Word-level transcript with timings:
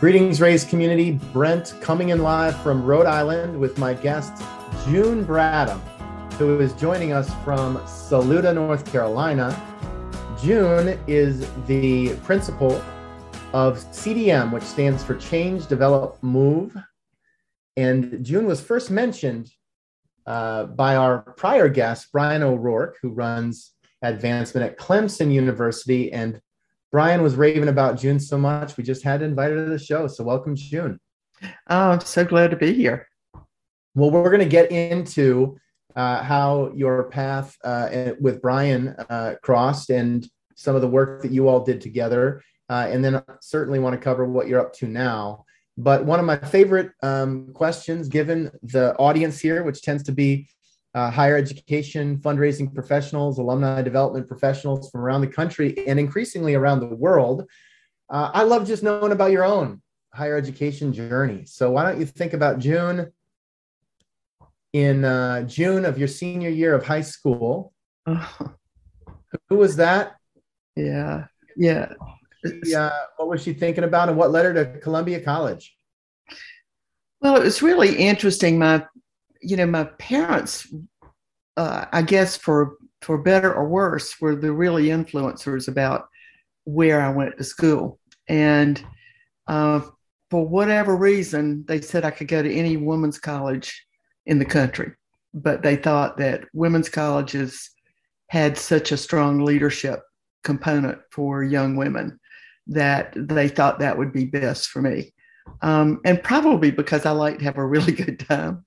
Greetings, 0.00 0.40
Rays 0.40 0.62
community. 0.62 1.18
Brent 1.32 1.74
coming 1.80 2.10
in 2.10 2.22
live 2.22 2.56
from 2.62 2.84
Rhode 2.84 3.06
Island 3.06 3.58
with 3.58 3.78
my 3.78 3.94
guest, 3.94 4.44
June 4.84 5.26
Bradham, 5.26 5.80
who 6.34 6.60
is 6.60 6.72
joining 6.74 7.12
us 7.12 7.28
from 7.42 7.84
Saluda, 7.84 8.54
North 8.54 8.88
Carolina. 8.92 9.60
June 10.40 10.96
is 11.08 11.50
the 11.66 12.14
principal 12.18 12.80
of 13.52 13.78
CDM, 13.90 14.52
which 14.52 14.62
stands 14.62 15.02
for 15.02 15.16
Change, 15.16 15.66
Develop, 15.66 16.22
Move. 16.22 16.76
And 17.76 18.24
June 18.24 18.46
was 18.46 18.60
first 18.60 18.92
mentioned 18.92 19.50
uh, 20.26 20.66
by 20.66 20.94
our 20.94 21.22
prior 21.36 21.68
guest, 21.68 22.12
Brian 22.12 22.44
O'Rourke, 22.44 22.98
who 23.02 23.10
runs 23.10 23.72
advancement 24.02 24.64
at 24.64 24.78
Clemson 24.78 25.32
University 25.32 26.12
and 26.12 26.40
Brian 26.90 27.22
was 27.22 27.34
raving 27.34 27.68
about 27.68 27.98
June 27.98 28.18
so 28.18 28.38
much, 28.38 28.76
we 28.76 28.84
just 28.84 29.02
had 29.02 29.20
to 29.20 29.26
invite 29.26 29.50
her 29.50 29.64
to 29.64 29.70
the 29.70 29.78
show. 29.78 30.06
So 30.06 30.24
welcome, 30.24 30.56
June. 30.56 30.98
Oh, 31.68 31.90
I'm 31.90 32.00
so 32.00 32.24
glad 32.24 32.50
to 32.50 32.56
be 32.56 32.72
here. 32.72 33.06
Well, 33.94 34.10
we're 34.10 34.30
going 34.30 34.38
to 34.40 34.46
get 34.46 34.70
into 34.72 35.58
uh, 35.94 36.22
how 36.22 36.72
your 36.74 37.04
path 37.04 37.56
uh, 37.64 38.12
with 38.20 38.40
Brian 38.40 38.94
uh, 39.10 39.34
crossed 39.42 39.90
and 39.90 40.28
some 40.56 40.74
of 40.74 40.82
the 40.82 40.88
work 40.88 41.22
that 41.22 41.32
you 41.32 41.48
all 41.48 41.64
did 41.64 41.80
together. 41.80 42.42
Uh, 42.70 42.86
and 42.90 43.04
then 43.04 43.22
certainly 43.40 43.78
want 43.78 43.94
to 43.94 44.00
cover 44.00 44.24
what 44.26 44.46
you're 44.46 44.60
up 44.60 44.74
to 44.74 44.86
now. 44.86 45.44
But 45.76 46.04
one 46.04 46.20
of 46.20 46.26
my 46.26 46.36
favorite 46.36 46.90
um, 47.02 47.52
questions, 47.54 48.08
given 48.08 48.50
the 48.62 48.94
audience 48.96 49.40
here, 49.40 49.62
which 49.62 49.80
tends 49.82 50.02
to 50.04 50.12
be 50.12 50.48
uh, 50.98 51.10
higher 51.12 51.36
education 51.36 52.16
fundraising 52.18 52.74
professionals, 52.74 53.38
alumni 53.38 53.82
development 53.82 54.26
professionals 54.26 54.90
from 54.90 55.00
around 55.02 55.20
the 55.20 55.28
country, 55.28 55.86
and 55.86 55.98
increasingly 56.00 56.54
around 56.56 56.80
the 56.80 56.96
world. 56.96 57.46
Uh, 58.10 58.30
I 58.34 58.42
love 58.42 58.66
just 58.66 58.82
knowing 58.82 59.12
about 59.12 59.30
your 59.30 59.44
own 59.44 59.80
higher 60.12 60.36
education 60.36 60.92
journey. 60.92 61.44
So 61.44 61.70
why 61.70 61.84
don't 61.84 62.00
you 62.00 62.06
think 62.06 62.32
about 62.32 62.58
June 62.58 63.12
in 64.72 65.04
uh, 65.04 65.42
June 65.42 65.84
of 65.84 65.98
your 65.98 66.08
senior 66.08 66.50
year 66.50 66.74
of 66.74 66.84
high 66.84 67.02
school? 67.02 67.72
Oh. 68.06 68.54
Who 69.50 69.56
was 69.56 69.76
that? 69.76 70.16
Yeah, 70.74 71.26
yeah. 71.56 71.92
Uh, 72.76 72.90
what 73.18 73.28
was 73.28 73.42
she 73.42 73.52
thinking 73.52 73.84
about, 73.84 74.08
and 74.08 74.18
what 74.18 74.32
led 74.32 74.46
her 74.46 74.54
to 74.54 74.80
Columbia 74.80 75.20
College? 75.20 75.76
Well, 77.20 77.36
it 77.36 77.44
was 77.44 77.62
really 77.62 77.94
interesting. 77.94 78.58
My 78.58 78.84
you 79.40 79.56
know, 79.56 79.66
my 79.66 79.84
parents, 79.84 80.66
uh, 81.58 81.86
I 81.92 82.02
guess 82.02 82.36
for 82.36 82.76
for 83.02 83.18
better 83.18 83.52
or 83.52 83.68
worse, 83.68 84.20
were 84.20 84.34
the 84.34 84.52
really 84.52 84.86
influencers 84.86 85.68
about 85.68 86.08
where 86.64 87.00
I 87.00 87.10
went 87.10 87.36
to 87.38 87.44
school. 87.44 87.98
And 88.28 88.84
uh, 89.46 89.82
for 90.30 90.46
whatever 90.46 90.96
reason, 90.96 91.64
they 91.66 91.80
said 91.80 92.04
I 92.04 92.10
could 92.10 92.28
go 92.28 92.42
to 92.42 92.52
any 92.52 92.76
women's 92.76 93.18
college 93.18 93.86
in 94.26 94.38
the 94.38 94.44
country, 94.44 94.92
but 95.32 95.62
they 95.62 95.76
thought 95.76 96.16
that 96.18 96.44
women's 96.52 96.88
colleges 96.88 97.70
had 98.28 98.58
such 98.58 98.92
a 98.92 98.96
strong 98.96 99.44
leadership 99.44 100.00
component 100.44 100.98
for 101.12 101.42
young 101.42 101.76
women 101.76 102.18
that 102.66 103.12
they 103.16 103.48
thought 103.48 103.78
that 103.78 103.96
would 103.96 104.12
be 104.12 104.26
best 104.26 104.68
for 104.68 104.82
me 104.82 105.12
um, 105.62 106.00
and 106.04 106.22
probably 106.22 106.70
because 106.70 107.04
I 107.04 107.10
like 107.10 107.38
to 107.38 107.44
have 107.44 107.58
a 107.58 107.66
really 107.66 107.92
good 108.04 108.20
time, 108.20 108.64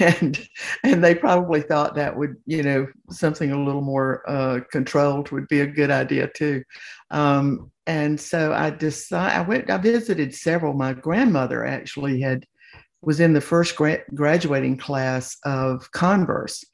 and 0.00 0.38
and 0.82 1.02
they 1.02 1.14
probably 1.14 1.60
thought 1.60 1.94
that 1.94 2.16
would 2.16 2.36
you 2.46 2.62
know 2.62 2.86
something 3.10 3.52
a 3.52 3.62
little 3.62 3.82
more 3.82 4.28
uh, 4.28 4.60
controlled 4.70 5.30
would 5.30 5.48
be 5.48 5.60
a 5.60 5.66
good 5.66 5.90
idea 5.90 6.28
too, 6.28 6.62
um, 7.10 7.70
and 7.86 8.20
so 8.20 8.52
I 8.52 8.70
decided 8.70 9.36
I 9.36 9.42
went 9.42 9.70
I 9.70 9.78
visited 9.78 10.34
several. 10.34 10.74
My 10.74 10.92
grandmother 10.92 11.64
actually 11.64 12.20
had 12.20 12.46
was 13.02 13.20
in 13.20 13.32
the 13.32 13.40
first 13.40 13.74
gra- 13.76 14.04
graduating 14.14 14.78
class 14.78 15.36
of 15.44 15.90
Converse, 15.92 16.64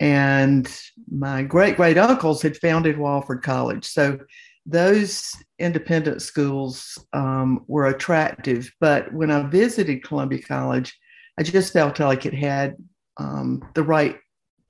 and 0.00 0.70
my 1.10 1.42
great 1.42 1.76
great 1.76 1.98
uncles 1.98 2.42
had 2.42 2.56
founded 2.56 2.96
Wofford 2.96 3.42
College, 3.42 3.84
so 3.86 4.18
those 4.66 5.34
independent 5.58 6.22
schools 6.22 6.98
um, 7.12 7.64
were 7.66 7.86
attractive. 7.86 8.72
But 8.80 9.12
when 9.12 9.30
I 9.30 9.42
visited 9.42 10.04
Columbia 10.04 10.42
College, 10.42 10.98
I 11.38 11.42
just 11.42 11.72
felt 11.72 11.98
like 12.00 12.26
it 12.26 12.34
had 12.34 12.76
um, 13.16 13.62
the 13.74 13.82
right 13.82 14.18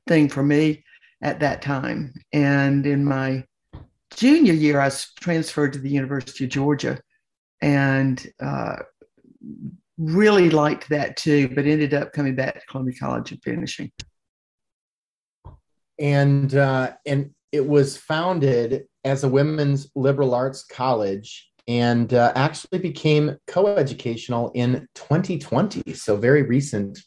thing 0.08 0.28
for 0.28 0.42
me 0.42 0.84
at 1.22 1.40
that 1.40 1.62
time. 1.62 2.12
And 2.32 2.86
in 2.86 3.04
my 3.04 3.44
junior 4.16 4.52
year, 4.52 4.80
I 4.80 4.90
transferred 5.20 5.72
to 5.74 5.78
the 5.78 5.90
University 5.90 6.44
of 6.44 6.50
Georgia 6.50 7.00
and 7.62 8.26
uh, 8.40 8.76
really 9.96 10.50
liked 10.50 10.88
that 10.88 11.16
too, 11.16 11.48
but 11.48 11.66
ended 11.66 11.94
up 11.94 12.12
coming 12.12 12.34
back 12.34 12.54
to 12.54 12.66
Columbia 12.66 12.94
College 12.98 13.32
and 13.32 13.42
finishing. 13.42 13.92
And 15.98 16.52
uh, 16.54 16.92
and 17.06 17.30
it 17.54 17.64
was 17.64 17.96
founded 17.96 18.84
as 19.04 19.22
a 19.22 19.28
women's 19.28 19.88
liberal 19.94 20.34
arts 20.34 20.64
college 20.64 21.48
and 21.68 22.12
uh, 22.12 22.32
actually 22.34 22.80
became 22.80 23.38
co-educational 23.46 24.50
in 24.56 24.88
2020 24.96 25.94
so 25.94 26.16
very 26.16 26.42
recent 26.42 26.98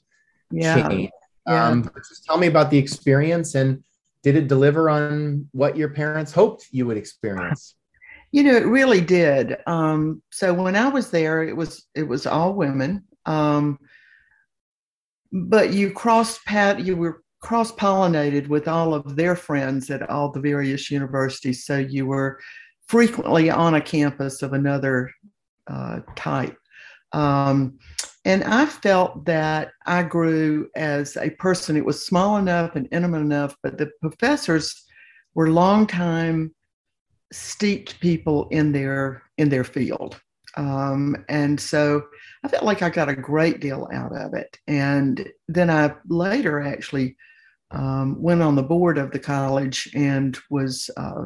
yeah. 0.50 0.88
change 0.88 1.10
yeah. 1.46 1.68
Um, 1.68 1.90
just 2.10 2.26
tell 2.26 2.38
me 2.38 2.48
about 2.48 2.72
the 2.72 2.78
experience 2.78 3.56
and 3.56 3.84
did 4.24 4.36
it 4.36 4.48
deliver 4.48 4.90
on 4.90 5.48
what 5.52 5.78
your 5.78 5.90
parents 5.90 6.32
hoped 6.32 6.68
you 6.72 6.86
would 6.86 6.98
experience 6.98 7.76
you 8.32 8.44
know 8.44 8.56
it 8.56 8.66
really 8.66 9.02
did 9.02 9.58
um, 9.68 10.22
so 10.32 10.54
when 10.54 10.78
i 10.78 10.88
was 10.88 11.12
there 11.12 11.44
it 11.44 11.56
was 11.56 11.86
it 11.94 12.04
was 12.04 12.26
all 12.26 12.54
women 12.54 13.04
um, 13.26 13.78
but 15.34 15.74
you 15.74 15.92
crossed 15.92 16.46
path 16.46 16.80
you 16.80 16.96
were 16.96 17.22
cross 17.40 17.72
pollinated 17.72 18.48
with 18.48 18.68
all 18.68 18.94
of 18.94 19.16
their 19.16 19.36
friends 19.36 19.90
at 19.90 20.10
all 20.10 20.32
the 20.32 20.40
various 20.40 20.90
universities. 20.90 21.66
So 21.66 21.78
you 21.78 22.06
were 22.06 22.40
frequently 22.88 23.50
on 23.50 23.76
a 23.76 23.82
campus 23.82 24.42
of 24.42 24.54
another 24.54 25.12
uh, 25.68 26.00
type. 26.16 26.58
Um, 27.14 27.80
and 28.26 28.44
I 28.44 28.66
felt 28.66 29.26
that 29.26 29.72
I 29.86 30.04
grew 30.04 30.70
as 30.76 31.16
a 31.16 31.30
person. 31.32 31.78
It 31.78 31.86
was 31.86 32.06
small 32.06 32.38
enough 32.38 32.76
and 32.76 32.88
intimate 32.92 33.22
enough, 33.22 33.56
but 33.64 33.78
the 33.78 33.92
professors 34.02 34.86
were 35.34 35.52
longtime 35.52 36.54
steeped 37.32 38.00
people 38.00 38.48
in 38.50 38.72
their 38.72 39.22
in 39.38 39.50
their 39.50 39.64
field. 39.64 40.20
Um, 40.58 41.24
and 41.30 41.60
so 41.60 42.04
I 42.44 42.48
felt 42.50 42.66
like 42.66 42.82
I 42.82 42.90
got 42.90 43.10
a 43.10 43.16
great 43.16 43.62
deal 43.62 43.88
out 43.94 44.14
of 44.14 44.34
it. 44.34 44.58
And 44.68 45.30
then 45.48 45.70
I 45.70 45.94
later 46.08 46.60
actually 46.62 47.16
um, 47.72 48.22
went 48.22 48.42
on 48.42 48.56
the 48.56 48.64
board 48.64 48.98
of 48.98 49.12
the 49.12 49.20
college 49.20 49.90
and 49.94 50.38
was 50.50 50.90
uh, 50.98 51.26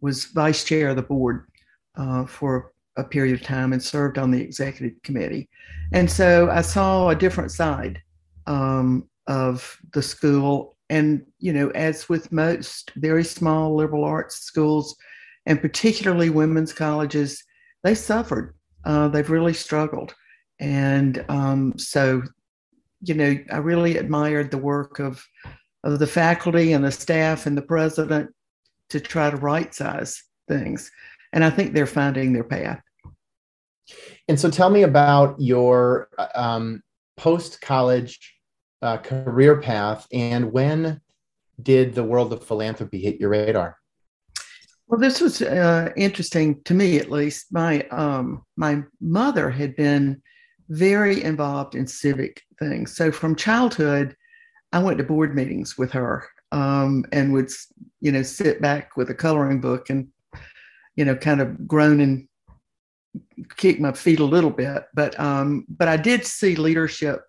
was 0.00 0.26
vice 0.26 0.62
chair 0.62 0.90
of 0.90 0.96
the 0.96 1.02
board 1.02 1.48
uh, 1.96 2.26
for 2.26 2.72
a 2.96 3.04
period 3.04 3.34
of 3.34 3.46
time 3.46 3.72
and 3.72 3.82
served 3.82 4.18
on 4.18 4.30
the 4.30 4.40
executive 4.40 5.00
committee. 5.02 5.48
And 5.92 6.10
so 6.10 6.50
I 6.50 6.62
saw 6.62 7.08
a 7.08 7.14
different 7.14 7.52
side 7.52 8.02
um, 8.46 9.08
of 9.26 9.78
the 9.92 10.02
school. 10.02 10.76
And, 10.88 11.24
you 11.38 11.52
know, 11.52 11.70
as 11.70 12.08
with 12.08 12.30
most 12.30 12.92
very 12.96 13.24
small 13.24 13.74
liberal 13.74 14.04
arts 14.04 14.36
schools, 14.36 14.96
and 15.46 15.60
particularly 15.60 16.30
women's 16.30 16.72
colleges, 16.72 17.42
they 17.82 17.94
suffered. 17.94 18.55
Uh, 18.86 19.08
they've 19.08 19.30
really 19.30 19.52
struggled. 19.52 20.14
And 20.60 21.24
um, 21.28 21.76
so, 21.76 22.22
you 23.02 23.14
know, 23.14 23.36
I 23.52 23.58
really 23.58 23.98
admired 23.98 24.50
the 24.50 24.58
work 24.58 25.00
of 25.00 25.22
of 25.84 25.98
the 25.98 26.06
faculty 26.06 26.72
and 26.72 26.84
the 26.84 26.90
staff 26.90 27.46
and 27.46 27.56
the 27.56 27.62
president 27.62 28.30
to 28.90 28.98
try 28.98 29.30
to 29.30 29.36
right 29.36 29.72
size 29.74 30.22
things. 30.48 30.90
And 31.32 31.44
I 31.44 31.50
think 31.50 31.74
they're 31.74 31.86
finding 31.86 32.32
their 32.32 32.44
path. 32.44 32.80
And 34.26 34.38
so 34.38 34.50
tell 34.50 34.70
me 34.70 34.82
about 34.82 35.40
your 35.40 36.08
um, 36.34 36.82
post 37.16 37.60
college 37.60 38.34
uh, 38.82 38.98
career 38.98 39.60
path 39.60 40.06
and 40.12 40.52
when 40.52 41.00
did 41.62 41.94
the 41.94 42.04
world 42.04 42.32
of 42.32 42.44
philanthropy 42.44 43.00
hit 43.00 43.20
your 43.20 43.30
radar? 43.30 43.76
Well, 44.88 45.00
this 45.00 45.20
was 45.20 45.42
uh, 45.42 45.90
interesting 45.96 46.62
to 46.62 46.74
me, 46.74 46.98
at 46.98 47.10
least. 47.10 47.46
My 47.52 47.82
um, 47.88 48.44
my 48.56 48.82
mother 49.00 49.50
had 49.50 49.74
been 49.74 50.22
very 50.68 51.22
involved 51.22 51.74
in 51.74 51.86
civic 51.86 52.42
things. 52.58 52.94
So 52.96 53.10
from 53.10 53.34
childhood, 53.34 54.16
I 54.72 54.78
went 54.78 54.98
to 54.98 55.04
board 55.04 55.34
meetings 55.34 55.76
with 55.76 55.90
her 55.92 56.28
um, 56.52 57.04
and 57.12 57.32
would, 57.32 57.50
you 58.00 58.12
know, 58.12 58.22
sit 58.22 58.60
back 58.60 58.96
with 58.96 59.10
a 59.10 59.14
coloring 59.14 59.60
book 59.60 59.90
and, 59.90 60.08
you 60.96 61.04
know, 61.04 61.16
kind 61.16 61.40
of 61.40 61.66
groan 61.66 62.00
and 62.00 62.28
kick 63.56 63.80
my 63.80 63.92
feet 63.92 64.20
a 64.20 64.24
little 64.24 64.50
bit. 64.50 64.84
But 64.94 65.18
um, 65.18 65.66
but 65.68 65.88
I 65.88 65.96
did 65.96 66.24
see 66.24 66.54
leadership 66.56 67.22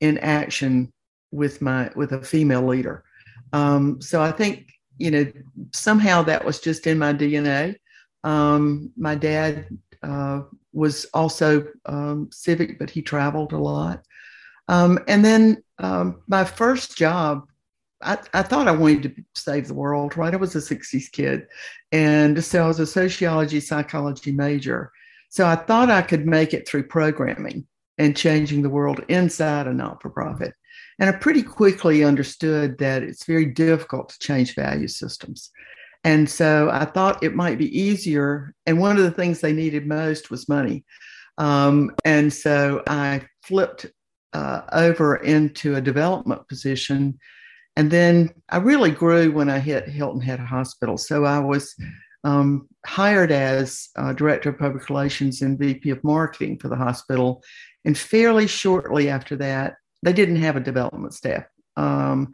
in 0.00 0.18
action 0.18 0.92
with 1.30 1.62
my 1.62 1.90
with 1.96 2.12
a 2.12 2.22
female 2.22 2.66
leader. 2.66 3.04
Um, 3.52 4.00
so 4.02 4.20
I 4.20 4.30
think 4.30 4.68
you 4.98 5.10
know 5.10 5.26
somehow 5.72 6.22
that 6.22 6.44
was 6.44 6.60
just 6.60 6.86
in 6.86 6.98
my 6.98 7.12
DNA. 7.12 7.76
Um, 8.24 8.92
my 8.96 9.14
dad 9.14 9.66
uh, 10.02 10.42
was 10.72 11.06
also 11.14 11.66
um, 11.86 12.28
civic, 12.32 12.78
but 12.78 12.90
he 12.90 13.02
traveled 13.02 13.52
a 13.52 13.58
lot. 13.58 14.02
Um, 14.68 14.98
and 15.08 15.24
then 15.24 15.62
um, 15.78 16.22
my 16.26 16.44
first 16.44 16.96
job, 16.96 17.48
I, 18.02 18.18
I, 18.34 18.42
thought 18.42 18.68
I 18.68 18.72
wanted 18.72 19.02
to 19.16 19.24
save 19.34 19.66
the 19.66 19.74
world, 19.74 20.16
right? 20.16 20.34
I 20.34 20.36
was 20.36 20.54
a 20.54 20.58
60s 20.58 21.10
kid. 21.10 21.46
And 21.90 22.44
so 22.44 22.64
I 22.64 22.66
was 22.68 22.78
a 22.78 22.86
sociology, 22.86 23.60
psychology 23.60 24.30
major. 24.30 24.92
So 25.30 25.46
I 25.46 25.56
thought 25.56 25.90
I 25.90 26.02
could 26.02 26.26
make 26.26 26.54
it 26.54 26.68
through 26.68 26.84
programming 26.84 27.66
and 27.96 28.16
changing 28.16 28.62
the 28.62 28.70
world 28.70 29.04
inside 29.08 29.66
a 29.66 29.72
not 29.72 30.00
for 30.00 30.10
profit. 30.10 30.54
And 30.98 31.08
I 31.08 31.12
pretty 31.12 31.42
quickly 31.42 32.04
understood 32.04 32.78
that 32.78 33.02
it's 33.02 33.24
very 33.24 33.46
difficult 33.46 34.08
to 34.10 34.18
change 34.18 34.54
value 34.54 34.88
systems. 34.88 35.50
And 36.04 36.28
so 36.28 36.70
I 36.70 36.84
thought 36.84 37.22
it 37.22 37.34
might 37.34 37.58
be 37.58 37.78
easier. 37.78 38.54
And 38.66 38.80
one 38.80 38.96
of 38.96 39.02
the 39.02 39.10
things 39.10 39.40
they 39.40 39.52
needed 39.52 39.86
most 39.86 40.30
was 40.30 40.48
money. 40.48 40.84
Um, 41.38 41.92
and 42.04 42.32
so 42.32 42.82
I 42.86 43.22
flipped 43.42 43.86
uh, 44.32 44.62
over 44.72 45.16
into 45.16 45.76
a 45.76 45.80
development 45.80 46.46
position. 46.48 47.18
And 47.76 47.90
then 47.90 48.30
I 48.48 48.58
really 48.58 48.90
grew 48.90 49.30
when 49.30 49.48
I 49.48 49.60
hit 49.60 49.88
Hilton 49.88 50.20
Head 50.20 50.40
Hospital. 50.40 50.98
So 50.98 51.24
I 51.24 51.38
was 51.38 51.74
um, 52.24 52.68
hired 52.84 53.30
as 53.30 53.88
uh, 53.96 54.12
Director 54.12 54.50
of 54.50 54.58
Public 54.58 54.88
Relations 54.88 55.42
and 55.42 55.58
VP 55.58 55.90
of 55.90 56.02
Marketing 56.02 56.58
for 56.58 56.68
the 56.68 56.76
hospital. 56.76 57.42
And 57.84 57.96
fairly 57.96 58.46
shortly 58.46 59.08
after 59.08 59.36
that, 59.36 59.76
they 60.02 60.12
didn't 60.12 60.36
have 60.36 60.56
a 60.56 60.60
development 60.60 61.14
staff. 61.14 61.44
Um, 61.76 62.32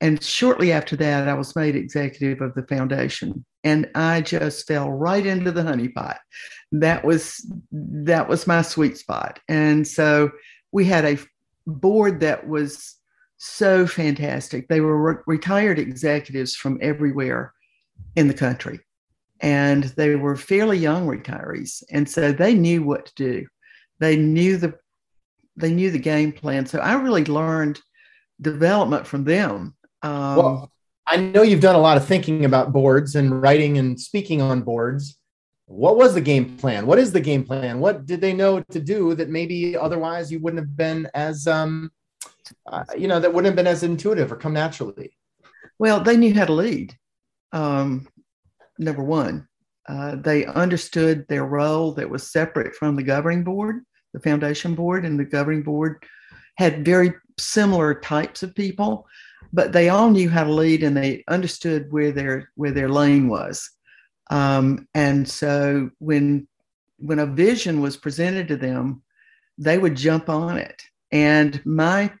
and 0.00 0.22
shortly 0.22 0.72
after 0.72 0.94
that, 0.96 1.28
I 1.28 1.34
was 1.34 1.56
made 1.56 1.74
executive 1.74 2.42
of 2.42 2.54
the 2.54 2.66
foundation, 2.66 3.44
and 3.64 3.88
I 3.94 4.20
just 4.20 4.66
fell 4.66 4.90
right 4.90 5.24
into 5.24 5.52
the 5.52 5.62
honeypot. 5.62 6.18
That 6.72 7.04
was 7.04 7.50
that 7.72 8.28
was 8.28 8.46
my 8.46 8.60
sweet 8.62 8.98
spot, 8.98 9.40
and 9.48 9.86
so 9.88 10.30
we 10.70 10.84
had 10.84 11.06
a 11.06 11.18
board 11.66 12.20
that 12.20 12.46
was 12.46 12.94
so 13.38 13.86
fantastic. 13.86 14.68
They 14.68 14.80
were 14.80 15.14
re- 15.14 15.22
retired 15.26 15.78
executives 15.78 16.54
from 16.54 16.78
everywhere 16.82 17.54
in 18.16 18.28
the 18.28 18.34
country, 18.34 18.80
and 19.40 19.84
they 19.84 20.14
were 20.16 20.36
fairly 20.36 20.76
young 20.76 21.06
retirees, 21.06 21.82
and 21.90 22.06
so 22.08 22.32
they 22.32 22.52
knew 22.52 22.82
what 22.82 23.06
to 23.06 23.14
do. 23.14 23.46
They 23.98 24.16
knew 24.16 24.58
the 24.58 24.74
they 25.56 25.72
knew 25.72 25.90
the 25.90 25.98
game 25.98 26.32
plan. 26.32 26.66
So 26.66 26.78
I 26.80 26.94
really 26.94 27.24
learned 27.24 27.80
development 28.40 29.06
from 29.06 29.24
them 29.24 29.76
um, 30.06 30.36
well, 30.36 30.72
I 31.06 31.16
know 31.16 31.42
you've 31.42 31.60
done 31.60 31.74
a 31.74 31.80
lot 31.80 31.96
of 31.96 32.06
thinking 32.06 32.44
about 32.44 32.72
boards 32.72 33.16
and 33.16 33.42
writing 33.42 33.78
and 33.78 33.98
speaking 33.98 34.40
on 34.40 34.62
boards. 34.62 35.18
What 35.66 35.96
was 35.96 36.14
the 36.14 36.20
game 36.20 36.56
plan? 36.56 36.86
What 36.86 36.98
is 36.98 37.12
the 37.12 37.20
game 37.20 37.44
plan? 37.44 37.80
What 37.80 38.06
did 38.06 38.20
they 38.20 38.32
know 38.32 38.60
to 38.60 38.80
do 38.80 39.14
that 39.14 39.28
maybe 39.28 39.76
otherwise 39.76 40.30
you 40.30 40.38
wouldn't 40.38 40.62
have 40.62 40.76
been 40.76 41.08
as, 41.14 41.46
um, 41.46 41.90
uh, 42.66 42.84
you 42.96 43.08
know, 43.08 43.18
that 43.18 43.32
wouldn't 43.32 43.46
have 43.46 43.56
been 43.56 43.66
as 43.66 43.82
intuitive 43.82 44.30
or 44.30 44.36
come 44.36 44.52
naturally? 44.52 45.16
Well, 45.78 46.00
they 46.00 46.16
knew 46.16 46.34
how 46.34 46.44
to 46.44 46.52
lead. 46.52 46.94
Um, 47.52 48.06
number 48.78 49.02
one, 49.02 49.48
uh, 49.88 50.16
they 50.16 50.44
understood 50.44 51.26
their 51.28 51.44
role 51.44 51.92
that 51.94 52.10
was 52.10 52.30
separate 52.30 52.74
from 52.74 52.94
the 52.94 53.02
governing 53.02 53.42
board, 53.42 53.84
the 54.16 54.28
foundation 54.28 54.74
board, 54.74 55.04
and 55.04 55.20
the 55.20 55.24
governing 55.24 55.62
board 55.62 56.02
had 56.56 56.84
very 56.84 57.12
similar 57.38 57.94
types 57.94 58.42
of 58.42 58.54
people 58.54 59.06
but 59.52 59.72
they 59.72 59.88
all 59.88 60.10
knew 60.10 60.28
how 60.28 60.44
to 60.44 60.52
lead 60.52 60.82
and 60.82 60.96
they 60.96 61.24
understood 61.28 61.90
where 61.92 62.12
their 62.12 62.50
where 62.56 62.72
their 62.72 62.88
lane 62.88 63.28
was. 63.28 63.70
Um, 64.30 64.88
and 64.94 65.28
so 65.28 65.90
when 65.98 66.46
when 66.98 67.18
a 67.18 67.26
vision 67.26 67.80
was 67.80 67.96
presented 67.96 68.48
to 68.48 68.56
them, 68.56 69.02
they 69.58 69.78
would 69.78 69.96
jump 69.96 70.28
on 70.28 70.58
it. 70.58 70.82
And 71.12 71.64
my 71.64 72.12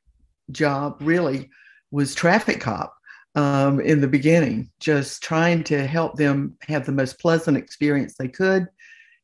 job 0.50 0.98
really 1.00 1.50
was 1.90 2.14
traffic 2.14 2.60
cop 2.60 2.94
um, 3.34 3.80
in 3.80 4.00
the 4.00 4.08
beginning, 4.08 4.70
just 4.80 5.22
trying 5.22 5.64
to 5.64 5.86
help 5.86 6.16
them 6.16 6.56
have 6.62 6.86
the 6.86 6.92
most 6.92 7.18
pleasant 7.18 7.56
experience 7.56 8.14
they 8.14 8.28
could, 8.28 8.66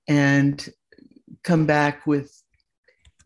and 0.09 0.69
come 1.45 1.67
back 1.67 2.07
with, 2.07 2.42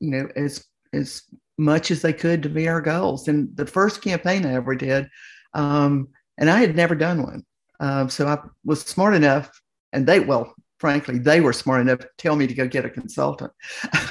you 0.00 0.10
know, 0.10 0.28
as 0.37 0.64
as 0.93 1.22
much 1.58 1.90
as 1.90 2.02
they 2.02 2.12
could 2.12 2.43
to 2.43 2.48
meet 2.48 2.69
our 2.69 2.81
goals. 2.81 3.28
And 3.28 3.56
the 3.56 3.66
first 3.66 4.02
campaign 4.02 4.44
I 4.44 4.54
ever 4.54 4.75
did, 4.75 5.08
um, 5.54 6.08
and 6.38 6.50
I 6.50 6.60
had 6.60 6.76
never 6.76 6.94
done 6.94 7.22
one. 7.22 7.44
Um, 7.81 8.10
so 8.10 8.26
I 8.26 8.38
was 8.64 8.82
smart 8.82 9.14
enough, 9.14 9.50
and 9.93 10.06
they, 10.06 10.20
well, 10.20 10.54
frankly, 10.78 11.19
they 11.19 11.40
were 11.40 11.52
smart 11.52 11.81
enough 11.81 12.00
to 12.00 12.08
tell 12.19 12.37
me 12.37 12.46
to 12.46 12.54
go 12.54 12.66
get 12.66 12.84
a 12.84 12.90
consultant. 12.90 13.52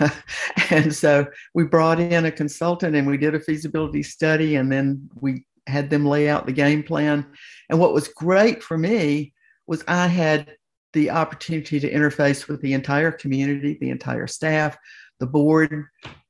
and 0.70 0.94
so 0.94 1.28
we 1.54 1.64
brought 1.64 2.00
in 2.00 2.26
a 2.26 2.32
consultant 2.32 2.96
and 2.96 3.08
we 3.08 3.18
did 3.18 3.36
a 3.36 3.40
feasibility 3.40 4.04
study, 4.04 4.56
and 4.56 4.72
then 4.72 5.10
we 5.20 5.46
had 5.68 5.90
them 5.90 6.06
lay 6.06 6.30
out 6.30 6.46
the 6.46 6.52
game 6.52 6.84
plan. 6.84 7.26
And 7.70 7.80
what 7.80 7.94
was 7.94 8.08
great 8.08 8.64
for 8.64 8.78
me 8.78 9.34
was 9.68 9.84
I 9.88 10.08
had 10.08 10.56
the 10.94 11.10
opportunity 11.10 11.80
to 11.80 11.92
interface 11.92 12.48
with 12.48 12.62
the 12.62 12.74
entire 12.74 13.12
community, 13.12 13.78
the 13.80 13.90
entire 13.90 14.28
staff, 14.28 14.78
the 15.20 15.28
board, 15.28 15.86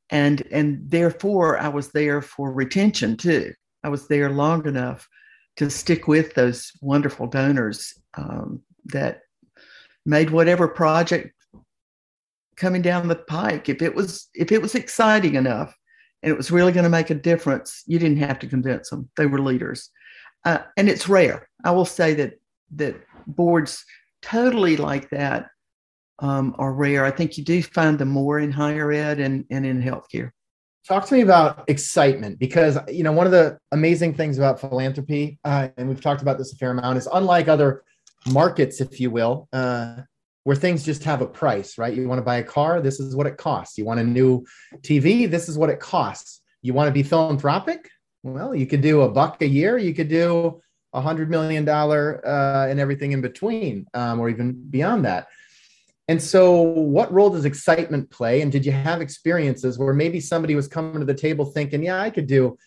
and 0.10 0.42
and 0.52 0.90
therefore 0.90 1.58
I 1.58 1.68
was 1.68 1.92
there 1.92 2.22
for 2.22 2.52
retention 2.52 3.18
too. 3.18 3.54
I 3.84 3.90
was 3.90 4.08
there 4.08 4.30
long 4.30 4.66
enough 4.68 5.08
to 5.58 5.70
stick 5.70 6.08
with 6.08 6.34
those 6.34 6.72
wonderful 6.82 7.28
donors 7.28 7.94
um, 8.16 8.62
that 8.86 9.22
made 10.06 10.30
whatever 10.30 10.68
project 10.68 11.32
coming 12.58 12.82
down 12.82 13.08
the 13.08 13.16
pike. 13.16 13.70
If 13.70 13.82
it 13.82 13.96
was 13.96 14.30
if 14.34 14.52
it 14.52 14.62
was 14.62 14.76
exciting 14.76 15.36
enough 15.36 15.76
and 16.24 16.32
it 16.32 16.38
was 16.38 16.52
really 16.52 16.72
going 16.72 16.84
to 16.84 16.90
make 16.90 17.10
a 17.10 17.16
difference, 17.16 17.84
you 17.86 18.00
didn't 18.00 18.18
have 18.18 18.40
to 18.40 18.48
convince 18.48 18.90
them. 18.90 19.10
They 19.18 19.26
were 19.26 19.40
leaders, 19.40 19.90
uh, 20.46 20.60
and 20.78 20.90
it's 20.90 21.10
rare. 21.10 21.50
I 21.64 21.72
will 21.72 21.86
say 21.86 22.14
that 22.16 22.40
that 22.76 22.96
boards 23.28 23.84
totally 24.22 24.78
like 24.78 25.10
that 25.12 25.50
um, 26.20 26.56
are 26.58 26.74
rare. 26.74 27.06
I 27.06 27.12
think 27.12 27.38
you 27.38 27.44
do 27.44 27.62
find 27.62 28.00
them 28.00 28.10
more 28.10 28.40
in 28.40 28.52
higher 28.52 28.92
ed 28.92 29.20
and, 29.20 29.46
and 29.50 29.66
in 29.66 29.82
healthcare. 29.82 30.32
Talk 30.88 31.06
to 31.08 31.16
me 31.16 31.22
about 31.22 31.64
excitement 31.68 32.38
because 32.38 32.78
you 32.88 33.04
know 33.04 33.12
one 33.12 33.26
of 33.26 33.32
the 33.32 33.58
amazing 33.72 34.14
things 34.14 34.38
about 34.38 34.60
philanthropy, 34.62 35.40
uh, 35.44 35.70
and 35.78 35.90
we've 35.90 36.02
talked 36.02 36.22
about 36.22 36.38
this 36.38 36.54
a 36.54 36.56
fair 36.58 36.72
amount, 36.72 36.98
is 36.98 37.08
unlike 37.12 37.48
other 37.48 37.84
markets, 38.28 38.82
if 38.82 39.00
you 39.00 39.10
will, 39.10 39.48
uh, 39.52 39.98
where 40.44 40.56
things 40.56 40.86
just 40.86 41.04
have 41.04 41.22
a 41.22 41.26
price, 41.26 41.80
right? 41.80 41.94
You 41.94 42.08
want 42.08 42.20
to 42.20 42.26
buy 42.26 42.38
a 42.38 42.44
car, 42.44 42.82
this 42.82 43.00
is 43.00 43.16
what 43.16 43.26
it 43.26 43.38
costs. 43.38 43.80
You 43.80 43.86
want 43.86 44.00
a 44.00 44.04
new 44.04 44.46
TV, 44.82 45.30
this 45.30 45.50
is 45.50 45.58
what 45.58 45.72
it 45.72 45.80
costs. 45.80 46.42
You 46.62 46.74
want 46.74 46.88
to 46.88 46.92
be 46.92 47.04
philanthropic? 47.04 47.90
Well, 48.22 48.56
you 48.56 48.68
could 48.68 48.82
do 48.82 49.02
a 49.02 49.10
buck 49.10 49.42
a 49.42 49.48
year. 49.48 49.78
You 49.78 49.94
could 49.94 50.10
do 50.10 50.62
a 50.94 51.02
hundred 51.02 51.30
million 51.30 51.66
dollar 51.66 52.26
uh, 52.26 52.68
and 52.68 52.80
everything 52.80 53.12
in 53.12 53.22
between, 53.22 53.86
um, 53.94 54.20
or 54.20 54.30
even 54.30 54.54
beyond 54.70 55.06
that. 55.06 55.28
And 56.08 56.22
so, 56.22 56.62
what 56.62 57.12
role 57.12 57.32
does 57.32 57.46
excitement 57.46 58.10
play? 58.12 58.42
And 58.42 58.52
did 58.52 58.66
you 58.66 58.72
have 58.72 59.02
experiences 59.02 59.80
where 59.80 59.94
maybe 59.94 60.20
somebody 60.20 60.56
was 60.56 60.68
coming 60.68 61.00
to 61.00 61.06
the 61.06 61.14
table 61.14 61.46
thinking, 61.46 61.84
yeah, 61.84 62.00
I 62.00 62.12
could 62.12 62.28
do 62.28 62.58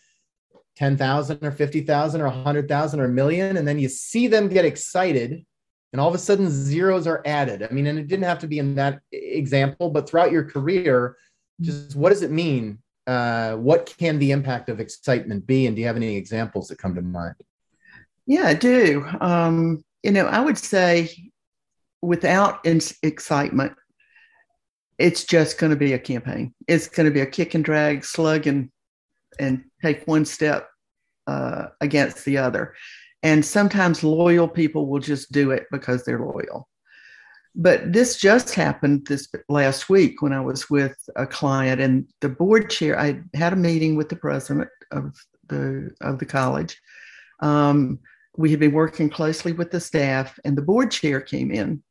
10,000 0.79 1.45
or 1.45 1.51
50,000 1.51 2.21
or 2.21 2.27
100,000 2.27 3.01
or 3.01 3.05
a 3.05 3.09
million. 3.09 3.57
And 3.57 3.67
then 3.67 3.81
you 3.81 3.89
see 3.89 4.29
them 4.29 4.49
get 4.49 4.65
excited 4.65 5.45
and 5.93 6.01
all 6.01 6.09
of 6.09 6.15
a 6.15 6.19
sudden 6.19 6.49
zeros 6.51 7.07
are 7.07 7.23
added. 7.25 7.63
I 7.63 7.73
mean, 7.73 7.87
and 7.87 7.99
it 7.99 8.07
didn't 8.09 8.25
have 8.25 8.39
to 8.41 8.47
be 8.47 8.59
in 8.59 8.75
that 8.77 9.01
example, 9.11 9.91
but 9.91 10.09
throughout 10.09 10.31
your 10.31 10.45
career, 10.45 11.17
just 11.61 11.97
what 11.97 12.11
does 12.11 12.23
it 12.23 12.31
mean? 12.31 12.79
Uh, 13.07 13.55
what 13.57 13.93
can 13.99 14.19
the 14.19 14.31
impact 14.31 14.69
of 14.69 14.81
excitement 14.81 15.47
be? 15.47 15.67
And 15.67 15.75
do 15.75 15.81
you 15.81 15.87
have 15.87 15.97
any 15.97 16.17
examples 16.17 16.69
that 16.69 16.79
come 16.79 16.95
to 16.95 17.03
mind? 17.03 17.35
Yeah, 18.27 18.47
I 18.47 18.55
do. 18.55 19.05
Um, 19.21 19.83
you 20.03 20.13
know, 20.13 20.27
I 20.27 20.41
would 20.41 20.59
say 20.59 21.11
without 22.03 22.65
excitement, 23.03 23.73
it's 24.99 25.25
just 25.25 25.59
going 25.59 25.71
to 25.71 25.77
be 25.77 25.93
a 25.93 25.99
campaign. 25.99 26.55
It's 26.67 26.89
going 26.89 27.07
to 27.07 27.13
be 27.13 27.21
a 27.21 27.27
kick 27.27 27.55
and 27.55 27.65
drag, 27.65 28.05
slug 28.05 28.47
and 28.47 28.71
and 29.39 29.65
take 29.83 30.07
one 30.07 30.25
step 30.25 30.69
uh, 31.27 31.67
against 31.81 32.25
the 32.25 32.39
other. 32.39 32.75
And 33.23 33.45
sometimes 33.45 34.03
loyal 34.03 34.49
people 34.49 34.87
will 34.87 35.01
just 35.01 35.31
do 35.33 35.51
it 35.51 35.67
because 35.71 36.05
they're 36.05 36.21
loyal. 36.21 36.69
But 37.55 37.93
this 37.93 38.17
just 38.17 38.55
happened 38.55 39.07
this 39.07 39.29
last 39.49 39.89
week 39.89 40.23
when 40.23 40.33
I 40.33 40.41
was 40.41 40.71
with 40.71 40.97
a 41.17 41.27
client 41.27 41.81
and 41.81 42.09
the 42.21 42.29
board 42.29 42.71
chair. 42.71 42.99
I 42.99 43.21
had 43.35 43.53
a 43.53 43.57
meeting 43.57 43.97
with 43.97 44.09
the 44.09 44.17
president 44.17 44.69
of 44.93 45.15
the 45.49 45.91
of 46.01 46.19
the 46.19 46.27
college. 46.27 46.81
Um, 47.41 47.99
we 48.37 48.51
had 48.51 48.61
been 48.61 48.73
working 48.73 49.11
closely 49.11 49.53
with 49.53 49.71
the 49.71 49.81
staff, 49.81 50.39
and 50.45 50.57
the 50.57 50.63
board 50.63 50.91
chair 50.91 51.21
came 51.21 51.51
in 51.51 51.83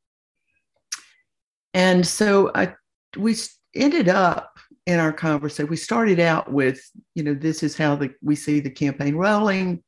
and 1.78 2.08
so 2.08 2.50
I, 2.56 2.74
we 3.16 3.36
ended 3.76 4.10
up 4.10 4.58
in 4.88 5.00
our 5.00 5.14
conversation, 5.14 5.70
we 5.70 5.76
started 5.76 6.20
out 6.20 6.52
with, 6.52 6.82
you 7.14 7.22
know, 7.22 7.36
this 7.36 7.62
is 7.62 7.78
how 7.78 7.96
the, 7.96 8.10
we 8.24 8.36
see 8.36 8.60
the 8.60 8.72
campaign 8.72 9.14
rolling, 9.14 9.84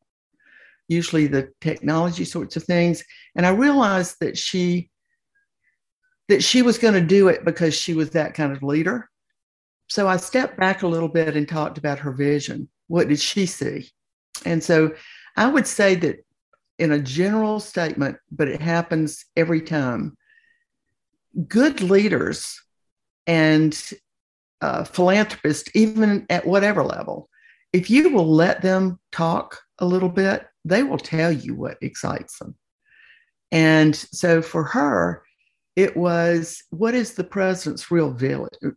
usually 0.88 1.26
the 1.26 1.50
technology 1.62 2.26
sorts 2.26 2.56
of 2.56 2.64
things. 2.64 3.04
And 3.36 3.44
I 3.44 3.50
realized 3.50 4.18
that 4.22 4.38
she 4.38 4.92
that 6.28 6.44
she 6.44 6.62
was 6.62 6.78
going 6.78 6.94
to 6.94 7.02
do 7.02 7.28
it 7.28 7.44
because 7.44 7.74
she 7.74 7.96
was 7.96 8.12
that 8.12 8.36
kind 8.36 8.52
of 8.52 8.62
leader. 8.62 9.10
So 9.88 10.08
I 10.08 10.18
stepped 10.18 10.60
back 10.60 10.84
a 10.84 10.88
little 10.88 11.10
bit 11.10 11.36
and 11.36 11.50
talked 11.50 11.80
about 11.80 11.98
her 11.98 12.12
vision. 12.12 12.70
What 12.86 13.08
did 13.08 13.20
she 13.20 13.48
see? 13.48 13.90
And 14.46 14.64
so 14.64 14.94
I 15.36 15.48
would 15.48 15.66
say 15.66 15.96
that 15.96 16.24
in 16.78 16.92
a 16.92 17.00
general 17.00 17.60
statement, 17.60 18.18
but 18.30 18.48
it 18.48 18.62
happens 18.62 19.26
every 19.36 19.62
time, 19.62 20.16
good 21.48 21.82
leaders 21.82 22.62
and 23.28 23.78
uh, 24.62 24.84
philanthropists, 24.84 25.70
even 25.74 26.26
at 26.30 26.46
whatever 26.46 26.84
level, 26.84 27.30
if 27.74 27.90
you 27.90 28.10
will 28.10 28.30
let 28.30 28.62
them 28.62 29.00
talk 29.12 29.60
a 29.80 29.86
little 29.86 30.10
bit, 30.10 30.48
they 30.66 30.84
will 30.84 30.98
tell 30.98 31.32
you 31.32 31.56
what 31.56 31.78
excites 31.82 32.40
them. 32.40 32.56
And 33.52 33.96
so 33.96 34.42
for 34.42 34.64
her, 34.64 35.24
it 35.76 35.96
was 35.96 36.62
what 36.72 36.94
is 36.94 37.14
the 37.14 37.24
president's 37.24 37.90
real 37.90 38.16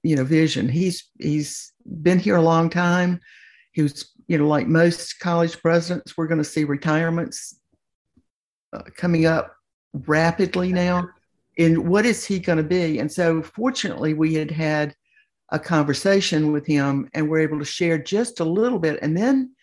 you 0.02 0.16
know 0.16 0.24
vision? 0.24 0.68
He's 0.68 1.10
he's 1.18 1.72
been 2.02 2.18
here 2.18 2.36
a 2.36 2.42
long 2.42 2.70
time. 2.70 3.18
He 3.72 3.82
was 3.82 4.12
you 4.28 4.38
know 4.38 4.46
like 4.46 4.68
most 4.68 5.18
college 5.18 5.60
presidents, 5.60 6.16
we're 6.16 6.28
going 6.28 6.38
to 6.38 6.44
see 6.44 6.64
retirements 6.64 7.58
uh, 8.72 8.82
coming 8.96 9.26
up 9.26 9.56
rapidly 9.92 10.72
now. 10.72 11.08
And 11.58 11.88
what 11.88 12.06
is 12.06 12.24
he 12.24 12.38
going 12.38 12.58
to 12.58 12.64
be? 12.64 12.98
And 12.98 13.10
so 13.10 13.42
fortunately, 13.42 14.14
we 14.14 14.34
had 14.34 14.50
had 14.50 14.94
a 15.50 15.58
conversation 15.58 16.50
with 16.50 16.66
him 16.66 17.10
and 17.12 17.28
we're 17.28 17.40
able 17.40 17.58
to 17.58 17.64
share 17.64 17.98
just 17.98 18.40
a 18.40 18.44
little 18.44 18.78
bit. 18.78 18.98
And 19.02 19.16
then 19.16 19.54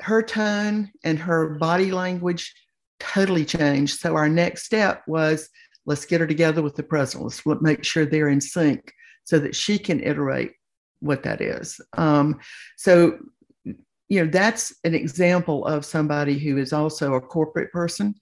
her 0.00 0.22
tone 0.22 0.90
and 1.02 1.18
her 1.18 1.50
body 1.58 1.90
language 1.90 2.54
totally 3.00 3.44
changed. 3.44 4.00
So 4.00 4.16
our 4.16 4.28
next 4.28 4.64
step 4.64 5.02
was 5.06 5.48
let's 5.86 6.04
get 6.04 6.20
her 6.20 6.26
together 6.26 6.62
with 6.62 6.76
the 6.76 6.82
president. 6.82 7.24
Let's 7.24 7.62
make 7.62 7.84
sure 7.84 8.04
they're 8.04 8.28
in 8.28 8.40
sync 8.40 8.92
so 9.24 9.38
that 9.38 9.54
she 9.54 9.78
can 9.78 10.02
iterate 10.02 10.52
what 11.00 11.22
that 11.22 11.40
is. 11.40 11.80
Um, 11.96 12.40
so, 12.76 13.18
you 13.64 14.24
know, 14.24 14.30
that's 14.30 14.74
an 14.84 14.94
example 14.94 15.64
of 15.66 15.84
somebody 15.84 16.38
who 16.38 16.58
is 16.58 16.72
also 16.72 17.14
a 17.14 17.20
corporate 17.20 17.72
person. 17.72 18.14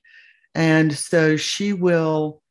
And 0.55 0.93
so 0.93 1.37
she 1.37 1.73
will, 1.73 2.42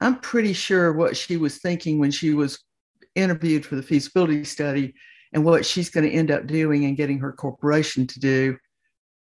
I'm 0.00 0.20
pretty 0.20 0.52
sure 0.52 0.92
what 0.92 1.16
she 1.16 1.36
was 1.36 1.58
thinking 1.58 1.98
when 1.98 2.10
she 2.10 2.34
was 2.34 2.58
interviewed 3.14 3.64
for 3.64 3.76
the 3.76 3.82
feasibility 3.82 4.44
study 4.44 4.94
and 5.32 5.44
what 5.44 5.64
she's 5.64 5.90
going 5.90 6.08
to 6.08 6.14
end 6.14 6.30
up 6.30 6.46
doing 6.46 6.84
and 6.84 6.96
getting 6.96 7.18
her 7.18 7.32
corporation 7.32 8.06
to 8.06 8.20
do 8.20 8.56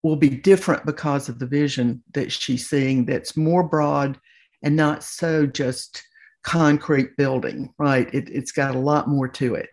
will 0.04 0.16
be 0.16 0.30
different 0.30 0.86
because 0.86 1.30
of 1.30 1.39
the 1.39 1.46
vision 1.46 2.04
that 2.13 2.32
she's 2.32 2.70
seeing 2.70 3.06
that's 3.06 3.36
more 3.36 3.63
broad 3.63 4.20
and 4.63 4.75
not 4.75 5.04
so 5.04 5.46
just 5.46 6.04
concrete 6.44 7.16
building, 7.18 7.74
right? 7.78 8.13
It, 8.13 8.34
has 8.34 8.51
got 8.51 8.75
a 8.75 8.80
lot 8.80 9.08
more 9.08 9.28
to 9.28 9.56
it. 9.56 9.70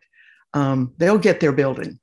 Um, 0.55 0.95
they'll 0.99 1.19
get 1.19 1.41
their 1.41 1.53
building, 1.53 1.99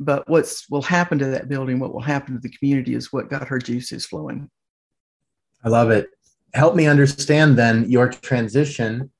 but 0.00 0.28
what's 0.28 0.68
will 0.70 0.82
happen 0.82 1.18
to 1.18 1.26
that 1.26 1.48
building, 1.48 1.78
what 1.78 1.92
will 1.92 2.00
happen 2.00 2.34
to 2.34 2.40
the 2.40 2.54
community 2.56 2.94
is 2.94 3.12
what 3.12 3.30
got 3.30 3.48
her 3.48 3.58
juices 3.58 4.06
flowing. 4.06 4.48
I 5.64 5.68
love 5.68 5.90
it. 5.90 6.08
Help 6.56 6.74
me 6.74 6.86
understand 6.86 7.58
then 7.58 7.90
your 7.90 8.08
transition 8.08 9.10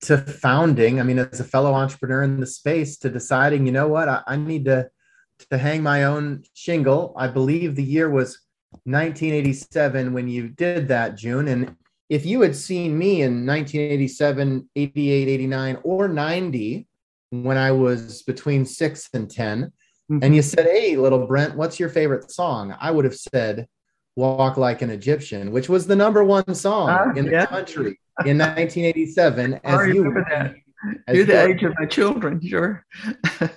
to 0.00 0.18
founding. 0.18 0.98
I 0.98 1.04
mean 1.04 1.20
as 1.20 1.38
a 1.38 1.44
fellow 1.44 1.74
entrepreneur 1.74 2.24
in 2.24 2.40
the 2.40 2.46
space 2.46 2.96
to 2.98 3.08
deciding 3.08 3.66
you 3.66 3.72
know 3.72 3.86
what 3.86 4.08
i, 4.08 4.20
I 4.26 4.34
need 4.34 4.64
to 4.64 4.90
to 5.50 5.58
hang 5.58 5.80
my 5.82 6.04
own 6.04 6.42
shingle. 6.52 7.14
I 7.16 7.28
believe 7.28 7.76
the 7.76 7.84
year 7.84 8.10
was 8.10 8.40
1987 8.82 10.12
when 10.12 10.26
you 10.26 10.48
did 10.48 10.88
that 10.88 11.16
june. 11.16 11.46
And 11.46 11.76
if 12.08 12.26
you 12.26 12.40
had 12.40 12.56
seen 12.56 12.98
me 12.98 13.22
in 13.22 13.46
1987 13.46 14.68
88 14.74 15.28
89 15.28 15.78
or 15.84 16.08
90 16.08 16.88
when 17.30 17.56
i 17.56 17.70
was 17.70 18.22
between 18.22 18.66
6 18.66 19.08
and 19.14 19.30
10 19.30 19.62
mm-hmm. 19.62 20.18
and 20.20 20.34
you 20.34 20.42
said 20.42 20.66
hey 20.66 20.96
little 20.96 21.28
brent 21.28 21.54
what's 21.54 21.78
your 21.78 21.90
favorite 21.90 22.28
song? 22.32 22.74
I 22.80 22.90
would 22.90 23.04
have 23.04 23.14
said 23.14 23.68
walk 24.16 24.56
like 24.56 24.82
an 24.82 24.90
egyptian 24.90 25.50
which 25.50 25.68
was 25.68 25.86
the 25.86 25.96
number 25.96 26.24
one 26.24 26.54
song 26.54 26.88
uh, 26.88 27.12
in 27.16 27.24
the 27.24 27.32
yeah. 27.32 27.46
country 27.46 27.98
in 28.26 28.38
1987 28.38 29.60
as 29.64 29.94
you 29.94 30.12
that. 30.28 30.54
As 31.06 31.16
You're 31.16 31.26
the 31.26 31.44
age 31.44 31.62
of 31.62 31.74
my 31.78 31.84
children, 31.84 32.40
sure. 32.40 32.86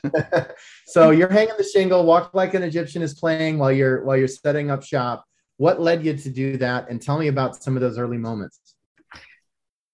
so 0.88 1.12
you're 1.12 1.32
hanging 1.32 1.56
the 1.58 1.64
shingle. 1.64 2.06
Walk 2.06 2.34
like 2.34 2.54
an 2.54 2.64
Egyptian 2.64 3.02
is 3.02 3.14
playing 3.14 3.58
while 3.58 3.72
you're 3.72 4.04
while 4.04 4.18
you're 4.18 4.28
setting 4.28 4.70
up 4.70 4.84
shop. 4.84 5.24
What 5.56 5.80
led 5.80 6.04
you 6.04 6.18
to 6.18 6.30
do 6.30 6.58
that? 6.58 6.90
And 6.90 7.02
tell 7.02 7.18
me 7.18 7.30
about 7.30 7.64
some 7.64 7.78
of 7.78 7.82
those 7.82 7.98
early 7.98 8.18
moments. 8.18 8.76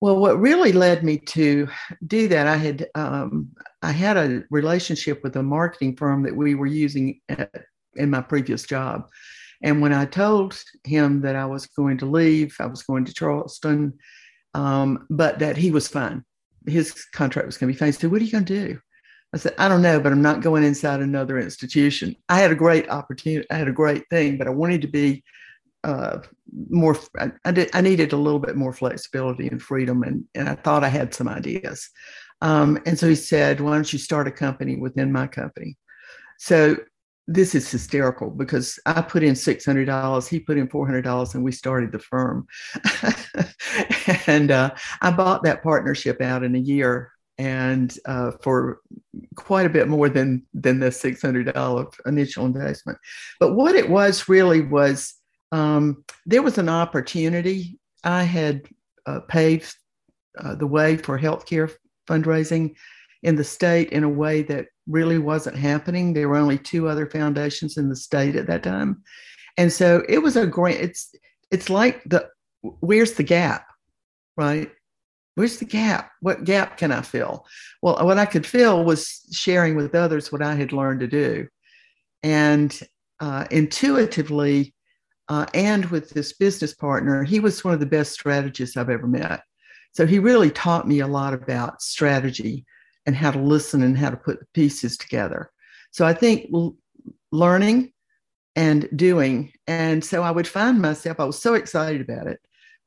Well, 0.02 0.18
what 0.18 0.40
really 0.40 0.72
led 0.72 1.04
me 1.04 1.18
to 1.18 1.68
do 2.08 2.30
that, 2.30 2.48
I 2.48 2.56
had 2.56 2.88
um, 2.96 3.50
I 3.84 3.92
had 3.92 4.18
a 4.18 4.44
relationship 4.50 5.22
with 5.24 5.36
a 5.36 5.44
marketing 5.44 5.98
firm 5.98 6.24
that 6.24 6.36
we 6.36 6.56
were 6.56 6.66
using 6.66 7.20
at, 7.30 7.66
in 7.96 8.10
my 8.10 8.22
previous 8.22 8.64
job, 8.64 9.08
and 9.62 9.82
when 9.82 9.94
I 9.94 10.06
told 10.06 10.62
him 10.84 11.22
that 11.22 11.36
I 11.36 11.46
was 11.46 11.68
going 11.68 11.98
to 12.00 12.06
leave, 12.06 12.56
I 12.60 12.66
was 12.66 12.84
going 12.84 13.06
to 13.06 13.14
Charleston 13.14 13.94
um, 14.54 15.06
but 15.10 15.40
that 15.40 15.58
he 15.58 15.72
was 15.72 15.88
fine. 15.88 16.24
His 16.68 17.06
contract 17.14 17.46
was 17.46 17.58
going 17.58 17.72
to 17.72 17.74
be 17.74 17.80
fine. 17.80 17.88
He 17.88 17.94
said, 17.94 18.12
What 18.12 18.22
are 18.22 18.26
you 18.26 18.32
going 18.32 18.46
to 18.46 18.68
do? 18.68 18.80
I 19.34 19.38
said, 19.38 19.54
I 19.60 19.68
don't 19.68 19.84
know, 19.84 20.00
but 20.00 20.12
I'm 20.12 20.24
not 20.24 20.42
going 20.42 20.64
inside 20.64 21.02
another 21.02 21.38
institution. 21.38 22.16
I 22.30 22.40
had 22.40 22.52
a 22.52 22.56
great 22.56 22.90
opportunity. 22.90 23.46
I 23.52 23.58
had 23.58 23.68
a 23.68 23.74
great 23.74 24.10
thing, 24.10 24.38
but 24.38 24.48
I 24.48 24.52
wanted 24.52 24.82
to 24.82 24.88
be 24.88 25.24
uh, 25.84 26.20
more, 26.70 26.98
I, 27.20 27.32
I, 27.46 27.52
did, 27.52 27.70
I, 27.74 27.82
needed 27.82 28.12
a 28.12 28.18
little 28.18 28.40
bit 28.40 28.58
more 28.58 28.74
flexibility 28.74 29.48
and 29.48 29.62
freedom. 29.62 30.02
And, 30.02 30.26
and 30.34 30.50
I 30.50 30.56
thought 30.56 30.84
I 30.84 30.90
had 30.90 31.14
some 31.14 31.30
ideas. 31.30 31.90
Um, 32.42 32.80
and 32.86 32.98
so 32.98 33.08
he 33.08 33.16
said, 33.16 33.62
Why 33.62 33.76
don't 33.76 33.94
you 33.94 34.00
start 34.00 34.28
a 34.28 34.32
company 34.32 34.78
within 34.78 35.12
my 35.12 35.28
company? 35.28 35.78
So 36.40 36.78
this 37.32 37.54
is 37.54 37.70
hysterical 37.70 38.32
because 38.32 38.80
I 38.88 39.04
put 39.04 39.22
in 39.22 39.36
$600, 39.36 40.28
he 40.28 40.40
put 40.40 40.58
in 40.58 40.68
$400, 40.68 41.36
and 41.36 41.44
we 41.44 41.52
started 41.52 41.92
the 41.92 42.00
firm. 42.00 42.48
and 44.28 44.50
uh, 44.50 44.72
I 45.02 45.12
bought 45.12 45.44
that 45.44 45.62
partnership 45.62 46.22
out 46.22 46.44
in 46.44 46.56
a 46.56 46.60
year 46.60 47.12
and 47.38 47.96
uh, 48.06 48.32
for 48.42 48.80
quite 49.36 49.68
a 49.68 49.70
bit 49.70 49.88
more 49.88 50.10
than, 50.10 50.44
than 50.56 50.80
the 50.80 50.88
$600 50.88 51.94
initial 52.08 52.46
investment. 52.48 52.98
But 53.40 53.54
what 53.54 53.76
it 53.76 53.88
was 53.88 54.28
really 54.28 54.62
was 54.62 55.14
um, 55.52 56.04
there 56.26 56.42
was 56.42 56.58
an 56.58 56.68
opportunity. 56.68 57.78
I 58.04 58.24
had 58.24 58.64
uh, 59.06 59.20
paved 59.22 59.76
uh, 60.40 60.56
the 60.56 60.68
way 60.68 60.98
for 60.98 61.20
healthcare 61.20 61.72
fundraising 62.10 62.74
in 63.22 63.36
the 63.36 63.44
state 63.44 63.92
in 63.92 64.04
a 64.04 64.10
way 64.10 64.42
that 64.44 64.68
really 64.90 65.20
wasn't 65.20 65.56
happening. 65.56 66.14
There 66.14 66.28
were 66.28 66.38
only 66.38 66.58
two 66.58 66.88
other 66.88 67.06
foundations 67.06 67.78
in 67.78 67.90
the 67.90 67.96
state 67.96 68.36
at 68.36 68.48
that 68.48 68.64
time. 68.64 69.04
And 69.58 69.72
so 69.72 70.04
it 70.10 70.20
was 70.20 70.36
a 70.36 70.48
great, 70.48 70.82
it's, 70.82 71.14
it's 71.52 71.70
like 71.70 72.04
the, 72.06 72.28
where's 72.62 73.14
the 73.14 73.24
gap, 73.24 73.68
right? 74.36 74.72
Where's 75.36 75.58
the 75.58 75.66
gap? 75.66 76.12
What 76.22 76.44
gap 76.44 76.78
can 76.78 76.92
I 76.92 77.02
fill? 77.02 77.46
Well, 77.82 78.04
what 78.06 78.18
I 78.18 78.26
could 78.26 78.46
fill 78.46 78.84
was 78.84 79.22
sharing 79.32 79.76
with 79.76 79.96
others 79.96 80.32
what 80.32 80.42
I 80.42 80.56
had 80.56 80.74
learned 80.74 81.00
to 81.02 81.08
do. 81.08 81.48
And 82.24 82.78
uh, 83.20 83.46
intuitively, 83.52 84.74
uh, 85.30 85.46
and 85.54 85.86
with 85.86 86.10
this 86.10 86.34
business 86.34 86.74
partner, 86.74 87.24
he 87.24 87.40
was 87.40 87.64
one 87.64 87.74
of 87.74 87.80
the 87.80 87.86
best 87.86 88.14
strategists 88.14 88.76
I've 88.76 88.90
ever 88.90 89.08
met. 89.08 89.44
So 89.94 90.06
he 90.06 90.20
really 90.20 90.52
taught 90.52 90.88
me 90.88 91.00
a 91.00 91.08
lot 91.08 91.34
about 91.34 91.82
strategy 91.82 92.66
and 93.10 93.16
how 93.16 93.32
to 93.32 93.40
listen 93.40 93.82
and 93.82 93.98
how 93.98 94.12
to 94.12 94.16
put 94.16 94.40
the 94.40 94.46
pieces 94.54 94.96
together. 94.96 95.50
So 95.90 96.06
I 96.06 96.14
think 96.14 96.54
learning 97.32 97.92
and 98.56 98.88
doing. 98.96 99.52
And 99.66 100.06
so 100.06 100.22
I 100.22 100.30
would 100.30 100.48
find 100.48 100.80
myself, 100.80 101.20
I 101.20 101.24
was 101.24 101.42
so 101.42 101.56
excited 101.56 102.08
about 102.08 102.28
it. 102.28 102.40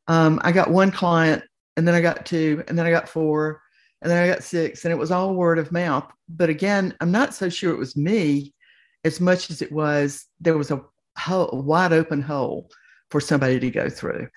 Um, 0.06 0.40
I 0.44 0.52
got 0.52 0.70
one 0.70 0.92
client, 0.92 1.42
and 1.76 1.88
then 1.88 1.96
I 1.96 2.00
got 2.00 2.24
two, 2.24 2.62
and 2.68 2.78
then 2.78 2.86
I 2.86 2.90
got 2.90 3.08
four, 3.08 3.60
and 4.00 4.08
then 4.08 4.22
I 4.22 4.28
got 4.28 4.44
six, 4.44 4.84
and 4.84 4.92
it 4.92 4.98
was 4.98 5.10
all 5.10 5.34
word 5.34 5.58
of 5.58 5.72
mouth. 5.72 6.08
But 6.28 6.50
again, 6.50 6.94
I'm 7.00 7.10
not 7.10 7.34
so 7.34 7.48
sure 7.48 7.72
it 7.72 7.78
was 7.78 7.96
me 7.96 8.54
as 9.02 9.20
much 9.20 9.50
as 9.50 9.60
it 9.60 9.72
was 9.72 10.28
there 10.40 10.56
was 10.56 10.70
a, 10.70 10.84
hole, 11.18 11.50
a 11.50 11.56
wide 11.56 11.92
open 11.92 12.22
hole 12.22 12.70
for 13.10 13.20
somebody 13.20 13.58
to 13.58 13.70
go 13.72 13.90
through. 13.90 14.28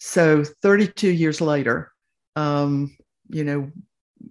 So 0.00 0.44
32 0.60 1.08
years 1.08 1.40
later, 1.40 1.92
um, 2.36 2.94
you 3.30 3.42
know, 3.44 3.70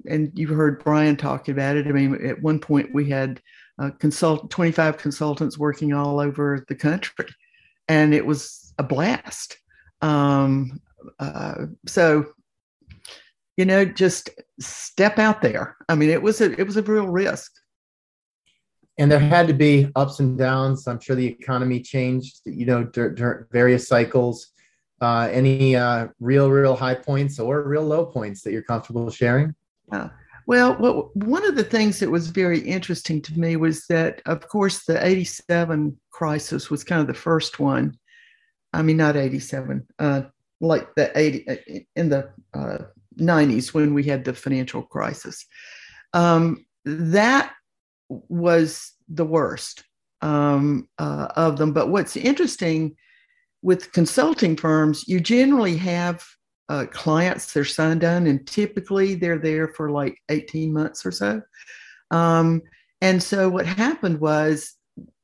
and 0.05 0.31
you 0.38 0.48
heard 0.48 0.84
Brian 0.84 1.15
talking 1.15 1.53
about 1.53 1.77
it. 1.77 1.88
I 1.88 1.91
mean, 1.91 2.25
at 2.25 2.41
one 2.41 2.60
point 2.60 2.93
we 2.93 3.10
had 3.10 3.41
uh, 3.79 3.91
consult 4.00 4.50
25 4.50 4.98
consultants 4.98 5.58
working 5.58 5.93
all 5.93 6.19
over 6.19 6.65
the 6.67 6.75
country, 6.75 7.25
and 7.88 8.13
it 8.13 8.25
was 8.25 8.74
a 8.77 8.84
blast. 8.84 9.58
Um, 10.01 10.81
uh, 11.19 11.65
so, 11.88 12.25
you 13.58 13.65
know, 13.65 13.86
just 13.86 14.29
step 14.60 15.19
out 15.19 15.41
there. 15.41 15.77
I 15.88 15.96
mean, 15.96 16.10
it 16.10 16.22
was 16.22 16.41
a 16.41 16.51
it 16.60 16.65
was 16.65 16.77
a 16.77 16.81
real 16.81 17.08
risk. 17.08 17.51
And 18.98 19.10
there 19.10 19.19
had 19.19 19.48
to 19.48 19.53
be 19.53 19.89
ups 19.96 20.19
and 20.19 20.38
downs. 20.38 20.86
I'm 20.86 21.00
sure 21.00 21.15
the 21.15 21.27
economy 21.27 21.79
changed. 21.79 22.41
You 22.46 22.65
know, 22.65 22.84
during 22.84 23.46
various 23.51 23.88
cycles. 23.88 24.51
Uh, 25.01 25.29
any 25.31 25.77
uh, 25.77 26.08
real, 26.19 26.50
real 26.50 26.75
high 26.75 26.96
points 26.96 27.39
or 27.39 27.63
real 27.63 27.84
low 27.84 28.05
points 28.05 28.41
that 28.41 28.51
you're 28.51 28.62
comfortable 28.62 29.10
sharing? 29.10 29.55
Uh, 29.91 30.10
well, 30.48 31.12
one 31.13 31.46
of 31.46 31.55
the 31.55 31.63
things 31.63 32.00
that 32.00 32.10
was 32.10 32.29
very 32.29 32.60
interesting 32.60 33.22
to 33.22 33.39
me 33.39 33.55
was 33.55 33.86
that, 33.88 34.22
of 34.25 34.48
course, 34.48 34.84
the 34.84 35.05
87 35.05 35.96
crisis 36.10 36.72
was 36.72 36.84
kind 36.84 37.01
of 37.01 37.08
the 37.08 37.13
first 37.13 37.60
one. 37.60 37.96
I 38.74 38.81
mean, 38.81 38.98
not 38.98 39.15
87, 39.15 39.88
uh, 40.00 40.22
like 40.60 40.93
the 40.96 41.12
80 41.17 41.50
uh, 41.50 41.55
in 41.96 42.10
the 42.10 42.31
90s 43.19 43.74
when 43.74 43.93
we 43.93 44.03
had 44.03 44.25
the 44.25 44.34
financial 44.34 44.81
crisis. 44.81 45.46
Um, 46.13 46.65
that 46.86 47.53
was 48.10 48.93
the 49.08 49.25
worst 49.25 49.84
um, 50.22 50.88
uh, 50.98 51.27
of 51.36 51.58
them. 51.58 51.74
But 51.74 51.89
what's 51.89 52.17
interesting 52.17 52.96
with 53.62 53.91
consulting 53.91 54.55
firms, 54.55 55.08
you 55.08 55.19
generally 55.19 55.77
have 55.77 56.25
uh, 56.69 56.85
clients 56.91 57.51
they're 57.51 57.65
signed 57.65 58.03
on, 58.03 58.27
and 58.27 58.47
typically 58.47 59.15
they're 59.15 59.39
there 59.39 59.67
for 59.69 59.89
like 59.89 60.17
18 60.29 60.71
months 60.71 61.05
or 61.05 61.11
so. 61.11 61.41
Um, 62.11 62.61
and 63.01 63.21
so 63.21 63.49
what 63.49 63.65
happened 63.65 64.19
was 64.19 64.75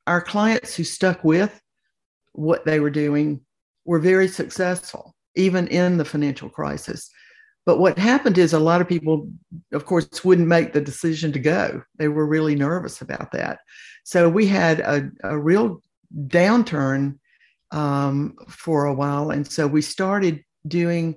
our 0.07 0.21
clients 0.21 0.75
who 0.75 0.83
stuck 0.83 1.23
with 1.23 1.61
what 2.33 2.65
they 2.65 2.79
were 2.79 2.89
doing 2.89 3.41
were 3.85 3.99
very 3.99 4.27
successful, 4.27 5.15
even 5.35 5.67
in 5.67 5.97
the 5.97 6.05
financial 6.05 6.49
crisis. 6.49 7.09
But 7.65 7.79
what 7.79 7.97
happened 7.97 8.37
is 8.37 8.53
a 8.53 8.59
lot 8.59 8.81
of 8.81 8.87
people, 8.87 9.29
of 9.73 9.85
course, 9.85 10.23
wouldn't 10.23 10.47
make 10.47 10.73
the 10.73 10.81
decision 10.81 11.31
to 11.31 11.39
go. 11.39 11.81
They 11.97 12.07
were 12.07 12.27
really 12.27 12.55
nervous 12.55 13.01
about 13.01 13.31
that. 13.31 13.59
So 14.03 14.29
we 14.29 14.45
had 14.45 14.81
a, 14.81 15.09
a 15.23 15.37
real 15.37 15.81
downturn 16.27 17.17
um, 17.71 18.35
for 18.47 18.85
a 18.85 18.93
while. 18.93 19.31
And 19.31 19.51
so 19.51 19.65
we 19.65 19.81
started 19.81 20.43
doing 20.67 21.15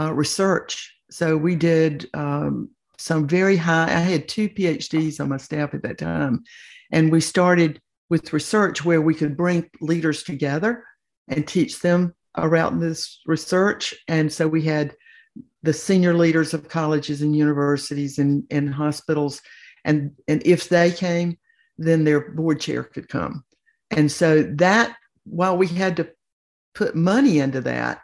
uh, 0.00 0.12
research. 0.12 0.94
So 1.10 1.36
we 1.36 1.56
did 1.56 2.08
um, 2.14 2.70
some 2.98 3.26
very 3.26 3.56
high, 3.56 3.86
I 3.86 4.00
had 4.00 4.28
two 4.28 4.48
PhDs 4.48 5.20
on 5.20 5.28
my 5.28 5.36
staff 5.36 5.74
at 5.74 5.82
that 5.82 5.98
time. 5.98 6.44
And 6.92 7.10
we 7.10 7.20
started 7.20 7.80
with 8.08 8.32
research 8.32 8.84
where 8.84 9.00
we 9.00 9.14
could 9.14 9.36
bring 9.36 9.68
leaders 9.80 10.22
together 10.22 10.84
and 11.28 11.46
teach 11.46 11.80
them 11.80 12.14
around 12.36 12.80
this 12.80 13.20
research. 13.26 13.94
And 14.08 14.32
so 14.32 14.48
we 14.48 14.62
had 14.62 14.94
the 15.62 15.72
senior 15.72 16.14
leaders 16.14 16.54
of 16.54 16.68
colleges 16.68 17.22
and 17.22 17.36
universities 17.36 18.18
and, 18.18 18.44
and 18.50 18.72
hospitals. 18.72 19.40
And, 19.84 20.12
and 20.28 20.42
if 20.44 20.68
they 20.68 20.90
came, 20.90 21.38
then 21.78 22.04
their 22.04 22.32
board 22.32 22.60
chair 22.60 22.84
could 22.84 23.08
come. 23.08 23.44
And 23.90 24.10
so 24.10 24.42
that, 24.56 24.96
while 25.24 25.56
we 25.56 25.66
had 25.66 25.96
to 25.96 26.10
put 26.74 26.94
money 26.94 27.38
into 27.38 27.60
that, 27.62 28.00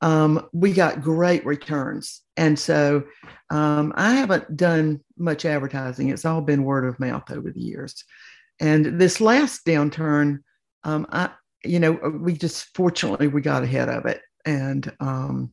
um, 0.00 0.48
we 0.52 0.72
got 0.72 1.02
great 1.02 1.44
returns. 1.44 2.22
And 2.36 2.58
so 2.58 3.04
um, 3.50 3.92
I 3.96 4.14
haven't 4.14 4.56
done 4.56 5.00
much 5.18 5.44
advertising. 5.44 6.08
It's 6.08 6.24
all 6.24 6.40
been 6.40 6.64
word 6.64 6.84
of 6.84 7.00
mouth 7.00 7.30
over 7.30 7.50
the 7.50 7.60
years. 7.60 8.04
And 8.60 9.00
this 9.00 9.20
last 9.20 9.64
downturn, 9.66 10.40
um, 10.84 11.06
I, 11.10 11.30
you 11.64 11.78
know, 11.80 11.92
we 11.92 12.34
just 12.34 12.74
fortunately 12.74 13.28
we 13.28 13.40
got 13.40 13.62
ahead 13.62 13.88
of 13.88 14.06
it. 14.06 14.22
And 14.46 14.90
um, 15.00 15.52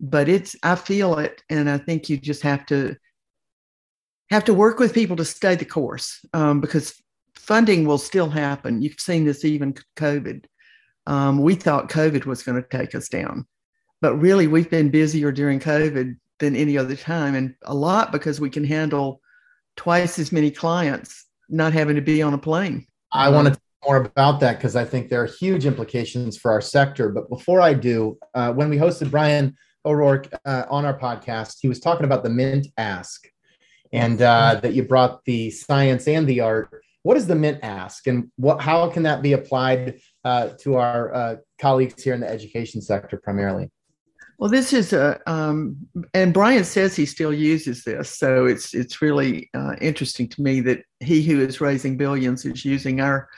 but 0.00 0.28
it's 0.28 0.56
I 0.62 0.74
feel 0.74 1.18
it, 1.18 1.42
and 1.50 1.68
I 1.68 1.78
think 1.78 2.08
you 2.08 2.16
just 2.16 2.42
have 2.42 2.66
to 2.66 2.96
have 4.30 4.44
to 4.44 4.54
work 4.54 4.78
with 4.78 4.94
people 4.94 5.16
to 5.16 5.24
stay 5.24 5.54
the 5.54 5.64
course 5.64 6.24
um, 6.34 6.60
because 6.60 6.94
funding 7.34 7.86
will 7.86 7.98
still 7.98 8.28
happen. 8.28 8.82
You've 8.82 9.00
seen 9.00 9.24
this 9.24 9.44
even 9.44 9.74
COVID. 9.96 10.44
Um, 11.06 11.42
we 11.42 11.54
thought 11.54 11.90
COVID 11.90 12.26
was 12.26 12.42
going 12.42 12.62
to 12.62 12.68
take 12.68 12.94
us 12.94 13.08
down, 13.08 13.46
but 14.00 14.14
really 14.16 14.46
we've 14.46 14.70
been 14.70 14.90
busier 14.90 15.32
during 15.32 15.60
COVID 15.60 16.16
than 16.38 16.56
any 16.56 16.78
other 16.78 16.96
time, 16.96 17.34
and 17.34 17.54
a 17.62 17.74
lot 17.74 18.12
because 18.12 18.40
we 18.40 18.50
can 18.50 18.64
handle 18.64 19.20
twice 19.76 20.18
as 20.18 20.32
many 20.32 20.50
clients 20.50 21.26
not 21.48 21.72
having 21.72 21.96
to 21.96 22.02
be 22.02 22.22
on 22.22 22.34
a 22.34 22.38
plane. 22.38 22.86
I 23.12 23.30
want 23.30 23.48
to 23.48 23.52
talk 23.52 23.62
more 23.86 23.96
about 23.96 24.40
that 24.40 24.58
because 24.58 24.76
I 24.76 24.84
think 24.84 25.08
there 25.08 25.22
are 25.22 25.26
huge 25.26 25.66
implications 25.66 26.36
for 26.36 26.50
our 26.50 26.60
sector. 26.60 27.08
But 27.08 27.28
before 27.28 27.60
I 27.60 27.74
do, 27.74 28.18
uh, 28.34 28.52
when 28.52 28.68
we 28.68 28.76
hosted 28.76 29.10
Brian 29.10 29.56
O'Rourke 29.84 30.28
uh, 30.44 30.64
on 30.68 30.84
our 30.84 30.98
podcast, 30.98 31.56
he 31.60 31.68
was 31.68 31.80
talking 31.80 32.04
about 32.04 32.22
the 32.22 32.30
Mint 32.30 32.66
Ask, 32.76 33.26
and 33.92 34.20
uh, 34.20 34.60
that 34.62 34.74
you 34.74 34.82
brought 34.82 35.24
the 35.24 35.50
science 35.50 36.06
and 36.06 36.26
the 36.26 36.40
art. 36.40 36.82
What 37.02 37.16
is 37.16 37.26
the 37.26 37.34
Mint 37.34 37.60
Ask, 37.62 38.06
and 38.06 38.30
what? 38.36 38.60
How 38.60 38.88
can 38.90 39.04
that 39.04 39.22
be 39.22 39.32
applied 39.32 40.00
uh, 40.24 40.50
to 40.60 40.76
our 40.76 41.14
uh, 41.14 41.36
colleagues 41.58 42.02
here 42.02 42.12
in 42.12 42.20
the 42.20 42.28
education 42.28 42.82
sector 42.82 43.16
primarily? 43.16 43.70
Well, 44.38 44.50
this 44.50 44.72
is 44.72 44.92
a, 44.92 45.20
um, 45.26 45.76
and 46.14 46.32
Brian 46.32 46.62
says 46.62 46.94
he 46.94 47.06
still 47.06 47.34
uses 47.34 47.82
this, 47.82 48.16
so 48.16 48.46
it's 48.46 48.72
it's 48.72 49.02
really 49.02 49.50
uh, 49.52 49.74
interesting 49.80 50.28
to 50.28 50.42
me 50.42 50.60
that 50.60 50.84
he 51.00 51.22
who 51.22 51.40
is 51.40 51.60
raising 51.60 51.96
billions 51.96 52.44
is 52.44 52.64
using 52.64 53.00
our 53.00 53.28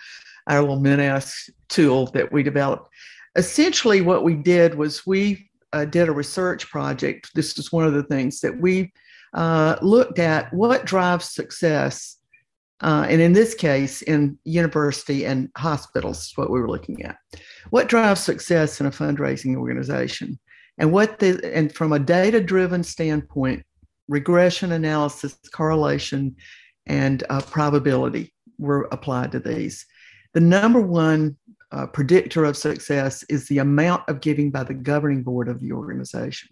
our 0.47 0.61
little 0.61 0.79
Mint 0.79 1.25
tool 1.71 2.07
that 2.09 2.31
we 2.31 2.43
developed. 2.43 2.93
Essentially, 3.35 4.03
what 4.03 4.25
we 4.25 4.35
did 4.35 4.75
was 4.75 5.07
we 5.07 5.49
uh, 5.73 5.87
did 5.87 6.09
a 6.09 6.13
research 6.13 6.69
project. 6.69 7.31
This 7.35 7.59
is 7.59 7.73
one 7.73 7.85
of 7.85 7.95
the 7.95 8.03
things 8.03 8.41
that 8.41 8.61
we 8.61 8.93
uh, 9.33 9.77
looked 9.81 10.19
at 10.19 10.53
what 10.53 10.85
drives 10.85 11.31
success. 11.31 12.19
Uh, 12.83 13.07
and 13.09 13.21
in 13.21 13.33
this 13.33 13.55
case, 13.55 14.03
in 14.03 14.39
university 14.45 15.25
and 15.27 15.51
hospitals, 15.57 16.27
is 16.27 16.33
what 16.37 16.51
we 16.51 16.61
were 16.61 16.71
looking 16.71 17.03
at. 17.05 17.17
What 17.71 17.89
drives 17.89 18.23
success 18.23 18.81
in 18.81 18.87
a 18.87 18.91
fundraising 18.91 19.57
organization? 19.57 20.39
And 20.81 20.91
what 20.91 21.19
the 21.19 21.39
and 21.55 21.73
from 21.73 21.93
a 21.93 21.99
data-driven 21.99 22.83
standpoint, 22.83 23.65
regression 24.09 24.73
analysis, 24.73 25.39
correlation, 25.53 26.35
and 26.87 27.23
uh, 27.29 27.43
probability 27.43 28.35
were 28.59 28.89
applied 28.91 29.31
to 29.33 29.41
these. 29.41 29.87
The 30.33 30.41
number 30.41 30.81
one 30.81 31.37
uh, 31.71 31.87
predictor 31.87 32.45
of 32.45 32.57
success 32.57 33.23
is 33.29 33.47
the 33.47 33.59
amount 33.59 34.09
of 34.09 34.21
giving 34.21 34.51
by 34.51 34.65
the 34.65 34.75
governing 34.75 35.23
board 35.23 35.49
of 35.49 35.61
the 35.61 35.73
organization. 35.73 36.49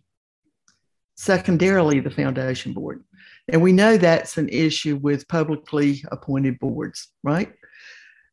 Secondarily, 1.17 1.99
the 1.99 2.11
foundation 2.11 2.73
board. 2.73 3.03
And 3.49 3.63
we 3.63 3.73
know 3.73 3.97
that's 3.97 4.37
an 4.37 4.51
issue 4.51 4.97
with 4.97 5.27
publicly 5.27 6.05
appointed 6.13 6.59
boards, 6.59 7.09
right? 7.25 7.53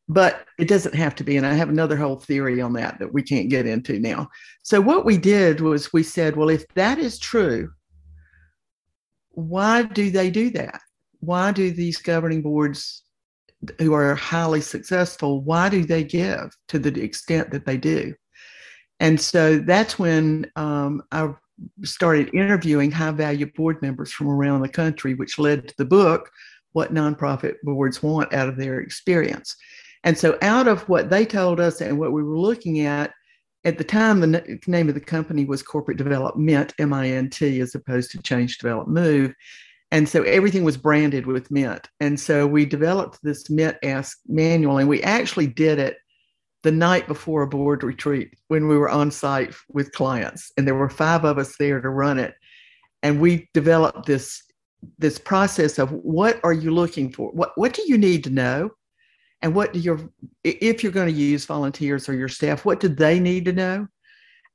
But 0.08 0.46
it 0.58 0.68
doesn't 0.68 0.94
have 0.94 1.16
to 1.16 1.24
be. 1.24 1.36
And 1.36 1.44
I 1.44 1.54
have 1.54 1.68
another 1.68 1.96
whole 1.96 2.16
theory 2.16 2.60
on 2.60 2.72
that 2.74 2.98
that 3.00 3.12
we 3.12 3.22
can't 3.22 3.48
get 3.48 3.66
into 3.66 3.98
now. 3.98 4.28
So, 4.62 4.80
what 4.80 5.04
we 5.04 5.18
did 5.18 5.60
was 5.60 5.92
we 5.92 6.04
said, 6.04 6.36
well, 6.36 6.48
if 6.48 6.66
that 6.74 6.98
is 6.98 7.18
true, 7.18 7.70
why 9.30 9.82
do 9.82 10.10
they 10.10 10.30
do 10.30 10.50
that? 10.50 10.80
Why 11.20 11.50
do 11.50 11.70
these 11.72 11.98
governing 11.98 12.42
boards 12.42 13.02
who 13.78 13.92
are 13.92 14.14
highly 14.14 14.60
successful, 14.60 15.42
why 15.42 15.68
do 15.68 15.84
they 15.84 16.04
give 16.04 16.56
to 16.68 16.78
the 16.78 17.02
extent 17.02 17.50
that 17.50 17.64
they 17.64 17.76
do? 17.76 18.14
And 19.00 19.20
so 19.20 19.58
that's 19.58 19.98
when 19.98 20.50
um, 20.56 21.02
I 21.12 21.32
started 21.84 22.34
interviewing 22.34 22.90
high 22.90 23.10
value 23.10 23.46
board 23.46 23.80
members 23.82 24.12
from 24.12 24.28
around 24.28 24.62
the 24.62 24.68
country, 24.68 25.14
which 25.14 25.38
led 25.38 25.68
to 25.68 25.74
the 25.78 25.84
book, 25.84 26.30
What 26.72 26.94
Nonprofit 26.94 27.56
Boards 27.62 28.02
Want 28.02 28.32
Out 28.32 28.48
of 28.48 28.56
Their 28.56 28.80
Experience. 28.80 29.56
And 30.06 30.16
so, 30.16 30.38
out 30.40 30.68
of 30.68 30.88
what 30.88 31.10
they 31.10 31.26
told 31.26 31.58
us 31.58 31.80
and 31.80 31.98
what 31.98 32.12
we 32.12 32.22
were 32.22 32.38
looking 32.38 32.80
at, 32.80 33.12
at 33.64 33.76
the 33.76 33.84
time, 33.84 34.20
the 34.20 34.60
name 34.68 34.88
of 34.88 34.94
the 34.94 35.00
company 35.00 35.44
was 35.44 35.64
Corporate 35.64 35.98
Development, 35.98 36.72
M 36.78 36.92
I 36.92 37.08
N 37.08 37.28
T, 37.28 37.60
as 37.60 37.74
opposed 37.74 38.12
to 38.12 38.22
Change 38.22 38.58
Develop 38.58 38.86
Move. 38.86 39.34
And 39.90 40.08
so 40.08 40.22
everything 40.22 40.62
was 40.62 40.76
branded 40.76 41.26
with 41.26 41.50
Mint. 41.50 41.88
And 41.98 42.20
so 42.20 42.46
we 42.46 42.64
developed 42.64 43.18
this 43.24 43.50
Mint 43.50 43.76
Ask 43.82 44.18
manual, 44.28 44.78
and 44.78 44.88
we 44.88 45.02
actually 45.02 45.48
did 45.48 45.80
it 45.80 45.96
the 46.62 46.70
night 46.70 47.08
before 47.08 47.42
a 47.42 47.48
board 47.48 47.82
retreat 47.82 48.32
when 48.46 48.68
we 48.68 48.78
were 48.78 48.88
on 48.88 49.10
site 49.10 49.54
with 49.70 49.90
clients. 49.90 50.52
And 50.56 50.68
there 50.68 50.76
were 50.76 50.88
five 50.88 51.24
of 51.24 51.36
us 51.36 51.56
there 51.58 51.80
to 51.80 51.88
run 51.88 52.20
it. 52.20 52.34
And 53.02 53.20
we 53.20 53.48
developed 53.54 54.06
this, 54.06 54.40
this 54.98 55.18
process 55.18 55.80
of 55.80 55.90
what 55.90 56.38
are 56.44 56.52
you 56.52 56.70
looking 56.70 57.12
for? 57.12 57.32
What, 57.32 57.50
what 57.56 57.72
do 57.72 57.82
you 57.86 57.98
need 57.98 58.22
to 58.24 58.30
know? 58.30 58.70
And 59.46 59.54
what 59.54 59.72
do 59.72 59.78
your, 59.78 60.00
if 60.42 60.82
you're 60.82 60.90
going 60.90 61.06
to 61.06 61.12
use 61.12 61.44
volunteers 61.44 62.08
or 62.08 62.14
your 62.14 62.26
staff, 62.26 62.64
what 62.64 62.80
do 62.80 62.88
they 62.88 63.20
need 63.20 63.44
to 63.44 63.52
know? 63.52 63.86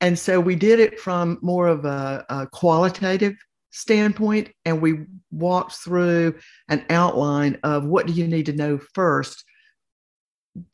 And 0.01 0.19
so 0.19 0.37
we 0.37 0.53
did 0.53 0.81
it 0.81 0.99
from 0.99 1.39
more 1.41 1.69
of 1.69 1.85
a, 1.85 2.25
a 2.27 2.47
qualitative 2.47 3.37
standpoint 3.69 4.49
and 4.65 4.81
we 4.81 5.05
walked 5.31 5.75
through 5.75 6.35
an 6.67 6.83
outline 6.89 7.57
of 7.63 7.85
what 7.85 8.05
do 8.05 8.11
you 8.11 8.27
need 8.27 8.47
to 8.47 8.51
know 8.51 8.81
first? 8.93 9.45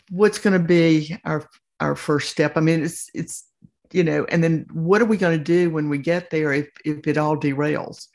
What's 0.10 0.40
going 0.40 0.60
to 0.60 0.68
be 0.68 1.16
our 1.24 1.48
our 1.80 1.96
first 1.96 2.32
step? 2.32 2.58
I 2.58 2.62
mean 2.62 2.82
it's 2.84 3.12
it's 3.14 3.46
you 3.92 4.04
know 4.04 4.26
and 4.30 4.44
then 4.44 4.66
what 4.74 5.00
are 5.00 5.06
we 5.06 5.18
going 5.18 5.38
to 5.38 5.44
do 5.44 5.70
when 5.70 5.90
we 5.90 6.00
get 6.00 6.32
there 6.32 6.54
if 6.54 6.70
if 6.84 7.06
it 7.06 7.20
all 7.20 7.38
derails? 7.38 8.08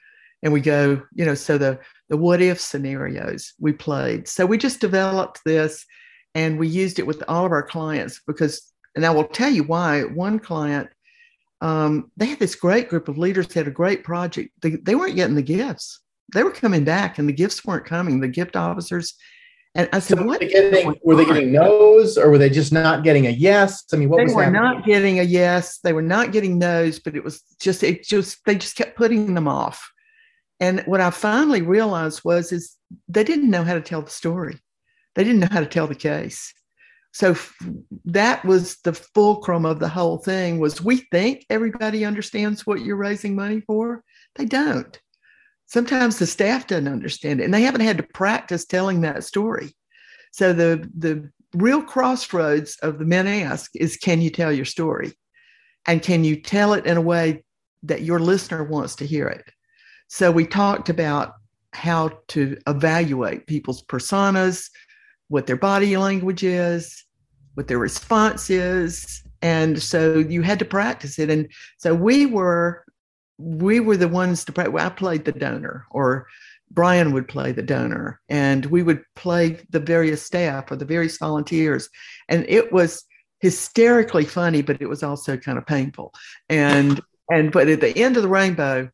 And 0.43 0.53
we 0.53 0.61
go 0.61 1.01
you 1.15 1.25
know 1.25 1.37
so 1.37 1.59
the 1.59 1.79
the 2.13 2.17
what 2.19 2.43
if 2.43 2.61
scenarios 2.61 3.55
we 3.59 3.73
played 3.73 4.29
so 4.29 4.45
we 4.45 4.59
just 4.59 4.81
developed 4.81 5.41
this 5.45 5.87
and 6.35 6.59
we 6.59 6.69
used 6.69 6.99
it 6.99 7.07
with 7.07 7.23
all 7.27 7.47
of 7.47 7.53
our 7.53 7.63
clients 7.63 8.21
because 8.27 8.73
and 8.95 9.05
i 9.07 9.11
will 9.11 9.25
tell 9.25 9.51
you 9.51 9.65
why 9.65 10.03
one 10.03 10.39
client 10.39 10.89
um, 11.63 12.11
they 12.17 12.27
had 12.27 12.41
this 12.41 12.57
great 12.57 12.89
group 12.89 13.09
of 13.09 13.19
leaders 13.19 13.47
that 13.47 13.55
had 13.55 13.69
a 13.69 13.71
great 13.71 14.03
project. 14.03 14.51
They, 14.63 14.71
they 14.71 14.97
weren't 14.97 15.15
getting 15.15 15.37
the 15.37 15.43
gifts. 15.43 16.01
They 16.35 16.43
were 16.43 16.51
coming 16.51 16.83
back, 16.83 17.21
and 17.21 17.29
the 17.29 17.33
gifts 17.33 17.65
weren't 17.65 17.85
coming. 17.85 18.19
The 18.19 18.27
gift 18.27 18.57
officers 18.57 19.15
and 19.75 19.89
I 19.93 20.01
said, 20.01 20.19
so 20.19 20.25
"What? 20.25 20.41
Were 20.41 20.47
they, 20.47 20.53
getting, 20.53 20.95
were 21.03 21.17
they 21.17 21.25
getting 21.25 21.53
no's, 21.53 22.19
or 22.19 22.31
were 22.31 22.37
they 22.37 22.51
just 22.51 22.73
not 22.73 23.05
getting 23.05 23.27
a 23.27 23.31
yes? 23.31 23.85
I 23.93 23.97
mean, 23.97 24.11
what 24.11 24.19
they 24.19 24.25
was 24.25 24.35
were 24.35 24.43
happening? 24.43 24.61
not 24.61 24.85
getting 24.85 25.19
a 25.19 25.23
yes. 25.23 25.79
They 25.79 25.95
were 25.95 26.03
not 26.03 26.31
getting 26.31 26.59
no's, 26.59 26.99
but 26.99 27.17
it 27.17 27.25
was 27.25 27.43
just 27.59 27.83
it 27.83 28.05
just 28.05 28.45
they 28.45 28.55
just 28.55 28.77
kept 28.77 28.97
putting 28.97 29.33
them 29.33 29.49
off. 29.49 29.91
And 30.63 30.81
what 30.87 31.01
I 31.01 31.11
finally 31.11 31.61
realized 31.61 32.23
was 32.25 32.53
is 32.53 32.77
they 33.09 33.25
didn't 33.25 33.51
know 33.51 33.65
how 33.65 33.75
to 33.75 33.81
tell 33.81 34.03
the 34.03 34.11
story. 34.11 34.59
They 35.15 35.25
didn't 35.25 35.41
know 35.41 35.49
how 35.51 35.61
to 35.61 35.67
tell 35.67 35.87
the 35.87 35.95
case. 35.95 36.55
So 37.13 37.37
that 38.07 38.43
was 38.45 38.79
the 38.85 38.95
fulcrum 38.95 39.67
of 39.67 39.81
the 39.81 39.89
whole 39.89 40.17
thing 40.19 40.59
was 40.59 40.81
we 40.81 40.99
think 41.11 41.45
everybody 41.51 42.07
understands 42.07 42.67
what 42.67 42.81
you're 42.81 42.97
raising 42.97 43.37
money 43.37 43.61
for. 43.61 44.03
They 44.37 44.47
don't 44.47 44.99
sometimes 45.73 46.19
the 46.19 46.27
staff 46.27 46.67
doesn't 46.67 46.87
understand 46.87 47.41
it 47.41 47.45
and 47.45 47.55
they 47.55 47.63
haven't 47.63 47.81
had 47.81 47.97
to 47.97 48.03
practice 48.03 48.67
telling 48.67 49.01
that 49.01 49.25
story 49.25 49.73
so 50.31 50.53
the 50.53 50.89
the 50.99 51.31
real 51.55 51.83
crossroads 51.83 52.77
of 52.83 52.99
the 52.99 53.05
Mint 53.07 53.29
Ask 53.29 53.71
is 53.75 53.97
can 53.97 54.21
you 54.21 54.29
tell 54.29 54.53
your 54.53 54.67
story 54.67 55.13
and 55.87 56.03
can 56.03 56.25
you 56.25 56.41
tell 56.41 56.75
it 56.75 56.87
in 56.87 56.99
a 56.99 57.03
way 57.03 57.43
that 57.85 58.03
your 58.03 58.19
listener 58.19 58.63
wants 58.65 58.97
to 58.97 59.07
hear 59.07 59.27
it 59.29 59.45
so 60.13 60.31
we 60.31 60.47
talked 60.47 60.89
about 60.89 61.35
how 61.73 62.11
to 62.29 62.57
evaluate 62.67 63.47
people's 63.47 63.83
personas 63.83 64.69
what 65.29 65.47
their 65.47 65.57
body 65.57 65.97
language 65.97 66.45
is 66.45 67.05
what 67.55 67.69
their 67.69 67.79
response 67.79 68.51
is 68.51 69.23
and 69.41 69.83
so 69.83 70.19
you 70.19 70.43
had 70.43 70.59
to 70.59 70.65
practice 70.65 71.19
it 71.19 71.31
and 71.31 71.49
so 71.79 71.95
we 71.95 72.27
were 72.27 72.85
we 73.43 73.81
were 73.81 73.97
the 73.97 74.09
ones 74.09 74.45
to 74.45 74.53
play. 74.53 74.67
I 74.67 74.89
played 74.89 75.25
the 75.25 75.33
donor, 75.33 75.87
or 75.91 76.27
Brian 76.71 77.13
would 77.13 77.29
play 77.29 77.53
the 77.53 77.63
donor, 77.63 78.21
and 78.29 78.65
we 78.67 78.83
would 78.83 79.03
play 79.17 79.61
the 79.71 79.81
various 79.81 80.23
staff 80.23 80.71
or 80.71 80.77
the 80.77 80.85
various 80.85 81.19
volunteers. 81.19 81.89
And 82.29 82.47
it 82.49 82.73
was 82.73 83.05
hysterically 83.41 84.25
funny, 84.25 84.63
but 84.63 84.81
it 84.81 84.89
was 84.89 85.03
also 85.03 85.37
kind 85.37 85.59
of 85.59 85.67
painful. 85.67 86.15
And 86.49 87.01
and 87.31 87.53
but 87.53 87.69
at 87.69 87.81
the 87.81 87.97
end 87.97 88.17
of 88.17 88.23
the 88.23 88.29
rainbow, 88.29 88.91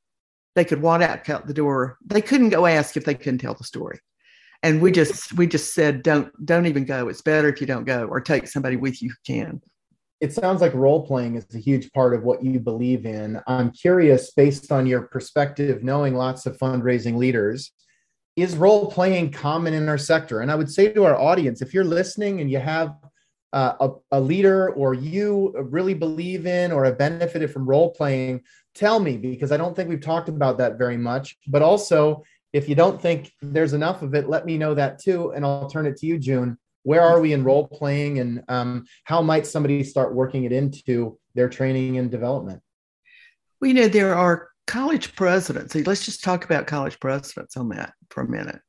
they 0.59 0.65
could 0.65 0.83
walk 0.83 1.01
out, 1.03 1.47
the 1.47 1.55
door. 1.55 1.99
They 2.05 2.21
couldn't 2.21 2.51
go 2.51 2.67
ask 2.67 2.97
if 2.97 3.05
they 3.05 3.15
couldn't 3.15 3.39
tell 3.39 3.55
the 3.55 3.65
story. 3.65 4.01
And 4.63 4.83
we 4.83 4.91
just 4.91 5.33
we 5.35 5.47
just 5.47 5.73
said, 5.73 6.03
don't 6.03 6.31
don't 6.45 6.67
even 6.67 6.85
go. 6.85 7.09
It's 7.09 7.23
better 7.23 7.49
if 7.49 7.61
you 7.61 7.67
don't 7.67 7.85
go, 7.85 8.07
or 8.07 8.21
take 8.21 8.49
somebody 8.49 8.77
with 8.77 9.01
you 9.01 9.11
who 9.11 9.17
can 9.25 9.61
it 10.21 10.33
sounds 10.33 10.61
like 10.61 10.75
role 10.75 11.07
playing 11.07 11.37
is 11.37 11.47
a 11.55 11.59
huge 11.59 11.93
part 11.93 12.13
of 12.13 12.25
what 12.25 12.43
you 12.43 12.59
believe 12.59 13.07
in. 13.07 13.41
I'm 13.47 13.71
curious, 13.71 14.33
based 14.33 14.73
on 14.73 14.87
your 14.87 15.03
perspective, 15.03 15.85
knowing 15.85 16.15
lots 16.15 16.45
of 16.47 16.59
fundraising 16.59 17.17
leaders, 17.17 17.71
is 18.35 18.57
role 18.57 18.91
playing 18.91 19.31
common 19.31 19.75
in 19.75 19.89
our 19.89 19.99
sector? 19.99 20.41
And 20.41 20.51
I 20.51 20.57
would 20.57 20.71
say 20.71 20.93
to 20.93 21.05
our 21.05 21.19
audience, 21.19 21.63
if 21.63 21.73
you're 21.73 21.85
listening 21.85 22.41
and 22.41 22.51
you 22.51 22.59
have 22.59 22.97
uh, 23.53 23.75
a, 23.81 24.17
a, 24.19 24.21
leader 24.21 24.71
or 24.75 24.93
you 24.93 25.55
really 25.71 25.95
believe 25.95 26.47
in 26.47 26.71
or 26.71 26.85
have 26.85 26.99
benefited 26.99 27.51
from 27.51 27.67
role 27.67 27.91
playing, 27.95 28.43
tell 28.79 29.01
me 29.01 29.17
because 29.17 29.53
I 29.53 29.57
don't 29.57 29.75
think 29.75 29.89
we've 29.89 30.01
talked 30.01 30.29
about 30.29 30.59
that 30.59 30.79
very 30.79 30.97
much. 30.97 31.37
But 31.49 31.63
also, 31.63 32.23
if 32.53 32.69
you 32.69 32.75
don't 32.75 33.01
think 33.01 33.33
there's 33.43 33.75
enough 33.75 34.03
of 34.03 34.15
it, 34.15 34.29
let 34.29 34.47
me 34.47 34.57
know 34.57 34.75
that 34.75 34.99
too, 34.99 35.33
and 35.33 35.45
I'll 35.45 35.69
turn 35.69 35.87
it 35.87 35.97
to 35.99 36.07
you, 36.07 36.19
June. 36.19 36.59
Where 36.85 37.03
are 37.03 37.21
we 37.21 37.33
in 37.33 37.45
role 37.45 37.67
playing 37.67 38.21
and 38.21 38.43
um, 38.49 38.87
how 39.05 39.21
might 39.21 39.47
somebody 39.47 39.83
start 39.85 40.15
working 40.15 40.45
it 40.45 40.53
into 40.53 41.19
their 41.35 41.49
training 41.49 41.99
and 41.99 42.11
development? 42.11 42.63
Well 43.61 43.69
you 43.69 43.75
know 43.75 43.89
there 43.89 44.15
are 44.15 44.49
college 44.67 45.17
presidents. 45.17 45.75
Let's 45.75 46.05
just 46.05 46.23
talk 46.23 46.45
about 46.45 46.67
college 46.67 46.99
presidents 47.01 47.57
on 47.57 47.69
that 47.71 47.93
for 48.11 48.23
a 48.23 48.29
minute. 48.29 48.61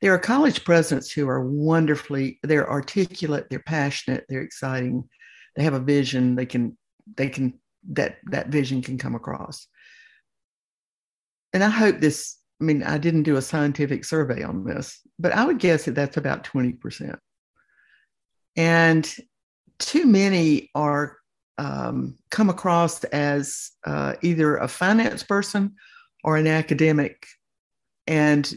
There 0.00 0.14
are 0.14 0.18
college 0.18 0.64
presidents 0.64 1.10
who 1.10 1.28
are 1.28 1.44
wonderfully 1.44 2.38
they're 2.42 2.70
articulate 2.70 3.46
they're 3.50 3.60
passionate 3.60 4.24
they're 4.28 4.40
exciting 4.40 5.06
they 5.56 5.62
have 5.62 5.74
a 5.74 5.80
vision 5.80 6.36
they 6.36 6.46
can 6.46 6.76
they 7.16 7.28
can 7.28 7.59
that 7.88 8.18
that 8.24 8.48
vision 8.48 8.82
can 8.82 8.98
come 8.98 9.14
across. 9.14 9.66
And 11.52 11.64
i 11.64 11.68
hope 11.68 11.98
this 11.98 12.38
i 12.60 12.64
mean 12.64 12.82
i 12.82 12.98
didn't 12.98 13.24
do 13.24 13.36
a 13.36 13.42
scientific 13.42 14.04
survey 14.04 14.42
on 14.42 14.64
this 14.64 15.00
but 15.18 15.32
i 15.32 15.44
would 15.44 15.58
guess 15.58 15.84
that 15.84 15.94
that's 15.94 16.16
about 16.16 16.44
20% 16.44 17.18
and 18.56 19.16
too 19.78 20.06
many 20.06 20.70
are 20.74 21.16
um, 21.58 22.16
come 22.30 22.48
across 22.48 23.04
as 23.04 23.72
uh, 23.84 24.14
either 24.22 24.56
a 24.56 24.68
finance 24.68 25.22
person 25.22 25.74
or 26.24 26.36
an 26.36 26.46
academic 26.46 27.26
and 28.06 28.54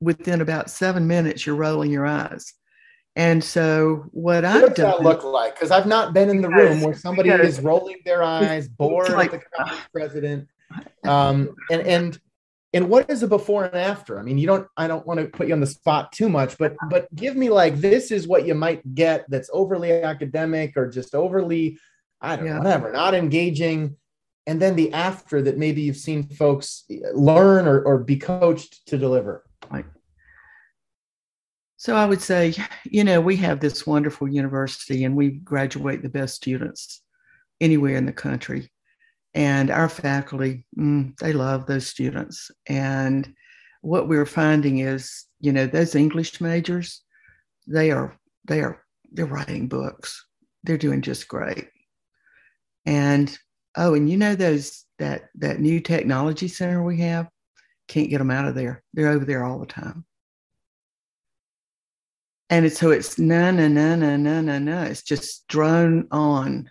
within 0.00 0.40
about 0.40 0.70
seven 0.70 1.06
minutes 1.06 1.44
you're 1.44 1.56
rolling 1.56 1.90
your 1.90 2.06
eyes 2.06 2.54
and 3.18 3.42
so 3.42 4.06
what, 4.12 4.42
what 4.42 4.44
I've 4.44 4.74
does 4.74 4.76
that 4.76 5.02
look 5.02 5.24
like? 5.24 5.56
Because 5.56 5.72
I've 5.72 5.88
not 5.88 6.14
been 6.14 6.30
in 6.30 6.40
the 6.40 6.48
room 6.48 6.80
where 6.82 6.94
somebody 6.94 7.30
is 7.30 7.58
rolling 7.58 7.96
their 8.04 8.22
eyes, 8.22 8.68
bored 8.68 9.10
like, 9.10 9.34
at 9.34 9.40
the 9.40 9.46
college 9.56 9.80
president, 9.92 10.48
um, 11.04 11.54
and 11.68 11.82
and 11.82 12.20
and 12.74 12.88
what 12.88 13.10
is 13.10 13.22
a 13.22 13.26
before 13.26 13.64
and 13.64 13.74
after 13.74 14.20
i 14.20 14.22
mean 14.22 14.36
you 14.36 14.46
don't 14.46 14.68
i 14.76 14.86
don't 14.86 15.06
want 15.06 15.18
to 15.18 15.26
put 15.26 15.48
you 15.48 15.54
on 15.54 15.60
the 15.60 15.66
spot 15.66 16.12
too 16.12 16.28
much 16.28 16.58
but 16.58 16.76
but 16.90 17.12
give 17.16 17.34
me 17.34 17.48
like 17.48 17.76
this 17.76 18.10
is 18.10 18.28
what 18.28 18.46
you 18.46 18.54
might 18.54 18.94
get 18.94 19.24
that's 19.30 19.48
overly 19.54 19.90
academic 19.90 20.76
or 20.76 20.86
just 20.86 21.14
overly 21.14 21.78
i 22.20 22.36
don't 22.36 22.44
yeah. 22.44 22.52
know 22.52 22.58
whatever 22.58 22.92
not 22.92 23.14
engaging 23.14 23.96
and 24.46 24.60
then 24.60 24.76
the 24.76 24.92
after 24.92 25.40
that 25.40 25.56
maybe 25.56 25.80
you've 25.80 25.96
seen 25.96 26.22
folks 26.24 26.84
learn 27.14 27.66
or, 27.66 27.80
or 27.82 27.98
be 27.98 28.18
coached 28.18 28.86
to 28.86 28.98
deliver 28.98 29.44
right 29.70 29.86
so 31.78 31.96
i 31.96 32.04
would 32.04 32.20
say 32.20 32.54
you 32.84 33.02
know 33.02 33.20
we 33.20 33.36
have 33.36 33.60
this 33.60 33.86
wonderful 33.86 34.28
university 34.28 35.04
and 35.04 35.16
we 35.16 35.30
graduate 35.30 36.02
the 36.02 36.08
best 36.10 36.34
students 36.34 37.00
anywhere 37.60 37.96
in 37.96 38.06
the 38.06 38.12
country. 38.12 38.70
And 39.34 39.70
our 39.70 39.88
faculty 39.88 40.64
mm, 40.76 41.16
they 41.18 41.32
love 41.32 41.66
those 41.66 41.86
students. 41.86 42.50
And 42.68 43.32
what 43.82 44.08
we're 44.08 44.26
finding 44.26 44.78
is 44.78 45.26
you 45.40 45.52
know 45.52 45.66
those 45.66 45.94
english 45.94 46.40
majors 46.40 47.02
they 47.68 47.92
are 47.92 48.18
they 48.46 48.60
are 48.60 48.82
they're 49.12 49.26
writing 49.26 49.68
books. 49.68 50.26
They're 50.64 50.78
doing 50.78 51.02
just 51.02 51.28
great. 51.28 51.68
And 52.86 53.36
oh 53.76 53.94
and 53.94 54.10
you 54.10 54.16
know 54.16 54.34
those 54.34 54.84
that 54.98 55.28
that 55.36 55.60
new 55.60 55.80
technology 55.80 56.48
center 56.48 56.82
we 56.82 56.98
have? 57.00 57.28
Can't 57.86 58.10
get 58.10 58.18
them 58.18 58.30
out 58.30 58.46
of 58.46 58.54
there. 58.54 58.82
They're 58.92 59.08
over 59.08 59.24
there 59.24 59.44
all 59.44 59.58
the 59.58 59.66
time 59.66 60.04
and 62.50 62.64
it's 62.64 62.78
so 62.78 62.90
it's 62.90 63.18
no 63.18 63.50
no 63.50 63.68
no 63.68 63.94
no 63.94 64.16
no 64.16 64.40
no 64.40 64.58
no 64.58 64.82
it's 64.82 65.02
just 65.02 65.46
drone 65.48 66.06
on 66.10 66.70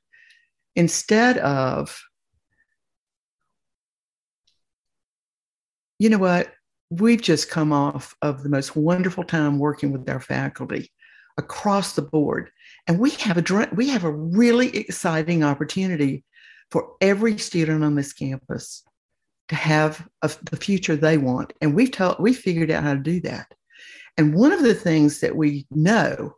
instead 0.75 1.37
of 1.39 1.99
you 5.99 6.09
know 6.09 6.17
what? 6.17 6.53
We've 6.89 7.21
just 7.21 7.49
come 7.49 7.73
off 7.73 8.15
of 8.21 8.43
the 8.43 8.49
most 8.49 8.75
wonderful 8.75 9.23
time 9.23 9.59
working 9.59 9.91
with 9.91 10.09
our 10.09 10.19
faculty 10.19 10.91
across 11.37 11.93
the 11.93 12.01
board. 12.01 12.49
And 12.87 12.99
we 12.99 13.11
have 13.11 13.37
a 13.37 13.69
we 13.73 13.89
have 13.89 14.03
a 14.03 14.11
really 14.11 14.75
exciting 14.75 15.43
opportunity 15.43 16.23
for 16.71 16.93
every 17.01 17.37
student 17.37 17.83
on 17.83 17.95
this 17.95 18.13
campus 18.13 18.83
to 19.49 19.55
have 19.55 20.07
a, 20.21 20.31
the 20.49 20.57
future 20.57 20.95
they 20.95 21.17
want. 21.17 21.53
And 21.61 21.73
we've 21.73 21.91
told 21.91 22.17
we 22.19 22.33
figured 22.33 22.71
out 22.71 22.83
how 22.83 22.93
to 22.93 22.99
do 22.99 23.21
that. 23.21 23.53
And 24.17 24.33
one 24.33 24.51
of 24.51 24.63
the 24.63 24.73
things 24.73 25.19
that 25.19 25.35
we 25.35 25.67
know 25.69 26.35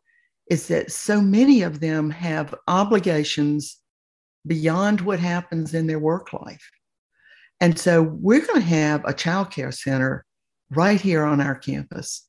is 0.49 0.67
that 0.67 0.91
so 0.91 1.21
many 1.21 1.61
of 1.61 1.79
them 1.79 2.09
have 2.09 2.55
obligations 2.67 3.77
beyond 4.45 5.01
what 5.01 5.19
happens 5.19 5.73
in 5.73 5.87
their 5.87 5.99
work 5.99 6.33
life. 6.33 6.69
And 7.61 7.77
so 7.77 8.01
we're 8.01 8.45
going 8.45 8.61
to 8.61 8.67
have 8.67 9.03
a 9.05 9.13
child 9.13 9.51
care 9.51 9.71
center 9.71 10.25
right 10.71 10.99
here 10.99 11.23
on 11.23 11.41
our 11.41 11.55
campus. 11.55 12.25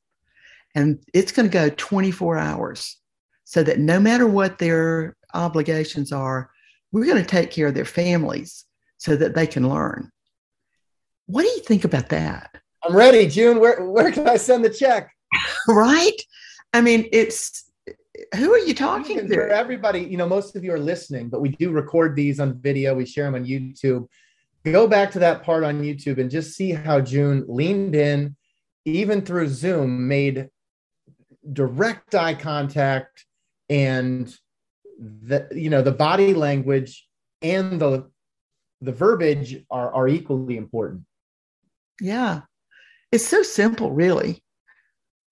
And 0.75 1.03
it's 1.13 1.31
going 1.31 1.49
to 1.49 1.53
go 1.53 1.69
24 1.69 2.37
hours 2.37 2.97
so 3.43 3.63
that 3.63 3.79
no 3.79 3.99
matter 3.99 4.27
what 4.27 4.57
their 4.57 5.15
obligations 5.33 6.11
are, 6.11 6.49
we're 6.91 7.05
going 7.05 7.21
to 7.21 7.27
take 7.27 7.51
care 7.51 7.67
of 7.67 7.73
their 7.73 7.85
families 7.85 8.65
so 8.97 9.15
that 9.15 9.35
they 9.35 9.47
can 9.47 9.67
learn. 9.67 10.11
What 11.25 11.43
do 11.43 11.49
you 11.49 11.61
think 11.61 11.85
about 11.85 12.09
that? 12.09 12.55
I'm 12.83 12.95
ready, 12.95 13.27
June. 13.27 13.59
Where, 13.59 13.85
where 13.85 14.11
can 14.11 14.27
I 14.27 14.37
send 14.37 14.65
the 14.65 14.69
check? 14.69 15.11
right? 15.67 16.21
I 16.73 16.81
mean, 16.81 17.07
it's 17.11 17.69
who 18.35 18.53
are 18.53 18.59
you 18.59 18.73
talking 18.73 19.27
to? 19.27 19.33
For 19.33 19.47
everybody, 19.47 20.01
you 20.01 20.17
know, 20.17 20.27
most 20.27 20.55
of 20.55 20.63
you 20.63 20.73
are 20.73 20.79
listening, 20.79 21.29
but 21.29 21.41
we 21.41 21.49
do 21.49 21.71
record 21.71 22.15
these 22.15 22.39
on 22.39 22.59
video. 22.59 22.95
We 22.95 23.05
share 23.05 23.25
them 23.25 23.35
on 23.35 23.45
YouTube 23.45 24.07
go 24.65 24.87
back 24.87 25.11
to 25.11 25.19
that 25.19 25.43
part 25.43 25.63
on 25.63 25.81
YouTube 25.81 26.19
and 26.19 26.29
just 26.29 26.55
see 26.55 26.71
how 26.71 27.01
June 27.01 27.45
leaned 27.47 27.95
in, 27.95 28.35
even 28.85 29.21
through 29.21 29.47
Zoom, 29.47 30.07
made 30.07 30.49
direct 31.51 32.13
eye 32.13 32.35
contact 32.35 33.25
and 33.69 34.35
the 34.99 35.47
you 35.51 35.69
know 35.69 35.81
the 35.81 35.91
body 35.91 36.33
language 36.35 37.07
and 37.41 37.81
the 37.81 38.07
the 38.81 38.91
verbiage 38.91 39.63
are, 39.71 39.91
are 39.93 40.07
equally 40.07 40.57
important. 40.57 41.03
Yeah. 41.99 42.41
It's 43.11 43.27
so 43.27 43.43
simple, 43.43 43.91
really. 43.91 44.41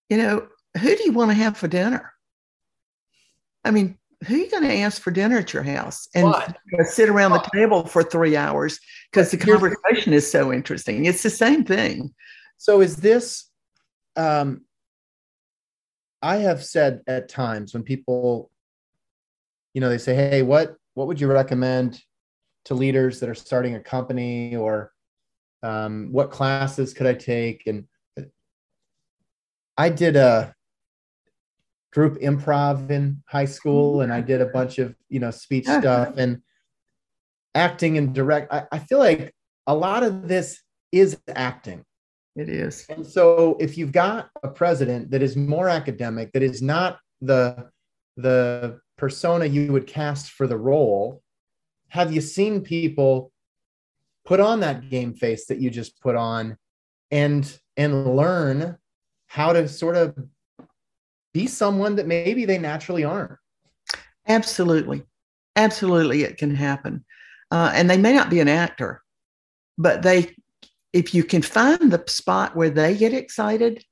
You 0.09 0.17
know, 0.17 0.47
who 0.77 0.95
do 0.95 1.03
you 1.03 1.13
want 1.13 1.31
to 1.31 1.35
have 1.35 1.57
for 1.57 1.67
dinner? 1.67 2.11
I 3.63 3.71
mean, 3.71 3.97
who 4.27 4.35
are 4.35 4.37
you 4.37 4.49
going 4.49 4.63
to 4.63 4.77
ask 4.79 5.01
for 5.01 5.11
dinner 5.11 5.37
at 5.37 5.53
your 5.53 5.63
house 5.63 6.09
and 6.13 6.33
sit 6.85 7.09
around 7.09 7.31
the 7.31 7.49
table 7.53 7.85
for 7.85 8.03
three 8.03 8.35
hours 8.35 8.79
because 9.11 9.31
the 9.31 9.37
conversation 9.37 10.13
is 10.13 10.29
so 10.29 10.51
interesting? 10.51 11.05
It's 11.05 11.23
the 11.23 11.29
same 11.29 11.63
thing. 11.63 12.13
So, 12.57 12.81
is 12.81 12.97
this? 12.97 13.45
Um, 14.17 14.65
I 16.21 16.37
have 16.37 16.65
said 16.65 17.01
at 17.07 17.29
times 17.29 17.73
when 17.73 17.83
people, 17.83 18.51
you 19.73 19.79
know, 19.79 19.87
they 19.87 19.97
say, 19.97 20.15
"Hey, 20.15 20.41
what 20.41 20.75
what 20.95 21.07
would 21.07 21.21
you 21.21 21.31
recommend 21.31 22.01
to 22.65 22.73
leaders 22.73 23.21
that 23.21 23.29
are 23.29 23.35
starting 23.35 23.75
a 23.75 23.79
company, 23.79 24.55
or 24.57 24.91
um, 25.63 26.09
what 26.11 26.31
classes 26.31 26.93
could 26.93 27.07
I 27.07 27.13
take?" 27.13 27.67
And 27.67 27.87
I 29.79 29.87
did 29.87 30.17
a 30.17 30.53
group 31.93 32.19
improv 32.19 32.91
in 32.91 33.23
high 33.27 33.45
school 33.45 33.93
mm-hmm. 33.93 34.01
and 34.03 34.13
I 34.13 34.19
did 34.19 34.41
a 34.41 34.47
bunch 34.47 34.77
of, 34.77 34.93
you 35.07 35.21
know, 35.21 35.31
speech 35.31 35.65
stuff 35.65 36.17
and 36.17 36.41
acting 37.55 37.97
and 37.97 38.13
direct. 38.13 38.53
I, 38.53 38.65
I 38.73 38.79
feel 38.79 38.99
like 38.99 39.33
a 39.67 39.73
lot 39.73 40.03
of 40.03 40.27
this 40.27 40.61
is 40.91 41.17
acting. 41.29 41.85
It 42.35 42.49
is. 42.49 42.85
And 42.89 43.07
so 43.07 43.55
if 43.59 43.77
you've 43.77 43.93
got 43.93 44.29
a 44.43 44.49
president 44.49 45.11
that 45.11 45.21
is 45.21 45.37
more 45.37 45.69
academic, 45.69 46.33
that 46.33 46.43
is 46.43 46.61
not 46.61 46.99
the 47.21 47.69
the 48.17 48.81
persona 48.97 49.45
you 49.45 49.71
would 49.71 49.87
cast 49.87 50.31
for 50.31 50.45
the 50.45 50.57
role, 50.57 51.21
have 51.87 52.13
you 52.13 52.19
seen 52.19 52.59
people 52.61 53.31
put 54.25 54.41
on 54.41 54.59
that 54.59 54.89
game 54.89 55.13
face 55.13 55.45
that 55.45 55.59
you 55.59 55.69
just 55.69 56.01
put 56.01 56.15
on 56.15 56.57
and 57.11 57.57
and 57.77 58.17
learn 58.17 58.77
how 59.29 59.53
to 59.53 59.67
sort 59.67 59.95
of 59.95 60.15
be 61.33 61.47
someone 61.47 61.95
that 61.95 62.07
maybe 62.07 62.45
they 62.45 62.57
naturally 62.57 63.03
aren't. 63.03 63.37
Absolutely. 64.27 65.03
Absolutely, 65.55 66.23
it 66.23 66.37
can 66.37 66.53
happen. 66.53 67.05
Uh, 67.51 67.71
and 67.73 67.89
they 67.89 67.97
may 67.97 68.13
not 68.13 68.29
be 68.29 68.39
an 68.39 68.47
actor, 68.47 69.01
but 69.77 70.01
they, 70.01 70.35
if 70.93 71.13
you 71.13 71.23
can 71.23 71.41
find 71.41 71.91
the 71.91 72.03
spot 72.07 72.55
where 72.55 72.69
they 72.69 72.97
get 72.97 73.13
excited, 73.13 73.83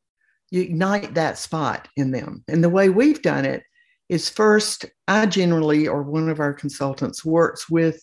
you 0.49 0.61
ignite 0.61 1.13
that 1.13 1.37
spot 1.37 1.87
in 1.95 2.11
them. 2.11 2.43
And 2.47 2.63
the 2.63 2.69
way 2.69 2.89
we've 2.89 3.21
done 3.21 3.45
it 3.45 3.63
is 4.09 4.29
first, 4.29 4.85
I 5.07 5.25
generally, 5.27 5.87
or 5.87 6.01
one 6.01 6.29
of 6.29 6.39
our 6.39 6.53
consultants, 6.53 7.25
works 7.25 7.69
with 7.69 8.01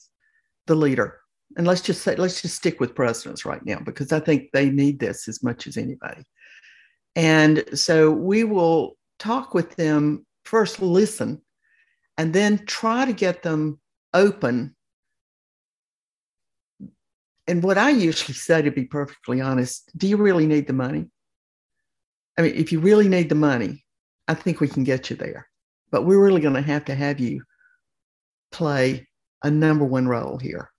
the 0.66 0.75
leader. 0.75 1.18
And 1.57 1.66
let's 1.66 1.81
just 1.81 2.03
say, 2.03 2.16
let's 2.16 2.42
just 2.42 2.57
stick 2.57 2.81
with 2.81 2.94
presidents 2.94 3.44
right 3.44 3.64
now 3.64 3.79
because 3.85 4.12
I 4.12 4.20
think 4.20 4.51
they 4.53 4.70
need 4.70 5.01
this 5.01 5.29
as 5.29 5.42
much 5.42 5.66
as 5.66 5.77
anybody. 5.77 6.23
And 7.16 7.64
so 7.74 8.11
we 8.11 8.44
will 8.44 8.96
talk 9.18 9.55
with 9.55 9.77
them, 9.77 10.27
first 10.44 10.83
listen, 10.83 11.40
and 12.18 12.33
then 12.33 12.64
try 12.66 13.05
to 13.05 13.12
get 13.12 13.42
them 13.42 13.81
open. 14.12 14.74
And 17.46 17.62
what 17.62 17.79
I 17.79 17.90
usually 17.90 18.35
say, 18.35 18.62
to 18.62 18.70
be 18.70 18.85
perfectly 18.85 19.40
honest, 19.40 19.90
do 19.96 20.07
you 20.07 20.16
really 20.16 20.46
need 20.46 20.66
the 20.66 20.72
money? 20.72 21.07
I 22.38 22.42
mean, 22.42 22.55
if 22.55 22.72
you 22.72 22.81
really 22.81 23.09
need 23.09 23.29
the 23.29 23.35
money, 23.35 23.85
I 24.27 24.35
think 24.35 24.61
we 24.61 24.68
can 24.68 24.85
get 24.85 25.11
you 25.11 25.16
there. 25.16 25.48
But 25.90 26.05
we're 26.05 26.22
really 26.22 26.40
going 26.40 26.55
to 26.55 26.62
have 26.62 26.87
to 26.87 26.94
have 26.94 27.20
you 27.20 27.42
play 28.50 29.07
a 29.42 29.50
number 29.50 29.85
one 29.85 30.09
role 30.09 30.38
here. 30.38 30.70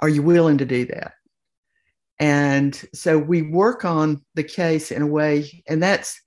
Are 0.00 0.08
you 0.08 0.22
willing 0.22 0.58
to 0.58 0.64
do 0.64 0.86
that? 0.86 1.12
And 2.20 2.78
so 2.94 3.18
we 3.18 3.40
work 3.40 3.84
on 3.86 4.22
the 4.34 4.44
case 4.44 4.92
in 4.92 5.00
a 5.00 5.06
way, 5.06 5.64
and 5.66 5.82
that's 5.82 6.20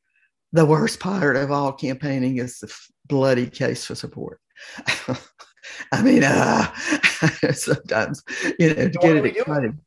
the 0.52 0.66
worst 0.66 1.00
part 1.00 1.36
of 1.36 1.52
all 1.52 1.72
campaigning 1.72 2.38
is 2.38 2.58
the 2.60 2.74
bloody 3.08 3.48
case 3.48 3.86
for 3.86 3.94
support. 3.94 4.40
I 5.92 6.02
mean, 6.02 6.24
uh, 6.24 6.74
sometimes, 7.54 8.24
you 8.60 8.74
know, 8.74 8.90
to 8.90 9.00
get 9.00 9.16
it 9.18 9.26
excited. 9.26 9.78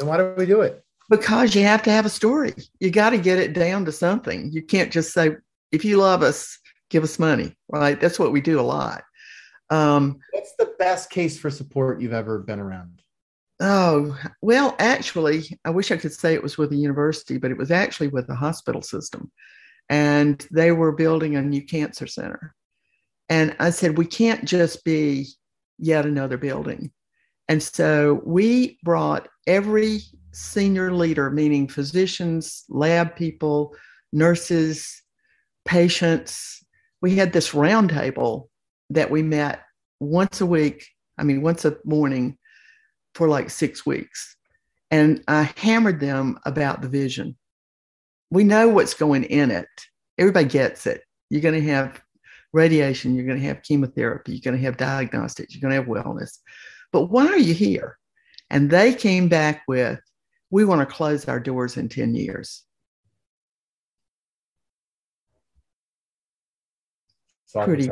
And 0.00 0.08
why 0.08 0.16
do 0.16 0.34
we 0.36 0.44
do 0.44 0.62
it? 0.62 0.84
Because 1.08 1.54
you 1.54 1.62
have 1.62 1.82
to 1.84 1.90
have 1.90 2.06
a 2.06 2.10
story. 2.10 2.54
You 2.80 2.90
got 2.90 3.10
to 3.10 3.18
get 3.18 3.38
it 3.38 3.52
down 3.52 3.84
to 3.84 3.92
something. 3.92 4.50
You 4.50 4.62
can't 4.62 4.92
just 4.92 5.12
say, 5.12 5.36
if 5.70 5.84
you 5.84 5.98
love 5.98 6.22
us, 6.22 6.58
give 6.90 7.04
us 7.04 7.18
money, 7.18 7.54
right? 7.68 8.00
That's 8.00 8.18
what 8.18 8.32
we 8.32 8.40
do 8.40 8.58
a 8.58 8.62
lot. 8.62 9.04
Um, 9.70 10.18
What's 10.32 10.54
the 10.56 10.74
best 10.78 11.10
case 11.10 11.38
for 11.38 11.50
support 11.50 12.00
you've 12.00 12.12
ever 12.12 12.38
been 12.38 12.60
around? 12.60 13.02
Oh, 13.60 14.18
well, 14.42 14.74
actually, 14.78 15.58
I 15.64 15.70
wish 15.70 15.92
I 15.92 15.96
could 15.96 16.12
say 16.12 16.34
it 16.34 16.42
was 16.42 16.58
with 16.58 16.72
a 16.72 16.76
university, 16.76 17.38
but 17.38 17.50
it 17.50 17.56
was 17.56 17.70
actually 17.70 18.08
with 18.08 18.26
the 18.26 18.34
hospital 18.34 18.82
system 18.82 19.30
and 19.88 20.46
they 20.50 20.72
were 20.72 20.92
building 20.92 21.36
a 21.36 21.42
new 21.42 21.62
cancer 21.62 22.06
center. 22.06 22.54
And 23.28 23.54
I 23.58 23.70
said, 23.70 23.98
we 23.98 24.06
can't 24.06 24.44
just 24.44 24.84
be 24.84 25.28
yet 25.78 26.06
another 26.06 26.36
building. 26.36 26.92
And 27.48 27.62
so 27.62 28.22
we 28.24 28.78
brought 28.82 29.28
every 29.46 30.00
senior 30.32 30.92
leader, 30.92 31.30
meaning 31.30 31.68
physicians, 31.68 32.64
lab 32.68 33.16
people, 33.16 33.74
nurses, 34.12 35.02
patients. 35.64 36.64
We 37.00 37.16
had 37.16 37.32
this 37.32 37.50
roundtable 37.50 38.48
that 38.90 39.10
we 39.10 39.22
met 39.22 39.62
once 40.00 40.40
a 40.40 40.46
week, 40.46 40.86
I 41.18 41.24
mean, 41.24 41.42
once 41.42 41.64
a 41.64 41.76
morning 41.84 42.38
for 43.14 43.28
like 43.28 43.50
six 43.50 43.86
weeks. 43.86 44.36
And 44.90 45.22
I 45.28 45.52
hammered 45.56 46.00
them 46.00 46.38
about 46.44 46.82
the 46.82 46.88
vision 46.88 47.36
we 48.34 48.42
know 48.42 48.68
what's 48.68 48.94
going 48.94 49.22
in 49.24 49.52
it. 49.52 49.68
Everybody 50.18 50.46
gets 50.46 50.88
it. 50.88 51.02
You're 51.30 51.40
going 51.40 51.54
to 51.54 51.70
have 51.70 52.02
radiation, 52.52 53.14
you're 53.14 53.26
going 53.26 53.40
to 53.40 53.46
have 53.46 53.62
chemotherapy, 53.62 54.32
you're 54.32 54.52
going 54.52 54.56
to 54.60 54.64
have 54.64 54.76
diagnostics, 54.76 55.54
you're 55.54 55.60
going 55.60 55.70
to 55.70 55.80
have 55.80 56.04
wellness. 56.04 56.38
But 56.92 57.06
why 57.06 57.26
are 57.26 57.38
you 57.38 57.54
here? 57.54 57.96
And 58.50 58.70
they 58.70 58.92
came 58.92 59.28
back 59.28 59.62
with, 59.68 60.00
we 60.50 60.64
want 60.64 60.80
to 60.80 60.94
close 60.94 61.26
our 61.26 61.40
doors 61.40 61.76
in 61.76 61.88
10 61.88 62.14
years. 62.14 62.64
Pretty, 67.66 67.88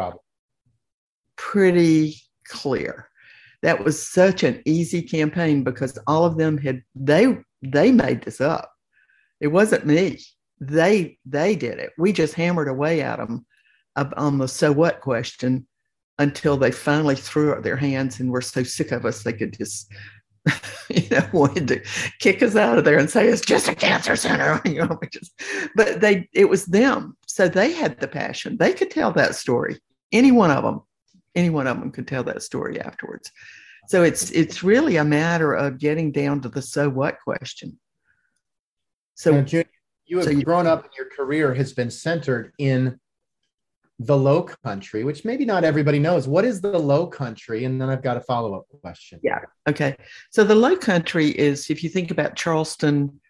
pretty 1.36 2.16
clear. 2.48 3.08
That 3.62 3.84
was 3.84 4.06
such 4.06 4.42
an 4.42 4.60
easy 4.64 5.02
campaign 5.02 5.62
because 5.62 5.98
all 6.06 6.24
of 6.24 6.36
them 6.36 6.58
had 6.58 6.82
they 6.94 7.38
they 7.62 7.92
made 7.92 8.22
this 8.22 8.40
up. 8.40 8.72
It 9.40 9.48
wasn't 9.48 9.86
me. 9.86 10.18
They 10.60 11.18
they 11.24 11.54
did 11.56 11.78
it. 11.78 11.90
We 11.96 12.12
just 12.12 12.34
hammered 12.34 12.68
away 12.68 13.02
at 13.02 13.18
them 13.18 13.46
on 13.96 14.38
the 14.38 14.48
so 14.48 14.72
what 14.72 15.00
question 15.00 15.66
until 16.18 16.56
they 16.56 16.70
finally 16.70 17.16
threw 17.16 17.52
up 17.52 17.62
their 17.62 17.76
hands 17.76 18.20
and 18.20 18.30
were 18.30 18.40
so 18.40 18.62
sick 18.62 18.92
of 18.92 19.04
us 19.04 19.22
they 19.22 19.32
could 19.32 19.56
just 19.56 19.90
you 20.88 21.08
know 21.10 21.26
wanted 21.32 21.68
to 21.68 21.80
kick 22.18 22.42
us 22.42 22.56
out 22.56 22.78
of 22.78 22.84
there 22.84 22.98
and 22.98 23.10
say 23.10 23.26
it's 23.26 23.40
just 23.40 23.68
a 23.68 23.74
cancer 23.74 24.16
center 24.16 24.60
you 24.68 24.78
know 24.78 24.98
just, 25.12 25.32
but 25.74 26.00
they 26.00 26.28
it 26.32 26.48
was 26.48 26.66
them 26.66 27.16
so 27.26 27.48
they 27.48 27.72
had 27.72 27.98
the 28.00 28.08
passion 28.08 28.56
they 28.58 28.72
could 28.72 28.90
tell 28.90 29.12
that 29.12 29.34
story 29.34 29.78
any 30.12 30.32
one 30.32 30.50
of 30.50 30.62
them 30.62 30.80
any 31.34 31.50
one 31.50 31.66
of 31.66 31.78
them 31.78 31.90
could 31.90 32.06
tell 32.06 32.24
that 32.24 32.42
story 32.42 32.80
afterwards 32.80 33.30
so 33.88 34.02
it's 34.02 34.30
it's 34.30 34.62
really 34.62 34.96
a 34.96 35.04
matter 35.04 35.52
of 35.52 35.78
getting 35.78 36.12
down 36.12 36.40
to 36.40 36.48
the 36.48 36.62
so 36.62 36.88
what 36.88 37.18
question 37.20 37.78
so, 39.14 39.40
now, 39.40 39.46
you 40.06 40.16
have 40.16 40.24
so 40.24 40.30
you, 40.30 40.42
grown 40.42 40.66
up 40.66 40.84
and 40.84 40.92
your 40.96 41.08
career 41.08 41.54
has 41.54 41.72
been 41.72 41.90
centered 41.90 42.52
in 42.58 42.98
the 43.98 44.16
low 44.16 44.42
country, 44.42 45.04
which 45.04 45.24
maybe 45.24 45.44
not 45.44 45.64
everybody 45.64 45.98
knows. 45.98 46.26
What 46.26 46.44
is 46.44 46.60
the 46.60 46.78
low 46.78 47.06
country? 47.06 47.64
And 47.64 47.80
then 47.80 47.88
I've 47.88 48.02
got 48.02 48.16
a 48.16 48.20
follow 48.20 48.54
up 48.54 48.64
question. 48.80 49.20
Yeah. 49.22 49.40
Okay. 49.68 49.96
So 50.30 50.44
the 50.44 50.54
low 50.54 50.76
country 50.76 51.28
is 51.30 51.70
if 51.70 51.82
you 51.84 51.88
think 51.88 52.10
about 52.10 52.36
Charleston, 52.36 53.20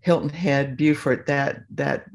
Hilton 0.00 0.30
Head, 0.30 0.76
Beaufort, 0.76 1.26
that 1.26 1.62
that 1.74 2.06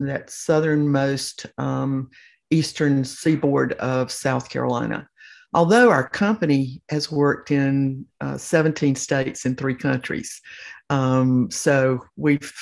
that 0.00 0.30
southernmost 0.30 1.46
um, 1.58 2.10
eastern 2.50 3.04
seaboard 3.04 3.72
of 3.74 4.10
South 4.10 4.48
Carolina. 4.48 5.08
Although 5.54 5.90
our 5.90 6.08
company 6.08 6.82
has 6.90 7.10
worked 7.10 7.50
in 7.50 8.04
uh, 8.20 8.36
17 8.36 8.94
states 8.94 9.46
in 9.46 9.56
three 9.56 9.74
countries, 9.74 10.40
um, 10.90 11.50
so 11.50 12.00
we've, 12.16 12.52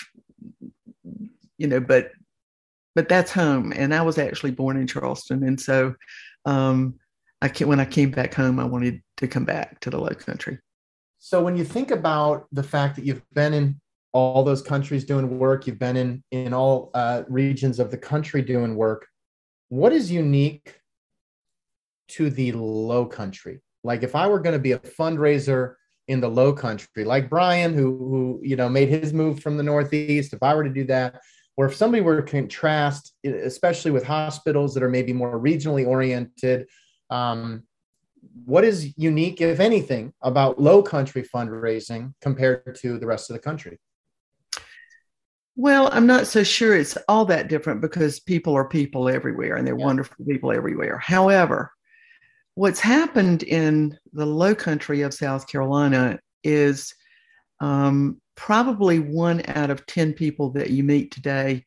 you 1.58 1.66
know, 1.66 1.80
but 1.80 2.12
but 2.94 3.08
that's 3.08 3.32
home, 3.32 3.72
and 3.74 3.92
I 3.92 4.02
was 4.02 4.18
actually 4.18 4.52
born 4.52 4.76
in 4.76 4.86
Charleston, 4.86 5.42
and 5.42 5.60
so 5.60 5.94
um, 6.44 6.94
I 7.42 7.48
can, 7.48 7.66
when 7.66 7.80
I 7.80 7.84
came 7.84 8.12
back 8.12 8.32
home, 8.32 8.60
I 8.60 8.64
wanted 8.64 9.02
to 9.16 9.26
come 9.26 9.44
back 9.44 9.80
to 9.80 9.90
the 9.90 9.98
Low 9.98 10.10
Country. 10.10 10.58
So 11.18 11.42
when 11.42 11.56
you 11.56 11.64
think 11.64 11.90
about 11.90 12.46
the 12.52 12.62
fact 12.62 12.96
that 12.96 13.04
you've 13.04 13.22
been 13.32 13.52
in 13.52 13.80
all 14.12 14.44
those 14.44 14.62
countries 14.62 15.04
doing 15.04 15.38
work, 15.38 15.66
you've 15.66 15.78
been 15.78 15.96
in 15.96 16.22
in 16.30 16.54
all 16.54 16.90
uh, 16.94 17.24
regions 17.28 17.80
of 17.80 17.90
the 17.90 17.98
country 17.98 18.42
doing 18.42 18.76
work. 18.76 19.06
What 19.74 19.92
is 19.92 20.08
unique 20.08 20.78
to 22.10 22.30
the 22.30 22.52
Low 22.52 23.06
Country? 23.06 23.60
Like 23.82 24.04
if 24.04 24.14
I 24.14 24.28
were 24.28 24.38
going 24.38 24.52
to 24.52 24.60
be 24.60 24.70
a 24.70 24.78
fundraiser 24.78 25.74
in 26.06 26.20
the 26.20 26.28
low 26.28 26.52
country, 26.52 27.04
like 27.04 27.28
Brian, 27.28 27.74
who, 27.74 27.98
who 27.98 28.40
you 28.40 28.54
know 28.54 28.68
made 28.68 28.88
his 28.88 29.12
move 29.12 29.40
from 29.40 29.56
the 29.56 29.64
Northeast. 29.64 30.32
If 30.32 30.44
I 30.44 30.54
were 30.54 30.62
to 30.62 30.70
do 30.70 30.84
that, 30.84 31.20
or 31.56 31.66
if 31.66 31.74
somebody 31.74 32.02
were 32.02 32.22
to 32.22 32.30
contrast, 32.30 33.14
especially 33.24 33.90
with 33.90 34.04
hospitals 34.04 34.74
that 34.74 34.84
are 34.84 34.88
maybe 34.88 35.12
more 35.12 35.40
regionally 35.40 35.84
oriented, 35.84 36.68
um, 37.10 37.64
what 38.44 38.62
is 38.62 38.96
unique, 38.96 39.40
if 39.40 39.58
anything, 39.58 40.12
about 40.22 40.60
low 40.60 40.84
country 40.84 41.24
fundraising 41.34 42.14
compared 42.20 42.76
to 42.76 42.96
the 42.96 43.06
rest 43.08 43.28
of 43.28 43.34
the 43.34 43.42
country? 43.42 43.80
Well, 45.56 45.88
I'm 45.92 46.06
not 46.06 46.26
so 46.26 46.42
sure 46.42 46.74
it's 46.74 46.98
all 47.08 47.24
that 47.26 47.48
different 47.48 47.80
because 47.80 48.18
people 48.18 48.54
are 48.54 48.68
people 48.68 49.08
everywhere 49.08 49.56
and 49.56 49.66
they're 49.66 49.78
yeah. 49.78 49.84
wonderful 49.84 50.24
people 50.26 50.50
everywhere. 50.50 50.98
However, 50.98 51.70
what's 52.54 52.80
happened 52.80 53.44
in 53.44 53.96
the 54.12 54.26
low 54.26 54.54
country 54.54 55.02
of 55.02 55.14
South 55.14 55.46
Carolina 55.46 56.18
is 56.42 56.94
um, 57.60 58.20
probably 58.34 58.98
one 58.98 59.42
out 59.46 59.70
of 59.70 59.86
10 59.86 60.12
people 60.12 60.50
that 60.50 60.70
you 60.70 60.82
meet 60.82 61.12
today 61.12 61.64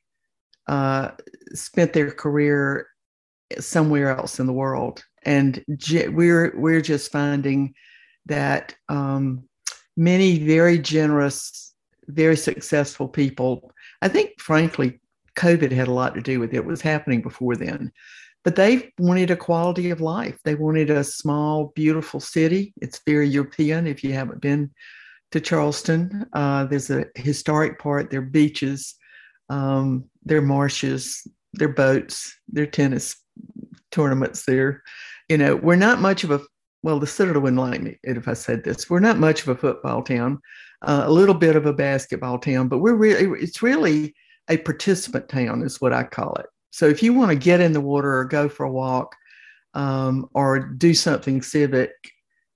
uh, 0.67 1.11
spent 1.53 1.93
their 1.93 2.11
career 2.11 2.87
somewhere 3.57 4.09
else 4.17 4.39
in 4.41 4.47
the 4.47 4.53
world. 4.53 5.01
And 5.23 5.63
we're, 6.09 6.53
we're 6.57 6.81
just 6.81 7.11
finding 7.11 7.73
that 8.25 8.75
um, 8.89 9.43
many 9.95 10.39
very 10.39 10.77
generous, 10.77 11.73
very 12.07 12.35
successful 12.35 13.07
people 13.07 13.71
I 14.01 14.07
think, 14.07 14.39
frankly, 14.39 14.99
COVID 15.37 15.71
had 15.71 15.87
a 15.87 15.93
lot 15.93 16.15
to 16.15 16.21
do 16.21 16.39
with 16.39 16.53
it. 16.53 16.57
It 16.57 16.65
was 16.65 16.81
happening 16.81 17.21
before 17.21 17.55
then. 17.55 17.91
But 18.43 18.55
they 18.55 18.91
wanted 18.97 19.29
a 19.29 19.35
quality 19.35 19.89
of 19.89 19.99
life. 19.99 20.37
They 20.43 20.55
wanted 20.55 20.89
a 20.89 21.03
small, 21.03 21.73
beautiful 21.75 22.19
city. 22.19 22.73
It's 22.81 23.01
very 23.05 23.27
European 23.27 23.87
if 23.87 24.03
you 24.03 24.13
haven't 24.13 24.41
been 24.41 24.71
to 25.31 25.41
Charleston. 25.41 26.25
Uh, 26.33 26.65
there's 26.65 26.89
a 26.89 27.05
historic 27.15 27.79
part, 27.79 28.09
there 28.09 28.19
are 28.19 28.23
beaches, 28.23 28.95
um, 29.49 30.05
there 30.23 30.37
are 30.37 30.43
marshes, 30.43 31.27
there 31.53 31.69
are 31.69 31.73
boats, 31.73 32.33
there 32.47 32.63
are 32.63 32.67
tennis 32.67 33.15
tournaments 33.91 34.45
there. 34.45 34.83
You 35.29 35.37
know, 35.37 35.55
we're 35.55 35.75
not 35.75 35.99
much 35.99 36.23
of 36.23 36.31
a, 36.31 36.39
well, 36.83 36.99
the 36.99 37.07
Citadel 37.07 37.41
wouldn't 37.41 37.61
like 37.61 37.81
me 37.81 37.97
if 38.03 38.27
I 38.27 38.33
said 38.33 38.63
this. 38.63 38.89
We're 38.89 38.99
not 38.99 39.17
much 39.17 39.41
of 39.41 39.49
a 39.49 39.55
football 39.55 40.03
town 40.03 40.39
uh, 40.81 41.03
a 41.05 41.11
little 41.11 41.35
bit 41.35 41.55
of 41.55 41.65
a 41.65 41.73
basketball 41.73 42.39
town, 42.39 42.67
but 42.67 42.79
we're 42.79 42.95
really, 42.95 43.39
it's 43.41 43.61
really 43.63 44.15
a 44.49 44.57
participant 44.57 45.27
town, 45.27 45.63
is 45.63 45.81
what 45.81 45.93
I 45.93 46.03
call 46.03 46.35
it. 46.35 46.45
So 46.71 46.85
if 46.85 47.01
you 47.01 47.13
want 47.13 47.31
to 47.31 47.35
get 47.35 47.61
in 47.61 47.71
the 47.71 47.81
water 47.81 48.17
or 48.17 48.25
go 48.25 48.47
for 48.47 48.65
a 48.65 48.71
walk 48.71 49.15
um, 49.73 50.29
or 50.33 50.59
do 50.59 50.93
something 50.93 51.41
civic, 51.41 51.91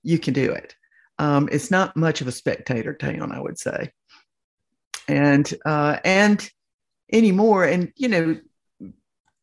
you 0.02 0.18
can 0.18 0.34
do 0.34 0.52
it. 0.52 0.74
Um, 1.18 1.48
it's 1.52 1.70
not 1.70 1.96
much 1.96 2.20
of 2.20 2.28
a 2.28 2.32
spectator 2.32 2.94
town, 2.94 3.32
I 3.32 3.40
would 3.40 3.58
say. 3.58 3.90
And, 5.08 5.52
uh, 5.66 5.98
and 6.04 6.48
anymore, 7.12 7.64
and, 7.64 7.92
you 7.96 8.08
know, 8.08 8.40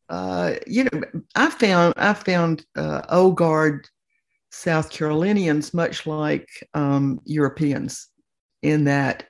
uh, 0.08 0.54
you 0.66 0.84
know, 0.84 1.02
I 1.36 1.50
found 1.50 1.94
I 1.96 2.14
found 2.14 2.66
uh, 2.76 3.02
old 3.08 3.36
guard 3.36 3.88
South 4.50 4.90
Carolinians 4.90 5.72
much 5.72 6.06
like 6.06 6.48
um, 6.74 7.20
Europeans 7.24 8.08
in 8.62 8.84
that 8.84 9.24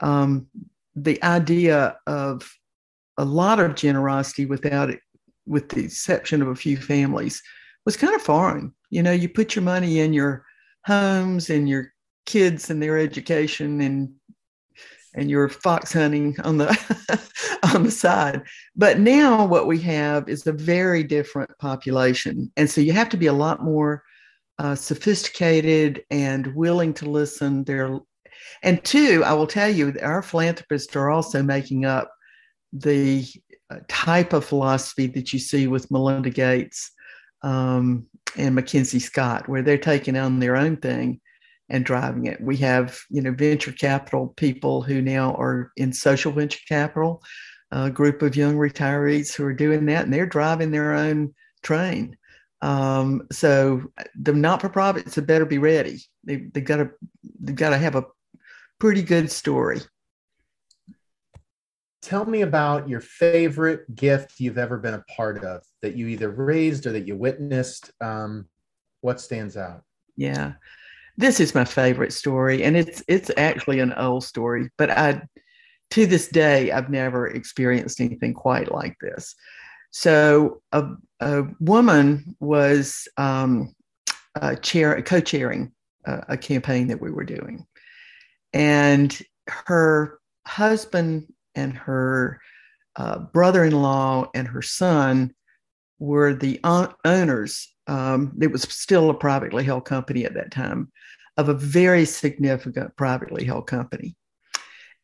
um, 0.00 0.46
the 0.94 1.22
idea 1.22 1.96
of 2.06 2.50
a 3.18 3.24
lot 3.24 3.60
of 3.60 3.74
generosity 3.74 4.46
without 4.46 4.90
it, 4.90 5.00
with 5.46 5.68
the 5.68 5.84
exception 5.84 6.42
of 6.42 6.48
a 6.48 6.54
few 6.54 6.76
families, 6.76 7.42
was 7.84 7.96
kind 7.96 8.14
of 8.14 8.22
foreign. 8.22 8.74
You 8.90 9.02
know, 9.02 9.12
you 9.12 9.28
put 9.28 9.54
your 9.54 9.62
money 9.62 10.00
in 10.00 10.12
your 10.12 10.44
homes 10.84 11.50
and 11.50 11.68
your 11.68 11.92
kids 12.26 12.70
and 12.70 12.82
their 12.82 12.98
education 12.98 13.80
and 13.80 14.12
and 15.14 15.30
your 15.30 15.48
fox 15.48 15.94
hunting 15.94 16.36
on 16.44 16.58
the 16.58 16.68
on 17.74 17.84
the 17.84 17.90
side. 17.90 18.42
But 18.74 18.98
now 18.98 19.46
what 19.46 19.66
we 19.66 19.80
have 19.80 20.28
is 20.28 20.46
a 20.46 20.52
very 20.52 21.02
different 21.02 21.50
population, 21.58 22.52
and 22.56 22.68
so 22.68 22.80
you 22.80 22.92
have 22.92 23.08
to 23.10 23.16
be 23.16 23.26
a 23.26 23.32
lot 23.32 23.62
more 23.62 24.02
uh, 24.58 24.74
sophisticated 24.74 26.04
and 26.10 26.54
willing 26.54 26.94
to 26.94 27.08
listen. 27.08 27.64
They're 27.64 28.00
and 28.62 28.82
two, 28.84 29.22
I 29.24 29.32
will 29.32 29.46
tell 29.46 29.70
you, 29.70 29.94
our 30.02 30.22
philanthropists 30.22 30.94
are 30.96 31.10
also 31.10 31.42
making 31.42 31.84
up 31.84 32.10
the 32.72 33.26
uh, 33.70 33.78
type 33.88 34.32
of 34.32 34.44
philosophy 34.44 35.06
that 35.08 35.32
you 35.32 35.38
see 35.38 35.66
with 35.66 35.90
Melinda 35.90 36.30
Gates 36.30 36.90
um, 37.42 38.06
and 38.36 38.56
MacKenzie 38.56 39.00
Scott, 39.00 39.48
where 39.48 39.62
they're 39.62 39.78
taking 39.78 40.16
on 40.16 40.38
their 40.38 40.56
own 40.56 40.76
thing 40.76 41.20
and 41.68 41.84
driving 41.84 42.26
it. 42.26 42.40
We 42.40 42.56
have, 42.58 42.98
you 43.10 43.20
know, 43.22 43.32
venture 43.32 43.72
capital 43.72 44.34
people 44.36 44.82
who 44.82 45.02
now 45.02 45.34
are 45.34 45.72
in 45.76 45.92
social 45.92 46.32
venture 46.32 46.60
capital, 46.68 47.22
a 47.72 47.90
group 47.90 48.22
of 48.22 48.36
young 48.36 48.56
retirees 48.56 49.34
who 49.34 49.44
are 49.44 49.54
doing 49.54 49.86
that, 49.86 50.04
and 50.04 50.14
they're 50.14 50.26
driving 50.26 50.70
their 50.70 50.94
own 50.94 51.34
train. 51.62 52.16
Um, 52.66 53.28
so 53.30 53.92
the 54.20 54.32
not-for-profits 54.32 55.14
had 55.14 55.24
better 55.24 55.46
be 55.46 55.58
ready. 55.58 56.00
They 56.24 56.48
they 56.52 56.60
got 56.60 56.78
to 56.78 56.90
they 57.38 57.52
got 57.52 57.70
to 57.70 57.78
have 57.78 57.94
a 57.94 58.06
pretty 58.80 59.02
good 59.02 59.30
story. 59.30 59.80
Tell 62.02 62.24
me 62.24 62.42
about 62.42 62.88
your 62.88 63.00
favorite 63.00 63.94
gift 63.94 64.40
you've 64.40 64.58
ever 64.58 64.78
been 64.78 64.94
a 64.94 65.04
part 65.16 65.44
of 65.44 65.62
that 65.82 65.94
you 65.94 66.08
either 66.08 66.28
raised 66.28 66.86
or 66.86 66.92
that 66.92 67.06
you 67.06 67.14
witnessed. 67.14 67.92
Um, 68.00 68.48
what 69.00 69.20
stands 69.20 69.56
out? 69.56 69.84
Yeah, 70.16 70.54
this 71.16 71.38
is 71.38 71.54
my 71.54 71.64
favorite 71.64 72.12
story, 72.12 72.64
and 72.64 72.76
it's 72.76 73.00
it's 73.06 73.30
actually 73.36 73.78
an 73.78 73.92
old 73.92 74.24
story, 74.24 74.70
but 74.76 74.90
I 74.90 75.22
to 75.90 76.04
this 76.04 76.26
day 76.26 76.72
I've 76.72 76.90
never 76.90 77.28
experienced 77.28 78.00
anything 78.00 78.34
quite 78.34 78.72
like 78.72 78.96
this. 79.00 79.36
So 79.98 80.60
a, 80.72 80.88
a 81.20 81.44
woman 81.58 82.36
was 82.38 83.08
um, 83.16 83.74
chair 84.60 85.00
co-chairing 85.00 85.72
a, 86.04 86.24
a 86.28 86.36
campaign 86.36 86.88
that 86.88 87.00
we 87.00 87.10
were 87.10 87.24
doing, 87.24 87.66
and 88.52 89.18
her 89.48 90.18
husband 90.46 91.32
and 91.54 91.72
her 91.72 92.42
uh, 92.96 93.20
brother-in-law 93.20 94.32
and 94.34 94.46
her 94.46 94.60
son 94.60 95.34
were 95.98 96.34
the 96.34 96.60
owners. 97.06 97.74
Um, 97.86 98.36
it 98.38 98.52
was 98.52 98.64
still 98.64 99.08
a 99.08 99.14
privately 99.14 99.64
held 99.64 99.86
company 99.86 100.26
at 100.26 100.34
that 100.34 100.50
time 100.50 100.92
of 101.38 101.48
a 101.48 101.54
very 101.54 102.04
significant 102.04 102.94
privately 102.96 103.46
held 103.46 103.66
company. 103.66 104.14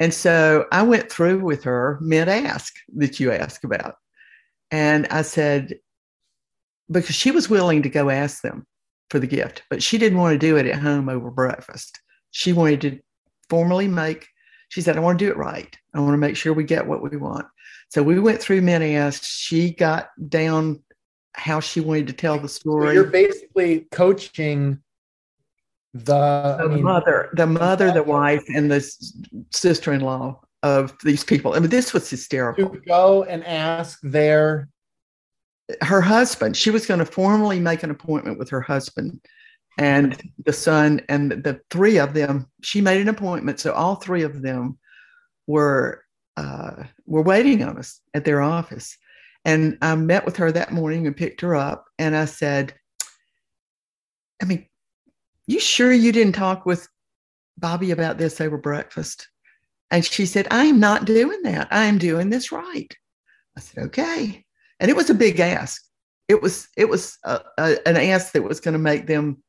And 0.00 0.12
so 0.12 0.66
I 0.70 0.82
went 0.82 1.10
through 1.10 1.40
with 1.40 1.64
her 1.64 1.98
Mint 2.02 2.28
Ask 2.28 2.74
that 2.96 3.18
you 3.20 3.32
ask 3.32 3.64
about. 3.64 3.94
And 4.72 5.06
I 5.08 5.22
said, 5.22 5.78
because 6.90 7.14
she 7.14 7.30
was 7.30 7.48
willing 7.48 7.82
to 7.82 7.88
go 7.88 8.10
ask 8.10 8.42
them 8.42 8.66
for 9.10 9.18
the 9.18 9.26
gift, 9.26 9.62
but 9.70 9.82
she 9.82 9.98
didn't 9.98 10.18
want 10.18 10.32
to 10.32 10.38
do 10.38 10.56
it 10.56 10.66
at 10.66 10.80
home 10.80 11.08
over 11.08 11.30
breakfast. 11.30 12.00
She 12.30 12.54
wanted 12.54 12.80
to 12.80 12.98
formally 13.50 13.86
make, 13.86 14.26
she 14.70 14.80
said, 14.80 14.96
I 14.96 15.00
want 15.00 15.18
to 15.18 15.24
do 15.24 15.30
it 15.30 15.36
right. 15.36 15.76
I 15.94 16.00
want 16.00 16.14
to 16.14 16.18
make 16.18 16.36
sure 16.36 16.54
we 16.54 16.64
get 16.64 16.86
what 16.86 17.02
we 17.02 17.18
want. 17.18 17.46
So 17.90 18.02
we 18.02 18.18
went 18.18 18.40
through 18.40 18.62
Mint 18.62 18.82
Ask. 18.82 19.22
She 19.24 19.72
got 19.72 20.08
down 20.30 20.82
how 21.34 21.60
she 21.60 21.80
wanted 21.80 22.06
to 22.06 22.14
tell 22.14 22.38
the 22.38 22.48
story. 22.48 22.88
So 22.88 22.92
you're 22.92 23.04
basically 23.04 23.86
coaching 23.92 24.78
the, 25.92 26.56
the 26.62 26.68
mean, 26.70 26.82
mother, 26.82 27.28
the 27.34 27.46
mother, 27.46 27.92
the 27.92 28.02
wife, 28.02 28.42
and 28.48 28.70
the 28.70 28.80
sister-in-law 29.50 30.40
of 30.62 30.96
these 31.02 31.24
people. 31.24 31.54
I 31.54 31.58
mean, 31.58 31.70
this 31.70 31.92
was 31.92 32.08
hysterical. 32.08 32.70
To 32.70 32.80
go 32.80 33.24
and 33.24 33.44
ask 33.44 33.98
their 34.02 34.68
her 35.80 36.00
husband. 36.00 36.56
She 36.56 36.70
was 36.70 36.86
going 36.86 37.00
to 37.00 37.06
formally 37.06 37.60
make 37.60 37.82
an 37.82 37.90
appointment 37.90 38.38
with 38.38 38.50
her 38.50 38.60
husband 38.60 39.20
and 39.78 40.20
the 40.44 40.52
son 40.52 41.00
and 41.08 41.30
the 41.30 41.60
three 41.70 41.98
of 41.98 42.14
them 42.14 42.46
she 42.62 42.80
made 42.80 43.00
an 43.00 43.08
appointment 43.08 43.58
so 43.58 43.72
all 43.72 43.96
three 43.96 44.22
of 44.22 44.42
them 44.42 44.78
were 45.46 46.04
uh, 46.36 46.84
were 47.06 47.22
waiting 47.22 47.62
on 47.62 47.78
us 47.78 48.00
at 48.14 48.24
their 48.24 48.40
office 48.40 48.96
and 49.44 49.78
i 49.82 49.94
met 49.94 50.24
with 50.24 50.36
her 50.36 50.52
that 50.52 50.72
morning 50.72 51.06
and 51.06 51.16
picked 51.16 51.40
her 51.40 51.56
up 51.56 51.86
and 51.98 52.16
i 52.16 52.24
said 52.24 52.74
i 54.42 54.44
mean 54.44 54.66
you 55.46 55.58
sure 55.58 55.92
you 55.92 56.12
didn't 56.12 56.34
talk 56.34 56.66
with 56.66 56.86
bobby 57.58 57.90
about 57.90 58.18
this 58.18 58.40
over 58.40 58.58
breakfast 58.58 59.28
and 59.92 60.04
she 60.04 60.26
said 60.26 60.48
i 60.50 60.64
am 60.64 60.80
not 60.80 61.04
doing 61.04 61.40
that 61.44 61.68
i 61.70 61.84
am 61.84 61.98
doing 61.98 62.30
this 62.30 62.50
right 62.50 62.96
i 63.56 63.60
said 63.60 63.84
okay 63.84 64.44
and 64.80 64.90
it 64.90 64.96
was 64.96 65.08
a 65.08 65.14
big 65.14 65.38
ask 65.38 65.80
it 66.28 66.42
was 66.42 66.68
it 66.76 66.88
was 66.88 67.18
a, 67.24 67.40
a, 67.58 67.88
an 67.88 67.96
ask 67.96 68.32
that 68.32 68.42
was 68.42 68.58
going 68.58 68.72
to 68.72 68.78
make 68.78 69.06
them 69.06 69.42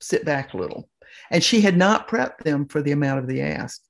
sit 0.00 0.24
back 0.24 0.54
a 0.54 0.56
little. 0.56 0.88
And 1.30 1.42
she 1.42 1.60
had 1.60 1.76
not 1.76 2.08
prepped 2.08 2.38
them 2.38 2.66
for 2.66 2.82
the 2.82 2.92
amount 2.92 3.20
of 3.20 3.26
the 3.26 3.42
ask. 3.42 3.82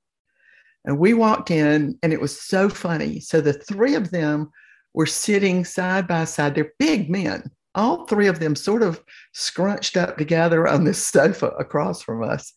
And 0.84 0.98
we 0.98 1.14
walked 1.14 1.50
in, 1.50 1.98
and 2.02 2.12
it 2.12 2.20
was 2.20 2.40
so 2.40 2.68
funny. 2.68 3.20
So 3.20 3.40
the 3.40 3.52
three 3.52 3.94
of 3.94 4.10
them 4.10 4.50
were 4.94 5.06
sitting 5.06 5.64
side 5.64 6.06
by 6.08 6.24
side. 6.24 6.54
They're 6.54 6.72
big 6.78 7.10
men, 7.10 7.50
all 7.74 8.06
three 8.06 8.26
of 8.26 8.40
them 8.40 8.56
sort 8.56 8.82
of 8.82 9.02
scrunched 9.34 9.96
up 9.96 10.16
together 10.16 10.66
on 10.66 10.84
this 10.84 11.04
sofa 11.04 11.48
across 11.58 12.02
from 12.02 12.22
us. 12.22 12.52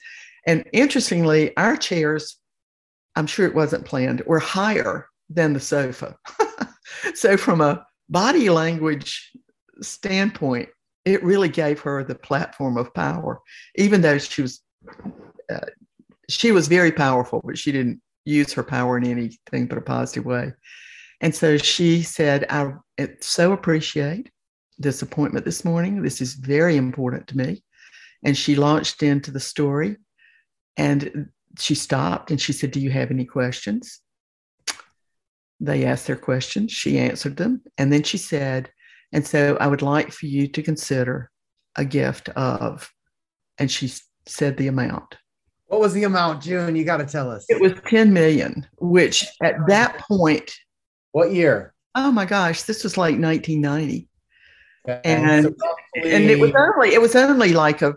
And 0.48 0.66
interestingly, 0.74 1.56
our 1.58 1.78
chairs, 1.78 2.38
I'm 3.16 3.28
sure 3.28 3.46
it 3.46 3.56
wasn't 3.56 3.86
planned, 3.86 4.22
were 4.26 4.40
higher 4.40 5.08
than 5.30 5.54
the 5.54 5.60
sofa. 5.60 6.16
so, 7.14 7.38
from 7.38 7.62
a 7.62 7.86
body 8.10 8.50
language 8.50 9.32
standpoint, 9.82 10.70
it 11.06 11.24
really 11.24 11.50
gave 11.50 11.80
her 11.82 12.04
the 12.04 12.16
platform 12.16 12.78
of 12.78 12.94
power, 12.94 13.40
even 13.76 14.02
though 14.02 14.18
she 14.18 14.42
was. 14.42 14.62
Uh, 15.52 15.60
she 16.30 16.52
was 16.52 16.70
very 16.70 16.94
powerful, 16.94 17.42
but 17.44 17.58
she 17.58 17.74
didn't 17.74 18.02
use 18.26 18.54
her 18.54 18.64
power 18.64 18.98
in 18.98 19.06
anything 19.06 19.68
but 19.68 19.78
a 19.78 19.82
positive 19.82 20.26
way. 20.26 20.54
And 21.20 21.36
so 21.36 21.58
she 21.58 22.02
said, 22.02 22.46
I 22.50 22.74
so 23.20 23.52
appreciate 23.52 24.32
this 24.80 25.02
appointment 25.02 25.46
this 25.46 25.64
morning. 25.64 26.02
This 26.02 26.22
is 26.22 26.34
very 26.34 26.78
important 26.78 27.28
to 27.28 27.38
me. 27.38 27.64
And 28.24 28.38
she 28.38 28.56
launched 28.56 29.04
into 29.04 29.32
the 29.32 29.40
story 29.40 29.98
and 30.78 31.30
she 31.60 31.76
stopped 31.76 32.32
and 32.32 32.40
she 32.40 32.54
said, 32.54 32.72
Do 32.72 32.80
you 32.80 32.92
have 32.92 33.12
any 33.12 33.26
questions? 33.26 34.02
They 35.60 35.86
asked 35.86 36.08
their 36.08 36.16
questions. 36.16 36.72
She 36.72 36.98
answered 36.98 37.38
them. 37.38 37.62
And 37.78 37.92
then 37.94 38.04
she 38.04 38.18
said, 38.18 38.72
And 39.12 39.26
so 39.26 39.58
I 39.60 39.68
would 39.68 39.82
like 39.82 40.12
for 40.12 40.26
you 40.26 40.48
to 40.48 40.64
consider 40.64 41.30
a 41.76 41.86
gift 41.86 42.30
of, 42.30 42.92
and 43.58 43.70
she 43.70 43.92
said 44.26 44.58
the 44.58 44.68
amount. 44.68 45.18
What 45.68 45.80
was 45.80 45.94
the 45.94 46.04
amount, 46.04 46.44
June? 46.44 46.76
You 46.76 46.84
got 46.84 46.98
to 46.98 47.06
tell 47.06 47.32
us. 47.32 47.46
It 47.48 47.62
was 47.62 47.74
10 47.88 48.12
million, 48.12 48.68
which 48.80 49.26
at 49.42 49.56
that 49.68 50.00
point. 50.00 50.52
What 51.14 51.32
year? 51.32 51.74
Oh 51.96 52.12
my 52.12 52.26
gosh, 52.26 52.64
this 52.64 52.84
was 52.84 52.98
like 52.98 53.18
1990. 53.20 54.08
Okay. 54.88 55.02
And, 55.06 55.44
so 55.44 55.76
and 55.96 56.24
it 56.26 56.40
was 56.40 56.52
only, 56.58 56.94
it 56.94 57.02
was 57.02 57.16
only 57.16 57.54
like 57.54 57.82
a, 57.82 57.96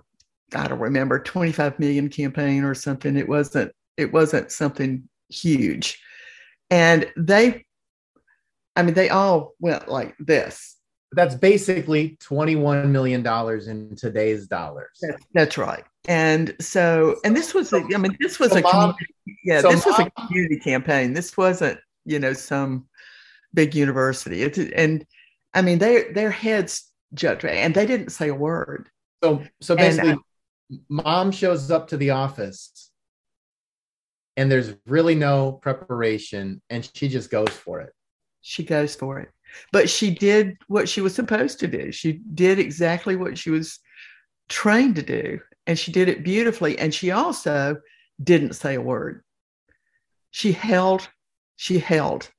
I 0.56 0.68
don't 0.68 0.78
remember, 0.78 1.18
25 1.18 1.78
million 1.78 2.08
campaign 2.08 2.64
or 2.64 2.74
something. 2.74 3.16
It 3.16 3.28
wasn't, 3.28 3.72
it 3.96 4.12
wasn't 4.12 4.50
something 4.50 5.08
huge. 5.28 6.00
And 6.70 7.10
they, 7.16 7.64
I 8.76 8.82
mean, 8.82 8.94
they 8.94 9.08
all 9.08 9.52
went 9.60 9.88
like 9.88 10.14
this. 10.18 10.76
That's 11.12 11.36
basically 11.36 12.18
$21 12.22 12.88
million 12.90 13.24
in 13.68 13.96
today's 13.96 14.48
dollars. 14.48 14.98
That's, 15.00 15.22
that's 15.32 15.58
right. 15.58 15.84
And 16.08 16.56
so, 16.60 17.16
and 17.24 17.36
this 17.36 17.54
was, 17.54 17.72
a, 17.72 17.82
I 17.94 17.98
mean, 17.98 18.16
this 18.20 18.40
was 18.40 18.50
so 18.50 18.58
a, 18.58 18.62
mom, 18.62 18.94
yeah, 19.44 19.60
so 19.60 19.70
this 19.70 19.86
mom, 19.86 19.94
was 19.96 20.06
a 20.06 20.26
community 20.26 20.58
campaign. 20.58 21.12
This 21.12 21.36
wasn't, 21.36 21.78
you 22.04 22.18
know, 22.18 22.32
some 22.32 22.86
big 23.54 23.74
university. 23.74 24.42
It, 24.42 24.58
and 24.74 25.06
I 25.54 25.62
mean, 25.62 25.78
they, 25.78 26.10
their 26.12 26.30
heads 26.30 26.90
judged, 27.14 27.44
and 27.44 27.74
they 27.74 27.86
didn't 27.86 28.10
say 28.10 28.28
a 28.28 28.34
word. 28.34 28.88
So, 29.22 29.44
so 29.60 29.76
basically, 29.76 30.10
and, 30.10 30.18
uh, 30.18 30.22
mom 30.88 31.30
shows 31.30 31.70
up 31.70 31.88
to 31.88 31.96
the 31.96 32.10
office 32.10 32.90
and 34.36 34.50
there's 34.50 34.74
really 34.86 35.14
no 35.14 35.52
preparation 35.52 36.60
and 36.70 36.88
she 36.94 37.08
just 37.08 37.30
goes 37.30 37.50
for 37.50 37.80
it. 37.80 37.92
She 38.40 38.64
goes 38.64 38.94
for 38.94 39.20
it. 39.20 39.30
But 39.72 39.88
she 39.88 40.10
did 40.10 40.56
what 40.66 40.88
she 40.88 41.00
was 41.00 41.14
supposed 41.14 41.60
to 41.60 41.68
do. 41.68 41.92
She 41.92 42.20
did 42.34 42.58
exactly 42.58 43.14
what 43.16 43.38
she 43.38 43.50
was 43.50 43.78
trained 44.48 44.96
to 44.96 45.02
do 45.02 45.38
and 45.66 45.78
she 45.78 45.92
did 45.92 46.08
it 46.08 46.24
beautifully. 46.24 46.78
And 46.78 46.92
she 46.92 47.10
also 47.10 47.76
didn't 48.22 48.54
say 48.54 48.74
a 48.74 48.80
word. 48.80 49.22
She 50.30 50.52
held, 50.52 51.08
she 51.56 51.78
held. 51.78 52.30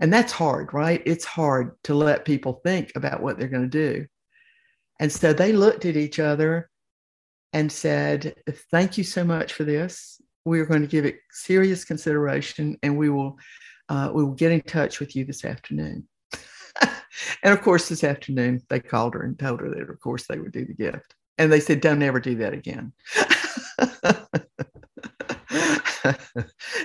And 0.00 0.12
that's 0.12 0.32
hard, 0.32 0.72
right? 0.72 1.02
It's 1.04 1.24
hard 1.24 1.76
to 1.84 1.94
let 1.94 2.24
people 2.24 2.60
think 2.64 2.92
about 2.96 3.22
what 3.22 3.38
they're 3.38 3.48
going 3.48 3.70
to 3.70 3.94
do. 3.94 4.06
And 4.98 5.12
so 5.12 5.32
they 5.32 5.52
looked 5.52 5.84
at 5.84 5.96
each 5.96 6.18
other 6.18 6.70
and 7.52 7.70
said, 7.70 8.34
Thank 8.70 8.98
you 8.98 9.04
so 9.04 9.24
much 9.24 9.52
for 9.52 9.64
this. 9.64 10.20
We're 10.44 10.66
going 10.66 10.82
to 10.82 10.88
give 10.88 11.04
it 11.04 11.16
serious 11.30 11.84
consideration 11.84 12.76
and 12.82 12.96
we 12.96 13.10
will 13.10 13.38
uh, 13.88 14.10
we 14.12 14.24
will 14.24 14.32
get 14.32 14.52
in 14.52 14.62
touch 14.62 15.00
with 15.00 15.14
you 15.14 15.24
this 15.24 15.44
afternoon. 15.44 16.08
and 17.42 17.52
of 17.52 17.60
course, 17.60 17.88
this 17.88 18.04
afternoon 18.04 18.62
they 18.70 18.80
called 18.80 19.14
her 19.14 19.22
and 19.22 19.38
told 19.38 19.60
her 19.60 19.68
that, 19.68 19.90
of 19.90 20.00
course, 20.00 20.26
they 20.26 20.38
would 20.38 20.52
do 20.52 20.64
the 20.64 20.74
gift. 20.74 21.14
And 21.38 21.52
they 21.52 21.60
said, 21.60 21.80
don't 21.80 22.02
ever 22.02 22.20
do 22.20 22.36
that 22.36 22.52
again. 22.52 22.92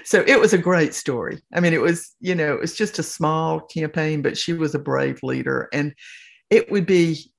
so 0.03 0.23
it 0.25 0.39
was 0.39 0.53
a 0.53 0.57
great 0.57 0.93
story. 0.93 1.41
I 1.53 1.59
mean, 1.59 1.73
it 1.73 1.81
was, 1.81 2.15
you 2.19 2.35
know, 2.35 2.53
it 2.53 2.61
was 2.61 2.75
just 2.75 2.99
a 2.99 3.03
small 3.03 3.59
campaign, 3.59 4.21
but 4.21 4.37
she 4.37 4.53
was 4.53 4.73
a 4.73 4.79
brave 4.79 5.21
leader. 5.23 5.69
And 5.73 5.93
it 6.49 6.71
would 6.71 6.85
be 6.85 7.31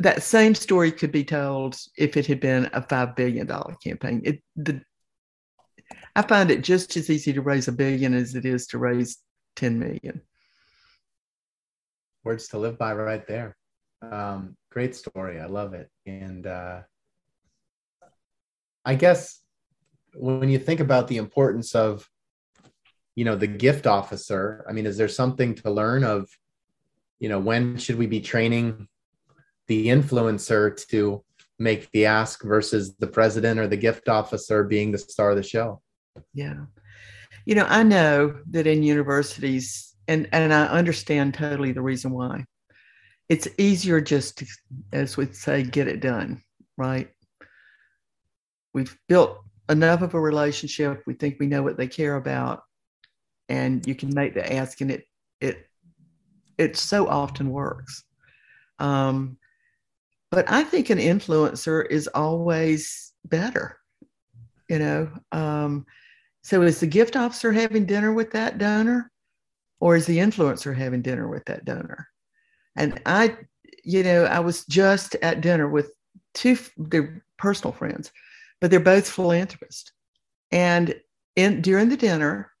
that 0.00 0.22
same 0.22 0.54
story 0.54 0.90
could 0.90 1.12
be 1.12 1.24
told 1.24 1.76
if 1.96 2.16
it 2.16 2.26
had 2.26 2.40
been 2.40 2.70
a 2.72 2.80
$5 2.80 3.16
billion 3.16 3.46
campaign. 3.84 4.22
It, 4.24 4.42
the, 4.56 4.80
I 6.16 6.22
find 6.22 6.50
it 6.50 6.64
just 6.64 6.96
as 6.96 7.10
easy 7.10 7.34
to 7.34 7.42
raise 7.42 7.68
a 7.68 7.72
billion 7.72 8.14
as 8.14 8.34
it 8.34 8.46
is 8.46 8.66
to 8.68 8.78
raise 8.78 9.18
10 9.56 9.78
million. 9.78 10.22
Words 12.24 12.48
to 12.48 12.58
live 12.58 12.78
by 12.78 12.94
right 12.94 13.26
there. 13.26 13.56
Um, 14.00 14.56
great 14.70 14.96
story. 14.96 15.38
I 15.38 15.46
love 15.46 15.74
it. 15.74 15.90
And 16.06 16.46
uh, 16.46 16.80
I 18.86 18.94
guess 18.94 19.40
when 20.14 20.48
you 20.48 20.58
think 20.58 20.80
about 20.80 21.08
the 21.08 21.18
importance 21.18 21.74
of, 21.74 22.08
you 23.16 23.26
know, 23.26 23.36
the 23.36 23.46
gift 23.46 23.86
officer, 23.86 24.64
I 24.66 24.72
mean, 24.72 24.86
is 24.86 24.96
there 24.96 25.08
something 25.08 25.54
to 25.56 25.70
learn 25.70 26.04
of, 26.04 26.30
you 27.18 27.28
know, 27.28 27.38
when 27.38 27.76
should 27.76 27.98
we 27.98 28.06
be 28.06 28.20
training 28.20 28.88
the 29.70 29.86
influencer 29.86 30.76
to 30.88 31.22
make 31.60 31.88
the 31.92 32.04
ask 32.04 32.42
versus 32.42 32.96
the 32.96 33.06
president 33.06 33.60
or 33.60 33.68
the 33.68 33.76
gift 33.76 34.08
officer 34.08 34.64
being 34.64 34.90
the 34.90 34.98
star 34.98 35.30
of 35.30 35.36
the 35.36 35.44
show? 35.44 35.80
Yeah. 36.34 36.64
You 37.46 37.54
know, 37.54 37.66
I 37.68 37.84
know 37.84 38.40
that 38.50 38.66
in 38.66 38.82
universities, 38.82 39.94
and, 40.08 40.28
and 40.32 40.52
I 40.52 40.66
understand 40.66 41.34
totally 41.34 41.70
the 41.70 41.82
reason 41.82 42.10
why 42.10 42.46
it's 43.28 43.46
easier 43.58 44.00
just 44.00 44.38
to, 44.38 44.46
as 44.92 45.16
we 45.16 45.26
say, 45.26 45.62
get 45.62 45.86
it 45.86 46.00
done, 46.00 46.42
right? 46.76 47.08
We've 48.74 48.98
built 49.08 49.38
enough 49.68 50.02
of 50.02 50.14
a 50.14 50.20
relationship. 50.20 51.04
We 51.06 51.14
think 51.14 51.36
we 51.38 51.46
know 51.46 51.62
what 51.62 51.76
they 51.76 51.86
care 51.86 52.16
about, 52.16 52.64
and 53.48 53.86
you 53.86 53.94
can 53.94 54.12
make 54.12 54.34
the 54.34 54.52
ask, 54.52 54.80
and 54.80 54.90
it 54.90 55.04
it 55.40 55.64
it 56.58 56.76
so 56.76 57.06
often 57.06 57.50
works. 57.50 58.02
Um, 58.80 59.38
but 60.30 60.50
I 60.50 60.62
think 60.64 60.90
an 60.90 60.98
influencer 60.98 61.86
is 61.90 62.06
always 62.08 63.12
better, 63.24 63.78
you 64.68 64.78
know. 64.78 65.10
Um, 65.32 65.86
so 66.42 66.62
is 66.62 66.80
the 66.80 66.86
gift 66.86 67.16
officer 67.16 67.52
having 67.52 67.84
dinner 67.84 68.12
with 68.12 68.30
that 68.32 68.58
donor, 68.58 69.10
or 69.80 69.96
is 69.96 70.06
the 70.06 70.18
influencer 70.18 70.74
having 70.74 71.02
dinner 71.02 71.28
with 71.28 71.44
that 71.46 71.64
donor? 71.64 72.08
And 72.76 73.00
I, 73.06 73.36
you 73.84 74.02
know, 74.02 74.24
I 74.24 74.40
was 74.40 74.64
just 74.66 75.16
at 75.16 75.40
dinner 75.40 75.68
with 75.68 75.92
two, 76.34 76.56
they're 76.76 77.24
personal 77.36 77.72
friends, 77.72 78.12
but 78.60 78.70
they're 78.70 78.80
both 78.80 79.08
philanthropists. 79.08 79.92
And 80.52 80.94
in 81.36 81.60
during 81.60 81.88
the 81.88 81.96
dinner, 81.96 82.52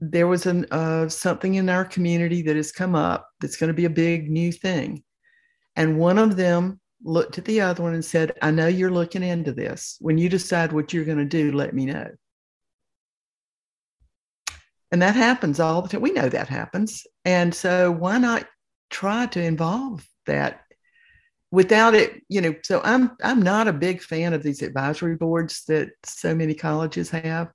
there 0.00 0.26
was 0.26 0.46
an 0.46 0.66
uh, 0.70 1.08
something 1.08 1.54
in 1.54 1.68
our 1.68 1.84
community 1.84 2.42
that 2.42 2.56
has 2.56 2.72
come 2.72 2.94
up 2.94 3.28
that's 3.40 3.56
going 3.56 3.68
to 3.68 3.74
be 3.74 3.84
a 3.84 3.90
big 3.90 4.30
new 4.30 4.52
thing. 4.52 5.02
And 5.76 5.98
one 5.98 6.18
of 6.18 6.36
them 6.36 6.80
looked 7.02 7.38
at 7.38 7.44
the 7.44 7.60
other 7.60 7.82
one 7.82 7.94
and 7.94 8.04
said, 8.04 8.32
I 8.42 8.50
know 8.50 8.66
you're 8.66 8.90
looking 8.90 9.22
into 9.22 9.52
this. 9.52 9.96
When 10.00 10.18
you 10.18 10.28
decide 10.28 10.72
what 10.72 10.92
you're 10.92 11.04
going 11.04 11.18
to 11.18 11.24
do, 11.24 11.52
let 11.52 11.74
me 11.74 11.86
know. 11.86 12.10
And 14.90 15.00
that 15.00 15.16
happens 15.16 15.58
all 15.58 15.82
the 15.82 15.88
time. 15.88 16.02
We 16.02 16.12
know 16.12 16.28
that 16.28 16.48
happens. 16.48 17.06
And 17.24 17.54
so 17.54 17.90
why 17.90 18.18
not 18.18 18.46
try 18.90 19.26
to 19.26 19.42
involve 19.42 20.06
that 20.26 20.60
without 21.52 21.94
it 21.94 22.22
you 22.28 22.40
know 22.40 22.54
so 22.62 22.80
i'm 22.84 23.12
i'm 23.22 23.40
not 23.40 23.68
a 23.68 23.72
big 23.72 24.00
fan 24.02 24.32
of 24.32 24.42
these 24.42 24.62
advisory 24.62 25.16
boards 25.16 25.64
that 25.66 25.90
so 26.04 26.34
many 26.34 26.54
colleges 26.54 27.10
have 27.10 27.48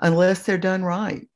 unless 0.00 0.44
they're 0.44 0.58
done 0.58 0.82
right 0.82 1.28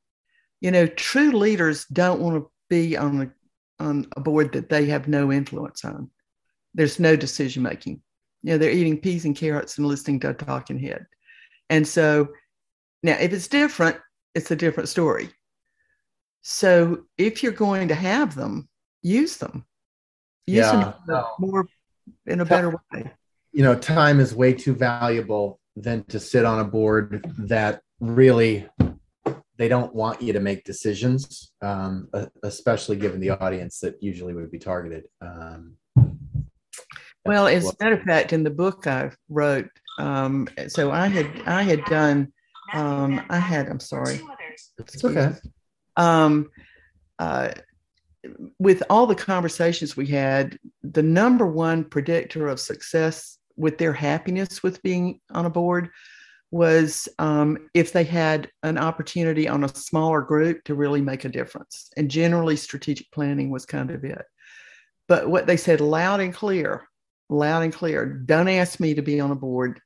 you 0.61 0.71
know 0.71 0.87
true 0.87 1.33
leaders 1.33 1.87
don't 1.87 2.21
want 2.21 2.37
to 2.37 2.51
be 2.69 2.97
on 2.97 3.23
a 3.23 3.83
on 3.83 4.07
a 4.17 4.21
board 4.21 4.53
that 4.53 4.69
they 4.69 4.87
have 4.87 5.09
no 5.09 5.33
influence 5.33 5.85
on 5.85 6.11
there's 6.79 7.01
no 7.01 7.17
decision 7.17 7.65
making. 7.65 8.01
You 8.43 8.53
know 8.53 8.59
they're 8.59 8.71
eating 8.71 9.01
peas 9.01 9.25
and 9.25 9.37
carrots 9.37 9.77
and 9.77 9.87
listening 9.87 10.21
to 10.21 10.31
a 10.31 10.35
talking 10.35 10.79
head. 10.79 11.07
And 11.69 11.87
so 11.87 12.29
now 13.03 13.17
if 13.21 13.33
it's 13.33 13.49
different 13.49 13.97
it's 14.35 14.51
a 14.53 14.57
different 14.57 14.89
story. 14.89 15.29
So 16.43 17.05
if 17.19 17.43
you're 17.43 17.53
going 17.53 17.89
to 17.89 17.95
have 17.95 18.37
them 18.37 18.69
use 19.03 19.37
them. 19.39 19.67
Use 20.47 20.67
yeah. 20.67 20.95
them 21.07 21.25
more 21.41 21.67
in 22.27 22.41
a 22.41 22.45
better 22.45 22.71
way. 22.71 23.11
you 23.53 23.65
know 23.65 23.75
time 23.75 24.21
is 24.21 24.35
way 24.35 24.53
too 24.53 24.75
valuable 24.75 25.61
than 25.77 26.05
to 26.05 26.21
sit 26.21 26.45
on 26.45 26.61
a 26.61 26.65
board 26.65 27.27
that 27.39 27.83
really 28.01 28.67
they 29.57 29.69
don't 29.69 29.95
want 29.95 30.23
you 30.23 30.33
to 30.33 30.41
make 30.41 30.65
decisions 30.65 31.53
um, 31.61 32.09
especially 32.45 32.97
given 32.97 33.19
the 33.21 33.31
audience 33.31 33.81
that 33.81 34.01
usually 34.01 34.33
would 34.33 34.51
be 34.51 34.59
targeted. 34.59 35.05
Um, 35.21 35.75
well 37.29 37.47
as 37.47 37.65
a 37.69 37.73
matter 37.81 37.97
of 37.97 38.03
fact 38.03 38.33
in 38.33 38.43
the 38.43 38.51
book 38.51 38.87
i 38.87 39.11
wrote 39.29 39.71
Um, 39.99 40.49
so 40.69 40.91
I 40.91 41.09
had 41.09 41.27
I 41.47 41.63
had 41.63 41.85
done 41.85 42.33
um, 42.73 43.21
I 43.31 43.39
had 43.39 43.69
I'm 43.69 43.81
sorry. 43.81 44.21
It's 44.79 45.05
okay. 45.05 45.33
Um, 45.97 46.51
uh, 47.19 47.51
with 48.59 48.83
all 48.91 49.07
the 49.07 49.15
conversations 49.15 49.97
we 49.97 50.07
had, 50.07 50.59
the 50.83 51.03
number 51.03 51.47
one 51.47 51.85
predictor 51.85 52.49
of 52.49 52.61
success 52.61 53.39
with 53.57 53.79
their 53.79 53.93
happiness 53.93 54.63
with 54.63 54.83
being 54.83 55.21
on 55.33 55.47
a 55.47 55.51
board 55.51 55.91
was 56.51 57.09
um, 57.19 57.69
if 57.75 57.93
they 57.93 58.05
had 58.05 58.51
an 58.63 58.79
opportunity 58.79 59.49
on 59.49 59.65
a 59.65 59.75
smaller 59.75 60.21
group 60.21 60.65
to 60.65 60.75
really 60.75 61.01
make 61.01 61.25
a 61.25 61.29
difference. 61.29 61.91
And 61.97 62.11
generally, 62.11 62.57
strategic 62.57 63.11
planning 63.11 63.51
was 63.51 63.67
kind 63.67 63.91
of 63.91 64.05
it. 64.05 64.25
But 65.09 65.29
what 65.29 65.47
they 65.47 65.57
said 65.57 65.81
loud 65.81 66.21
and 66.21 66.33
clear, 66.33 66.89
loud 67.29 67.63
and 67.63 67.73
clear, 67.73 68.07
don't 68.07 68.49
ask 68.49 68.81
me 68.81 68.95
to 68.95 69.03
be 69.03 69.21
on 69.21 69.31
a 69.31 69.37
board 69.37 69.81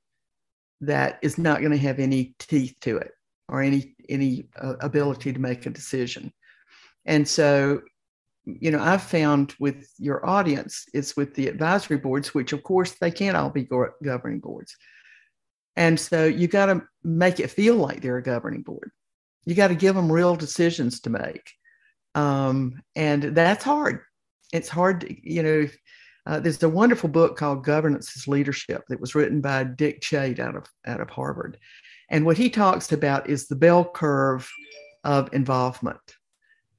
that 0.80 1.18
is 1.22 1.38
not 1.38 1.60
going 1.60 1.72
to 1.72 1.78
have 1.78 1.98
any 1.98 2.34
teeth 2.38 2.74
to 2.80 2.96
it 2.96 3.12
or 3.48 3.62
any 3.62 3.94
any 4.08 4.48
uh, 4.60 4.74
ability 4.80 5.32
to 5.32 5.38
make 5.38 5.66
a 5.66 5.70
decision. 5.70 6.32
And 7.04 7.26
so, 7.26 7.82
you 8.44 8.70
know, 8.70 8.80
I've 8.80 9.02
found 9.02 9.54
with 9.58 9.88
your 9.98 10.24
audience, 10.26 10.86
it's 10.94 11.16
with 11.16 11.34
the 11.34 11.48
advisory 11.48 11.98
boards, 11.98 12.34
which 12.34 12.52
of 12.52 12.62
course 12.62 12.92
they 12.92 13.10
can't 13.10 13.36
all 13.36 13.50
be 13.50 13.64
go- 13.64 13.92
governing 14.02 14.40
boards 14.40 14.76
and 15.76 15.98
so 15.98 16.26
you 16.26 16.48
got 16.48 16.66
to 16.66 16.82
make 17.02 17.40
it 17.40 17.50
feel 17.50 17.76
like 17.76 18.02
they're 18.02 18.18
a 18.18 18.22
governing 18.22 18.62
board. 18.62 18.90
You 19.44 19.54
got 19.54 19.68
to 19.68 19.74
give 19.74 19.94
them 19.94 20.12
real 20.12 20.36
decisions 20.36 21.00
to 21.00 21.10
make. 21.10 21.50
Um, 22.14 22.82
and 22.94 23.22
that's 23.22 23.64
hard. 23.64 24.00
It's 24.52 24.68
hard, 24.68 25.02
to, 25.02 25.30
you 25.30 25.42
know. 25.42 25.66
Uh, 26.24 26.38
there's 26.38 26.62
a 26.62 26.68
wonderful 26.68 27.08
book 27.08 27.36
called 27.36 27.64
Governance 27.64 28.16
as 28.16 28.28
Leadership 28.28 28.84
that 28.88 29.00
was 29.00 29.14
written 29.14 29.40
by 29.40 29.64
Dick 29.64 30.00
Chait 30.00 30.38
out 30.38 30.54
of, 30.54 30.66
out 30.86 31.00
of 31.00 31.10
Harvard. 31.10 31.58
And 32.10 32.24
what 32.24 32.36
he 32.36 32.48
talks 32.48 32.92
about 32.92 33.28
is 33.28 33.46
the 33.46 33.56
bell 33.56 33.84
curve 33.84 34.48
of 35.02 35.32
involvement. 35.32 35.98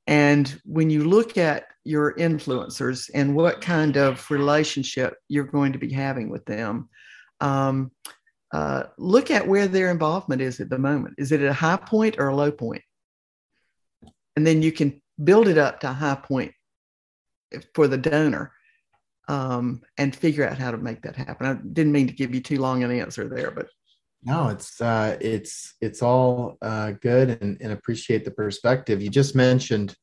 And 0.07 0.61
when 0.65 0.89
you 0.89 1.03
look 1.03 1.37
at 1.37 1.65
your 1.83 2.13
influencers 2.15 3.09
and 3.13 3.35
what 3.35 3.61
kind 3.61 3.97
of 3.97 4.29
relationship 4.31 5.17
you're 5.27 5.43
going 5.43 5.73
to 5.73 5.79
be 5.79 5.91
having 5.91 6.29
with 6.29 6.45
them, 6.45 6.89
um, 7.41 7.91
uh, 8.53 8.83
look 8.97 9.31
at 9.31 9.47
where 9.47 9.67
their 9.67 9.91
involvement 9.91 10.41
is 10.41 10.59
at 10.59 10.69
the 10.69 10.77
moment. 10.77 11.15
Is 11.17 11.31
it 11.31 11.41
at 11.41 11.49
a 11.49 11.53
high 11.53 11.77
point 11.77 12.15
or 12.19 12.27
a 12.27 12.35
low 12.35 12.51
point? 12.51 12.83
And 14.35 14.45
then 14.45 14.61
you 14.61 14.71
can 14.71 15.01
build 15.21 15.47
it 15.47 15.57
up 15.57 15.79
to 15.81 15.89
a 15.89 15.93
high 15.93 16.15
point 16.15 16.53
for 17.73 17.87
the 17.87 17.97
donor 17.97 18.51
um, 19.27 19.81
and 19.97 20.15
figure 20.15 20.47
out 20.47 20.57
how 20.57 20.71
to 20.71 20.77
make 20.77 21.01
that 21.03 21.15
happen. 21.15 21.47
I 21.47 21.53
didn't 21.53 21.91
mean 21.91 22.07
to 22.07 22.13
give 22.13 22.33
you 22.33 22.41
too 22.41 22.59
long 22.59 22.83
an 22.83 22.91
answer 22.91 23.27
there, 23.27 23.51
but 23.51 23.67
no, 24.25 24.49
it's 24.49 24.79
uh, 24.79 25.17
it's 25.19 25.75
it's 25.81 26.01
all 26.01 26.57
uh, 26.61 26.91
good 26.91 27.41
and, 27.41 27.57
and 27.61 27.71
appreciate 27.73 28.23
the 28.23 28.31
perspective. 28.31 29.01
You 29.01 29.09
just 29.09 29.35
mentioned 29.35 29.95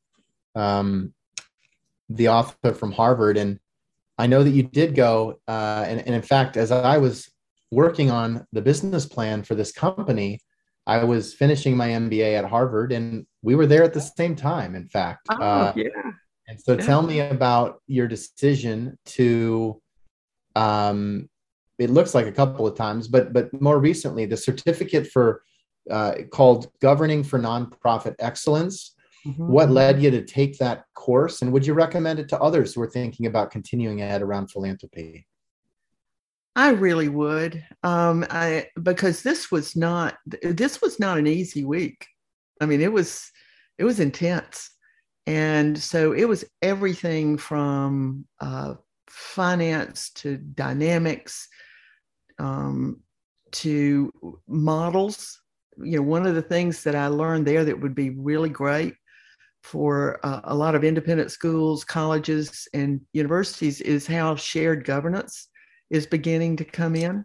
um, 0.54 1.14
the 2.08 2.28
author 2.28 2.72
from 2.74 2.92
Harvard, 2.92 3.36
and 3.38 3.58
I 4.18 4.26
know 4.26 4.42
that 4.42 4.50
you 4.50 4.62
did 4.62 4.94
go. 4.94 5.40
Uh, 5.48 5.84
and, 5.86 6.00
and 6.00 6.14
in 6.14 6.22
fact, 6.22 6.56
as 6.56 6.70
I 6.70 6.98
was 6.98 7.30
working 7.70 8.10
on 8.10 8.46
the 8.52 8.60
business 8.60 9.06
plan 9.06 9.42
for 9.42 9.54
this 9.54 9.72
company, 9.72 10.40
I 10.86 11.04
was 11.04 11.32
finishing 11.32 11.76
my 11.76 11.88
MBA 11.88 12.38
at 12.38 12.44
Harvard, 12.44 12.92
and 12.92 13.26
we 13.42 13.54
were 13.54 13.66
there 13.66 13.84
at 13.84 13.94
the 13.94 14.00
same 14.00 14.36
time. 14.36 14.74
In 14.74 14.88
fact, 14.88 15.26
oh, 15.30 15.42
uh, 15.42 15.72
yeah. 15.76 15.88
And 16.50 16.60
so, 16.60 16.76
tell 16.76 17.02
me 17.02 17.20
about 17.20 17.80
your 17.86 18.08
decision 18.08 18.98
to. 19.06 19.80
Um, 20.56 21.28
it 21.78 21.88
looks 21.88 22.14
like 22.14 22.26
a 22.26 22.32
couple 22.32 22.66
of 22.66 22.76
times, 22.76 23.08
but 23.08 23.32
but 23.32 23.48
more 23.60 23.78
recently, 23.78 24.26
the 24.26 24.36
certificate 24.36 25.06
for 25.06 25.42
uh, 25.88 26.14
called 26.30 26.68
Governing 26.80 27.22
for 27.22 27.38
Nonprofit 27.38 28.16
Excellence. 28.18 28.94
Mm-hmm. 29.26 29.48
What 29.48 29.70
led 29.70 30.02
you 30.02 30.10
to 30.10 30.24
take 30.24 30.58
that 30.58 30.84
course, 30.94 31.42
and 31.42 31.52
would 31.52 31.66
you 31.66 31.74
recommend 31.74 32.18
it 32.18 32.28
to 32.30 32.40
others 32.40 32.74
who 32.74 32.82
are 32.82 32.90
thinking 32.90 33.26
about 33.26 33.50
continuing 33.50 34.02
ed 34.02 34.22
around 34.22 34.50
philanthropy? 34.50 35.26
I 36.56 36.70
really 36.70 37.08
would, 37.08 37.64
um, 37.84 38.26
I 38.28 38.66
because 38.82 39.22
this 39.22 39.52
was 39.52 39.76
not 39.76 40.16
this 40.42 40.82
was 40.82 40.98
not 40.98 41.18
an 41.18 41.26
easy 41.26 41.64
week. 41.64 42.06
I 42.60 42.66
mean, 42.66 42.80
it 42.80 42.92
was 42.92 43.30
it 43.78 43.84
was 43.84 44.00
intense, 44.00 44.70
and 45.30 45.78
so 45.78 46.10
it 46.12 46.24
was 46.24 46.44
everything 46.60 47.38
from 47.38 48.24
uh, 48.40 48.74
finance 49.06 50.10
to 50.16 50.38
dynamics 50.38 51.46
um, 52.40 53.00
to 53.52 54.12
models. 54.48 55.40
You 55.78 55.98
know, 55.98 56.02
one 56.02 56.26
of 56.26 56.34
the 56.34 56.42
things 56.42 56.82
that 56.82 56.96
I 56.96 57.06
learned 57.06 57.46
there 57.46 57.64
that 57.64 57.80
would 57.80 57.94
be 57.94 58.10
really 58.10 58.48
great 58.48 58.94
for 59.62 60.18
uh, 60.26 60.40
a 60.42 60.54
lot 60.54 60.74
of 60.74 60.82
independent 60.82 61.30
schools, 61.30 61.84
colleges, 61.84 62.66
and 62.74 63.00
universities 63.12 63.80
is 63.80 64.08
how 64.08 64.34
shared 64.34 64.84
governance 64.84 65.46
is 65.90 66.08
beginning 66.08 66.56
to 66.56 66.64
come 66.64 66.96
in, 66.96 67.24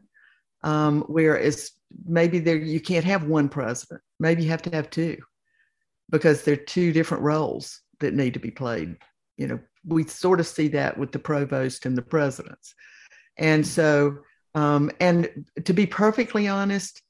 um, 0.62 1.04
whereas 1.08 1.72
maybe 2.06 2.38
there 2.38 2.58
you 2.58 2.80
can't 2.80 3.06
have 3.06 3.24
one 3.24 3.50
president. 3.50 4.02
Maybe 4.20 4.44
you 4.44 4.50
have 4.50 4.62
to 4.62 4.76
have 4.76 4.92
two, 4.92 5.18
because 6.12 6.44
they're 6.44 6.56
two 6.56 6.92
different 6.92 7.24
roles 7.24 7.82
that 8.06 8.14
need 8.14 8.34
to 8.36 8.40
be 8.40 8.52
played. 8.52 8.96
You 9.38 9.48
know, 9.48 9.60
we 9.86 10.06
sort 10.06 10.40
of 10.40 10.48
see 10.48 10.70
that 10.70 10.98
with 10.98 11.12
the 11.12 11.20
provost 11.20 11.86
and 11.86 11.98
the 11.98 12.02
presidents, 12.02 12.74
and 13.38 13.66
so 13.66 14.20
um, 14.56 14.90
and 15.02 15.46
to 15.66 15.74
be 15.74 15.86
perfectly 15.86 16.48
honest, 16.48 17.02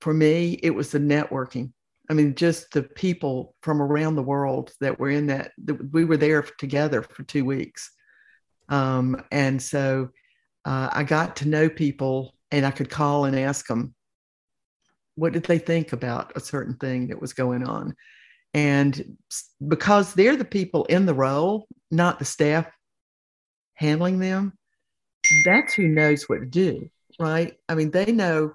for 0.00 0.12
me, 0.12 0.60
it 0.62 0.70
was 0.70 0.90
the 0.90 0.98
networking. 0.98 1.72
I 2.10 2.14
mean, 2.14 2.34
just 2.34 2.72
the 2.72 2.82
people 2.82 3.54
from 3.62 3.80
around 3.80 4.16
the 4.16 4.22
world 4.22 4.72
that 4.80 4.98
were 4.98 5.10
in 5.10 5.28
that, 5.28 5.52
that 5.64 5.92
we 5.92 6.04
were 6.04 6.16
there 6.16 6.42
together 6.42 7.02
for 7.02 7.22
two 7.22 7.44
weeks. 7.44 7.90
Um, 8.68 9.22
and 9.30 9.62
so 9.62 10.10
uh, 10.64 10.90
I 10.92 11.04
got 11.04 11.36
to 11.36 11.48
know 11.48 11.68
people 11.68 12.34
and 12.50 12.66
I 12.66 12.70
could 12.70 12.90
call 12.90 13.24
and 13.24 13.38
ask 13.38 13.66
them, 13.66 13.94
what 15.14 15.32
did 15.32 15.44
they 15.44 15.58
think 15.58 15.92
about 15.92 16.32
a 16.36 16.40
certain 16.40 16.76
thing 16.76 17.08
that 17.08 17.20
was 17.20 17.32
going 17.32 17.62
on? 17.62 17.94
And 18.52 19.16
because 19.66 20.14
they're 20.14 20.36
the 20.36 20.44
people 20.44 20.84
in 20.86 21.06
the 21.06 21.14
role, 21.14 21.66
not 21.90 22.18
the 22.18 22.24
staff 22.24 22.66
handling 23.74 24.18
them, 24.18 24.52
that's 25.44 25.74
who 25.74 25.88
knows 25.88 26.28
what 26.28 26.40
to 26.40 26.46
do, 26.46 26.90
right? 27.18 27.56
I 27.68 27.74
mean, 27.74 27.90
they 27.90 28.12
know 28.12 28.54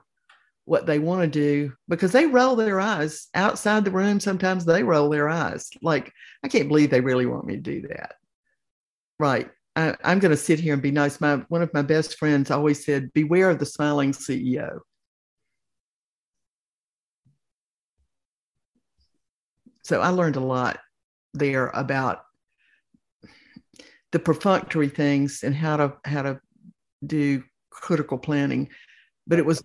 what 0.65 0.85
they 0.85 0.99
want 0.99 1.21
to 1.21 1.27
do 1.27 1.73
because 1.87 2.11
they 2.11 2.25
roll 2.25 2.55
their 2.55 2.79
eyes 2.79 3.27
outside 3.35 3.85
the 3.85 3.91
room. 3.91 4.19
Sometimes 4.19 4.65
they 4.65 4.83
roll 4.83 5.09
their 5.09 5.29
eyes 5.29 5.69
like, 5.81 6.11
I 6.43 6.47
can't 6.47 6.67
believe 6.67 6.89
they 6.89 7.01
really 7.01 7.27
want 7.27 7.45
me 7.45 7.55
to 7.55 7.61
do 7.61 7.81
that. 7.87 8.15
Right. 9.19 9.49
I, 9.75 9.95
am 10.03 10.19
going 10.19 10.31
to 10.31 10.37
sit 10.37 10.59
here 10.59 10.73
and 10.73 10.81
be 10.81 10.91
nice. 10.91 11.19
My 11.19 11.37
one 11.49 11.61
of 11.61 11.73
my 11.73 11.81
best 11.81 12.17
friends 12.17 12.49
always 12.49 12.85
said, 12.85 13.11
"Beware 13.13 13.49
of 13.49 13.59
the 13.59 13.65
smiling 13.65 14.13
CEO." 14.13 14.79
So 19.86 20.01
I 20.01 20.09
learned 20.09 20.36
a 20.36 20.39
lot 20.39 20.79
there 21.36 21.67
about 21.67 22.23
the 24.11 24.17
perfunctory 24.17 24.89
things 24.89 25.43
and 25.43 25.53
how 25.53 25.77
to 25.77 25.93
how 26.05 26.23
to 26.23 26.41
do 27.05 27.43
critical 27.69 28.17
planning. 28.17 28.69
But 29.27 29.38
it 29.38 29.45
was, 29.45 29.61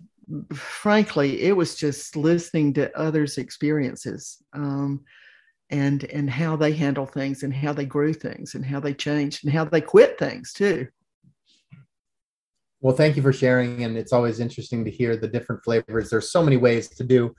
frankly, 0.53 1.41
it 1.41 1.57
was 1.57 1.73
just 1.73 2.15
listening 2.15 2.73
to 2.75 2.95
others' 2.95 3.39
experiences. 3.39 4.37
Um, 4.53 5.05
and 5.71 6.03
and 6.03 6.29
how 6.29 6.55
they 6.55 6.73
handle 6.73 7.07
things 7.07 7.41
and 7.41 7.51
how 7.51 7.73
they 7.73 7.85
grew 7.85 8.13
things 8.13 8.53
and 8.53 8.63
how 8.63 8.79
they 8.79 8.93
changed 8.93 9.43
and 9.43 9.51
how 9.51 9.65
they 9.65 9.81
quit 9.81 10.19
things 10.19 10.51
too 10.51 10.85
well 12.81 12.93
thank 12.93 13.15
you 13.15 13.21
for 13.21 13.31
sharing 13.31 13.85
and 13.85 13.97
it's 13.97 14.11
always 14.11 14.41
interesting 14.41 14.83
to 14.83 14.91
hear 14.91 15.15
the 15.15 15.29
different 15.29 15.63
flavors 15.63 16.09
there's 16.09 16.29
so 16.29 16.43
many 16.43 16.57
ways 16.57 16.89
to 16.89 17.05
do 17.05 17.33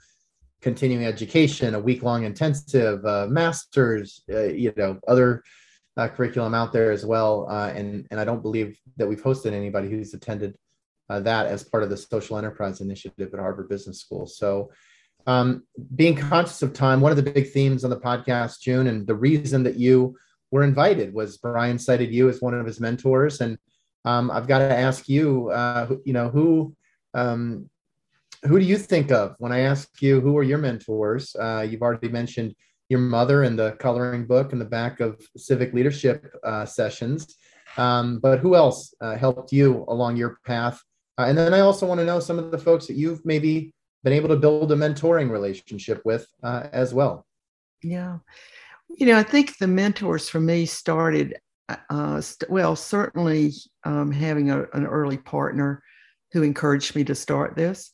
continuing 0.62 1.04
education 1.04 1.74
a 1.74 1.80
week-long 1.80 2.24
intensive 2.24 3.04
uh, 3.04 3.26
masters 3.28 4.22
uh, 4.32 4.44
you 4.44 4.72
know 4.76 4.98
other 5.08 5.42
uh, 5.96 6.08
curriculum 6.08 6.54
out 6.54 6.72
there 6.72 6.90
as 6.90 7.04
well 7.04 7.46
uh, 7.50 7.70
and 7.74 8.06
and 8.10 8.18
i 8.18 8.24
don't 8.24 8.42
believe 8.42 8.78
that 8.96 9.06
we've 9.06 9.22
hosted 9.22 9.52
anybody 9.52 9.90
who's 9.90 10.14
attended 10.14 10.54
uh, 11.10 11.20
that 11.20 11.46
as 11.46 11.64
part 11.64 11.82
of 11.82 11.90
the 11.90 11.96
social 11.96 12.38
enterprise 12.38 12.80
initiative 12.80 13.34
at 13.34 13.40
harvard 13.40 13.68
business 13.68 14.00
school 14.00 14.26
so 14.26 14.70
um, 15.26 15.64
being 15.94 16.16
conscious 16.16 16.62
of 16.62 16.72
time, 16.72 17.00
one 17.00 17.12
of 17.12 17.16
the 17.16 17.30
big 17.30 17.50
themes 17.50 17.84
on 17.84 17.90
the 17.90 18.00
podcast, 18.00 18.60
June, 18.60 18.86
and 18.86 19.06
the 19.06 19.14
reason 19.14 19.62
that 19.64 19.76
you 19.76 20.16
were 20.50 20.64
invited 20.64 21.14
was 21.14 21.38
Brian 21.38 21.78
cited 21.78 22.12
you 22.12 22.28
as 22.28 22.40
one 22.40 22.54
of 22.54 22.66
his 22.66 22.80
mentors. 22.80 23.40
And 23.40 23.58
um, 24.04 24.30
I've 24.30 24.48
got 24.48 24.58
to 24.58 24.76
ask 24.76 25.08
you, 25.08 25.50
uh, 25.50 25.94
you 26.04 26.12
know, 26.12 26.28
who 26.28 26.74
um, 27.14 27.70
who 28.44 28.58
do 28.58 28.64
you 28.64 28.76
think 28.76 29.10
of 29.12 29.34
when 29.38 29.52
I 29.52 29.60
ask 29.60 29.88
you 30.00 30.20
who 30.20 30.36
are 30.36 30.42
your 30.42 30.58
mentors? 30.58 31.34
Uh, 31.36 31.66
you've 31.68 31.82
already 31.82 32.08
mentioned 32.08 32.54
your 32.88 33.00
mother 33.00 33.44
and 33.44 33.58
the 33.58 33.72
coloring 33.72 34.26
book 34.26 34.52
in 34.52 34.58
the 34.58 34.64
back 34.64 35.00
of 35.00 35.20
civic 35.36 35.72
leadership 35.72 36.34
uh, 36.44 36.66
sessions. 36.66 37.36
Um, 37.76 38.18
but 38.18 38.40
who 38.40 38.54
else 38.54 38.94
uh, 39.00 39.16
helped 39.16 39.52
you 39.52 39.84
along 39.88 40.16
your 40.16 40.38
path 40.44 40.82
Uh, 41.18 41.26
and 41.28 41.36
then 41.36 41.54
I 41.54 41.60
also 41.60 41.86
want 41.86 42.00
to 42.00 42.06
know 42.06 42.20
some 42.20 42.38
of 42.38 42.50
the 42.50 42.58
folks 42.58 42.86
that 42.86 42.96
you've 42.96 43.24
maybe 43.24 43.72
been 44.02 44.12
able 44.12 44.28
to 44.28 44.36
build 44.36 44.72
a 44.72 44.76
mentoring 44.76 45.30
relationship 45.30 46.02
with 46.04 46.26
uh, 46.42 46.68
as 46.72 46.92
well. 46.94 47.26
Yeah. 47.82 48.18
You 48.88 49.06
know, 49.06 49.18
I 49.18 49.22
think 49.22 49.58
the 49.58 49.66
mentors 49.66 50.28
for 50.28 50.40
me 50.40 50.66
started, 50.66 51.36
uh, 51.68 52.20
st- 52.20 52.50
well, 52.50 52.76
certainly 52.76 53.52
um, 53.84 54.10
having 54.10 54.50
a, 54.50 54.64
an 54.72 54.86
early 54.86 55.18
partner 55.18 55.82
who 56.32 56.42
encouraged 56.42 56.96
me 56.96 57.04
to 57.04 57.14
start 57.14 57.56
this. 57.56 57.92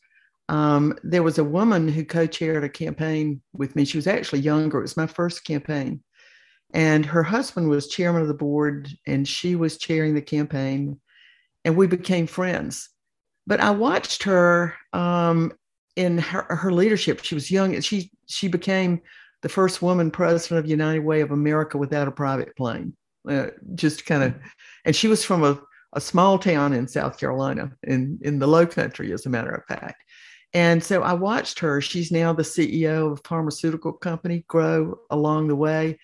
Um, 0.49 0.96
there 1.03 1.22
was 1.22 1.38
a 1.38 1.44
woman 1.44 1.88
who 1.88 2.05
co 2.05 2.26
chaired 2.26 2.64
a 2.64 2.68
campaign 2.68 3.42
with 3.53 3.76
me. 3.76 3.84
She 3.84 3.99
was 3.99 4.07
actually 4.07 4.40
younger. 4.40 4.78
It 4.78 4.82
was 4.82 4.96
my 4.96 5.07
first 5.07 5.44
campaign. 5.44 6.03
And 6.74 7.05
her 7.07 7.22
husband 7.22 7.68
was 7.68 7.88
chairman 7.88 8.22
of 8.22 8.28
the 8.28 8.34
board, 8.34 8.88
and 9.07 9.26
she 9.26 9.57
was 9.57 9.78
chairing 9.78 10.14
the 10.14 10.22
campaign. 10.22 11.01
And 11.64 11.76
we 11.76 11.86
became 11.86 12.26
friends. 12.26 12.90
But 13.46 13.61
I 13.61 13.70
watched 13.70 14.22
her 14.24 14.74
um, 14.92 15.53
in 15.96 16.18
her, 16.18 16.42
her 16.42 16.72
leadership. 16.72 17.24
She 17.24 17.34
was 17.34 17.51
young, 17.51 17.74
and 17.74 17.84
she 17.84 18.11
she 18.26 18.49
became 18.49 19.01
the 19.42 19.49
first 19.49 19.82
woman 19.82 20.11
president 20.11 20.59
of 20.59 20.70
United 20.70 21.01
Way 21.01 21.20
of 21.20 21.30
America 21.30 21.78
without 21.78 22.09
a 22.09 22.12
private 22.12 22.55
plane. 22.57 22.94
Uh, 23.28 23.49
just 23.74 24.07
kind 24.07 24.22
of, 24.22 24.34
and 24.84 24.94
she 24.94 25.09
was 25.09 25.24
from 25.24 25.44
a, 25.44 25.61
a 25.94 26.01
small 26.01 26.38
town 26.38 26.72
in 26.72 26.88
South 26.88 27.18
Carolina, 27.18 27.70
in 27.84 28.18
in 28.22 28.38
the 28.38 28.46
Low 28.46 28.66
Country, 28.66 29.12
as 29.12 29.26
a 29.26 29.30
matter 29.30 29.51
of 29.51 29.64
fact. 29.64 30.03
And 30.55 30.82
so 30.82 31.03
I 31.03 31.12
watched 31.12 31.59
her. 31.59 31.80
She's 31.80 32.11
now 32.11 32.32
the 32.32 32.42
CEO 32.42 33.12
of 33.12 33.20
a 33.20 33.28
pharmaceutical 33.28 33.92
company, 33.92 34.44
grow 34.49 34.99
along 35.11 35.49
the 35.49 35.57
way. 35.57 35.99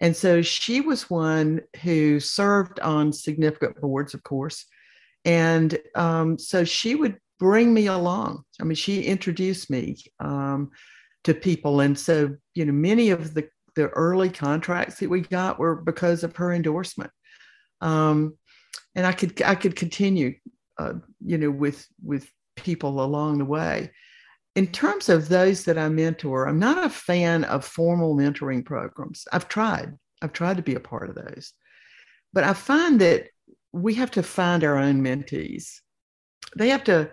And 0.00 0.16
so 0.16 0.42
she 0.42 0.80
was 0.80 1.08
one 1.08 1.62
who 1.82 2.18
served 2.18 2.80
on 2.80 3.12
significant 3.12 3.80
boards, 3.80 4.12
of 4.12 4.22
course. 4.24 4.66
And 5.24 5.78
um, 5.94 6.38
so 6.38 6.64
she 6.64 6.94
would 6.94 7.18
bring 7.38 7.72
me 7.72 7.86
along. 7.86 8.44
I 8.60 8.64
mean, 8.64 8.74
she 8.74 9.02
introduced 9.02 9.70
me 9.70 9.96
um, 10.20 10.72
to 11.22 11.32
people. 11.32 11.80
And 11.80 11.98
so, 11.98 12.36
you 12.54 12.64
know, 12.64 12.72
many 12.72 13.10
of 13.10 13.34
the, 13.34 13.48
the 13.76 13.88
early 13.90 14.28
contracts 14.28 14.98
that 14.98 15.08
we 15.08 15.20
got 15.20 15.58
were 15.58 15.76
because 15.76 16.24
of 16.24 16.36
her 16.36 16.52
endorsement. 16.52 17.10
Um, 17.80 18.36
and 18.94 19.06
I 19.06 19.12
could 19.12 19.40
I 19.42 19.54
could 19.54 19.76
continue, 19.76 20.36
uh, 20.78 20.94
you 21.24 21.38
know, 21.38 21.50
with 21.50 21.86
with 22.02 22.30
people 22.56 23.02
along 23.02 23.38
the 23.38 23.44
way. 23.44 23.90
In 24.54 24.68
terms 24.68 25.08
of 25.08 25.28
those 25.28 25.64
that 25.64 25.78
I 25.78 25.88
mentor, 25.88 26.46
I'm 26.46 26.58
not 26.58 26.84
a 26.84 26.88
fan 26.88 27.44
of 27.44 27.64
formal 27.64 28.16
mentoring 28.16 28.64
programs. 28.64 29.26
I've 29.32 29.48
tried, 29.48 29.98
I've 30.22 30.32
tried 30.32 30.58
to 30.58 30.62
be 30.62 30.76
a 30.76 30.80
part 30.80 31.08
of 31.08 31.16
those. 31.16 31.52
But 32.32 32.44
I 32.44 32.52
find 32.52 33.00
that 33.00 33.28
we 33.72 33.94
have 33.94 34.12
to 34.12 34.22
find 34.22 34.62
our 34.62 34.78
own 34.78 35.02
mentees. 35.02 35.80
They 36.56 36.68
have 36.68 36.84
to 36.84 37.10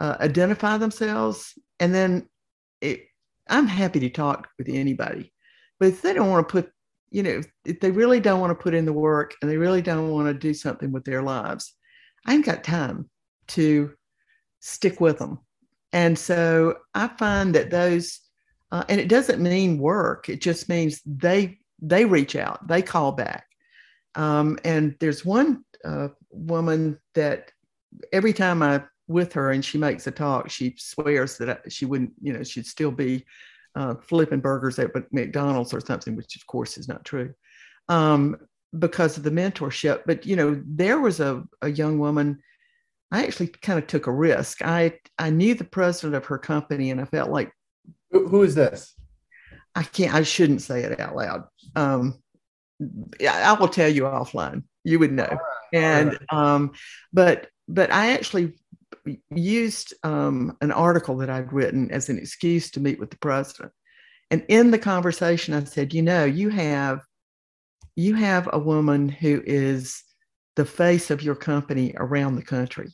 uh, 0.00 0.16
identify 0.18 0.78
themselves, 0.78 1.56
and 1.78 1.94
then 1.94 2.28
it, 2.80 3.06
I'm 3.48 3.68
happy 3.68 4.00
to 4.00 4.10
talk 4.10 4.48
with 4.58 4.68
anybody. 4.68 5.32
But 5.78 5.88
if 5.88 6.02
they 6.02 6.14
don't 6.14 6.30
want 6.30 6.48
to 6.48 6.52
put, 6.52 6.72
you 7.10 7.22
know, 7.22 7.42
if 7.64 7.80
they 7.80 7.90
really 7.90 8.18
don't 8.18 8.40
want 8.40 8.50
to 8.50 8.62
put 8.62 8.74
in 8.74 8.84
the 8.84 8.92
work 8.92 9.34
and 9.40 9.50
they 9.50 9.56
really 9.56 9.82
don't 9.82 10.10
want 10.10 10.26
to 10.26 10.34
do 10.34 10.54
something 10.54 10.90
with 10.90 11.04
their 11.04 11.22
lives, 11.22 11.74
I 12.26 12.34
ain't 12.34 12.46
got 12.46 12.64
time 12.64 13.08
to 13.48 13.92
stick 14.62 15.00
with 15.00 15.18
them. 15.18 15.38
And 15.92 16.18
so 16.18 16.78
I 16.94 17.08
find 17.08 17.54
that 17.54 17.70
those, 17.70 18.20
uh, 18.70 18.84
and 18.88 18.98
it 18.98 19.08
doesn't 19.08 19.42
mean 19.42 19.78
work. 19.78 20.30
It 20.30 20.40
just 20.40 20.68
means 20.68 21.02
they 21.04 21.58
they 21.84 22.04
reach 22.04 22.36
out, 22.36 22.66
they 22.68 22.80
call 22.80 23.12
back. 23.12 23.44
Um, 24.14 24.58
and 24.64 24.94
there's 25.00 25.24
one 25.24 25.64
uh, 25.84 26.08
woman 26.30 26.98
that 27.14 27.50
every 28.12 28.32
time 28.32 28.62
I 28.62 28.84
with 29.08 29.32
her 29.32 29.50
and 29.50 29.64
she 29.64 29.78
makes 29.78 30.06
a 30.06 30.12
talk, 30.12 30.48
she 30.48 30.74
swears 30.78 31.36
that 31.38 31.70
she 31.70 31.84
wouldn't, 31.84 32.12
you 32.22 32.32
know, 32.32 32.44
she'd 32.44 32.66
still 32.66 32.92
be 32.92 33.26
uh, 33.74 33.96
flipping 33.96 34.40
burgers 34.40 34.78
at 34.78 34.92
McDonald's 35.12 35.74
or 35.74 35.80
something, 35.80 36.14
which 36.14 36.36
of 36.36 36.46
course 36.46 36.78
is 36.78 36.88
not 36.88 37.04
true, 37.04 37.34
um, 37.88 38.36
because 38.78 39.16
of 39.16 39.24
the 39.24 39.30
mentorship. 39.30 40.02
But 40.06 40.24
you 40.24 40.36
know, 40.36 40.62
there 40.64 41.00
was 41.00 41.18
a, 41.20 41.42
a 41.62 41.68
young 41.68 41.98
woman 41.98 42.38
I 43.12 43.24
actually 43.24 43.48
kind 43.48 43.78
of 43.78 43.86
took 43.86 44.06
a 44.06 44.10
risk. 44.10 44.62
I 44.62 44.94
I 45.18 45.28
knew 45.28 45.54
the 45.54 45.64
president 45.64 46.14
of 46.14 46.24
her 46.26 46.38
company, 46.38 46.90
and 46.90 47.00
I 47.00 47.04
felt 47.04 47.30
like, 47.30 47.52
who, 48.10 48.26
who 48.26 48.42
is 48.42 48.54
this? 48.54 48.94
I 49.74 49.82
can't. 49.82 50.14
I 50.14 50.22
shouldn't 50.22 50.62
say 50.62 50.82
it 50.82 50.98
out 50.98 51.14
loud. 51.14 51.44
Um, 51.76 52.18
I, 53.28 53.52
will 53.52 53.68
tell 53.68 53.88
you 53.88 54.04
offline. 54.04 54.64
You 54.82 54.98
would 54.98 55.12
know. 55.12 55.28
Right, 55.28 55.38
and 55.74 56.08
right. 56.08 56.20
um, 56.30 56.72
but 57.12 57.48
but 57.68 57.92
I 57.92 58.12
actually 58.12 58.54
used 59.30 59.92
um, 60.02 60.56
an 60.62 60.72
article 60.72 61.18
that 61.18 61.30
I'd 61.30 61.52
written 61.52 61.90
as 61.90 62.08
an 62.08 62.18
excuse 62.18 62.70
to 62.72 62.80
meet 62.80 62.98
with 62.98 63.10
the 63.10 63.18
president. 63.18 63.72
And 64.30 64.44
in 64.48 64.70
the 64.70 64.78
conversation, 64.78 65.52
I 65.52 65.64
said, 65.64 65.92
you 65.92 66.00
know, 66.00 66.24
you 66.24 66.48
have 66.48 67.02
you 67.94 68.14
have 68.14 68.48
a 68.50 68.58
woman 68.58 69.10
who 69.10 69.42
is 69.44 70.02
the 70.56 70.64
face 70.64 71.10
of 71.10 71.22
your 71.22 71.34
company 71.34 71.92
around 71.98 72.36
the 72.36 72.42
country. 72.42 72.88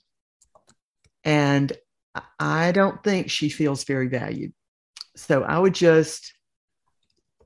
And 1.24 1.72
I 2.38 2.72
don't 2.72 3.02
think 3.02 3.30
she 3.30 3.48
feels 3.48 3.84
very 3.84 4.08
valued. 4.08 4.52
So 5.16 5.42
I 5.42 5.58
would 5.58 5.74
just, 5.74 6.32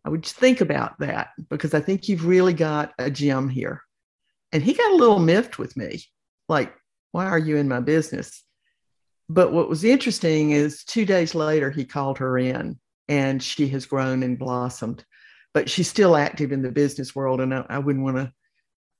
I 0.05 0.11
would 0.11 0.23
just 0.23 0.37
think 0.37 0.61
about 0.61 0.99
that 1.01 1.31
because 1.49 1.75
I 1.75 1.81
think 1.81 2.09
you've 2.09 2.27
really 2.27 2.53
got 2.53 2.93
a 2.99 3.11
gem 3.11 3.49
here. 3.49 3.83
And 4.53 4.63
he 4.63 4.75
got 4.75 4.93
a 4.93 4.97
little 4.97 5.19
miffed 5.19 5.59
with 5.59 5.77
me, 5.77 6.05
like, 6.49 6.75
why 7.13 7.27
are 7.27 7.39
you 7.39 7.57
in 7.57 7.69
my 7.69 7.81
business? 7.81 8.45
But 9.29 9.53
what 9.53 9.69
was 9.69 9.85
interesting 9.85 10.51
is 10.51 10.85
two 10.85 11.07
days 11.07 11.35
later, 11.35 11.71
he 11.71 11.85
called 11.85 12.19
her 12.19 12.37
in 12.37 12.79
and 13.09 13.43
she 13.43 13.69
has 13.69 13.87
grown 13.87 14.23
and 14.23 14.39
blossomed. 14.39 15.05
But 15.55 15.69
she's 15.71 15.89
still 15.89 16.17
active 16.17 16.53
in 16.53 16.63
the 16.63 16.73
business 16.73 17.15
world. 17.15 17.41
And 17.41 17.55
I, 17.55 17.65
I 17.69 17.79
wouldn't 17.79 18.05
want 18.05 18.17
to 18.17 18.33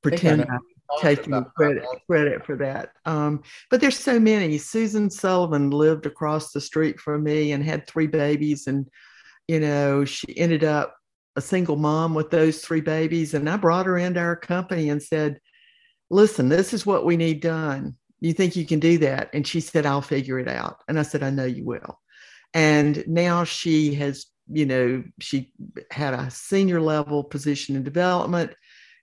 pretend 0.03 0.43
I, 0.43 0.59
taking 1.01 1.45
credit 1.57 1.85
credit 2.07 2.45
for 2.45 2.57
that. 2.57 2.91
Um, 3.05 3.43
but 3.71 3.81
there's 3.81 3.99
so 3.99 4.19
many. 4.19 4.59
Susan 4.59 5.11
Sullivan 5.11 5.71
lived 5.71 6.07
across 6.07 6.53
the 6.53 6.61
street 6.61 7.01
from 7.01 7.23
me 7.23 7.53
and 7.53 7.65
had 7.65 7.87
three 7.87 8.07
babies, 8.07 8.67
and 8.67 8.89
you 9.49 9.61
know 9.61 10.05
she 10.05 10.37
ended 10.37 10.65
up 10.65 10.97
a 11.37 11.41
single 11.41 11.77
mom 11.77 12.15
with 12.15 12.31
those 12.31 12.61
three 12.61 12.81
babies. 12.81 13.35
And 13.35 13.49
I 13.49 13.57
brought 13.57 13.87
her 13.87 13.99
into 13.99 14.21
our 14.21 14.37
company 14.37 14.91
and 14.91 15.03
said, 15.03 15.39
"Listen, 16.11 16.49
this 16.49 16.73
is 16.73 16.87
what 16.87 17.05
we 17.05 17.17
need 17.17 17.41
done. 17.41 17.97
You 18.21 18.33
think 18.33 18.57
you 18.57 18.67
can 18.67 18.81
do 18.81 18.99
that?" 18.99 19.31
And 19.33 19.47
she 19.47 19.61
said, 19.61 19.87
"I'll 19.87 20.03
figure 20.03 20.39
it 20.39 20.49
out." 20.49 20.79
And 20.89 20.99
I 20.99 21.03
said, 21.03 21.23
"I 21.23 21.31
know 21.31 21.47
you 21.47 21.65
will." 21.65 21.99
And 22.55 23.03
now 23.07 23.45
she 23.45 23.95
has, 23.95 24.27
you 24.47 24.67
know, 24.67 25.05
she 25.21 25.53
had 25.91 26.15
a 26.15 26.31
senior 26.31 26.81
level 26.81 27.25
position 27.25 27.77
in 27.77 27.83
development 27.83 28.53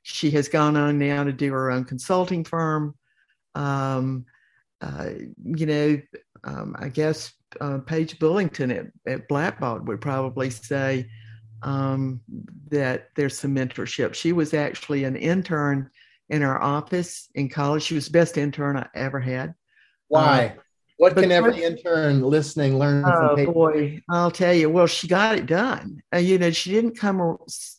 she 0.03 0.31
has 0.31 0.47
gone 0.47 0.77
on 0.77 0.97
now 0.97 1.23
to 1.23 1.33
do 1.33 1.51
her 1.51 1.71
own 1.71 1.85
consulting 1.85 2.43
firm. 2.43 2.95
Um, 3.55 4.25
uh, 4.81 5.09
you 5.43 5.65
know, 5.65 6.01
um, 6.43 6.75
I 6.79 6.89
guess 6.89 7.33
uh, 7.59 7.79
Paige 7.79 8.19
Bullington 8.19 8.71
at, 8.71 8.87
at 9.11 9.27
Blackbaud 9.27 9.85
would 9.85 10.01
probably 10.01 10.49
say 10.49 11.09
um, 11.63 12.21
that 12.69 13.09
there's 13.15 13.37
some 13.37 13.55
mentorship. 13.55 14.13
She 14.13 14.31
was 14.31 14.53
actually 14.53 15.03
an 15.03 15.15
intern 15.15 15.89
in 16.29 16.43
our 16.43 16.61
office 16.61 17.27
in 17.35 17.49
college. 17.49 17.83
She 17.83 17.95
was 17.95 18.05
the 18.05 18.11
best 18.11 18.37
intern 18.37 18.77
I 18.77 18.87
ever 18.95 19.19
had. 19.19 19.53
Why? 20.07 20.55
Uh, 20.57 20.61
what 20.97 21.15
can 21.15 21.31
every 21.31 21.63
intern 21.63 22.21
listening 22.21 22.77
learn 22.77 23.05
oh, 23.05 23.35
from 23.35 23.53
boy, 23.53 24.01
I'll 24.09 24.31
tell 24.31 24.53
you. 24.53 24.69
Well, 24.69 24.85
she 24.85 25.07
got 25.07 25.37
it 25.37 25.45
done. 25.45 26.01
Uh, 26.13 26.17
you 26.17 26.37
know, 26.37 26.51
she 26.51 26.71
didn't 26.71 26.97
come 26.97 27.37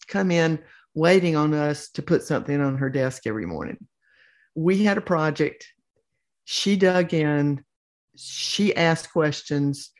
come 0.08 0.30
in 0.30 0.58
waiting 0.94 1.36
on 1.36 1.54
us 1.54 1.88
to 1.90 2.02
put 2.02 2.22
something 2.22 2.60
on 2.60 2.78
her 2.78 2.90
desk 2.90 3.26
every 3.26 3.46
morning. 3.46 3.78
We 4.54 4.84
had 4.84 4.98
a 4.98 5.02
project. 5.02 5.66
She 6.44 6.76
dug 6.76 7.14
in, 7.14 7.64
she 8.16 8.74
asked 8.74 9.12
questions. 9.12 9.90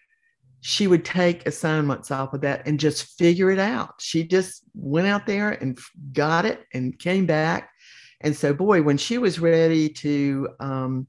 She 0.63 0.87
would 0.87 1.05
take 1.05 1.47
assignments 1.47 2.11
off 2.11 2.35
of 2.35 2.43
that 2.43 2.67
and 2.67 2.79
just 2.79 3.19
figure 3.19 3.51
it 3.51 3.59
out. 3.59 3.95
She 3.99 4.25
just 4.25 4.63
went 4.75 5.07
out 5.07 5.27
there 5.27 5.51
and 5.51 5.79
got 6.13 6.45
it 6.45 6.65
and 6.75 6.99
came 6.99 7.25
back. 7.25 7.71
And 8.21 8.37
so, 8.37 8.53
boy, 8.53 8.83
when 8.83 8.99
she 8.99 9.17
was 9.17 9.41
ready 9.41 9.89
to 9.89 10.49
um, 10.61 11.07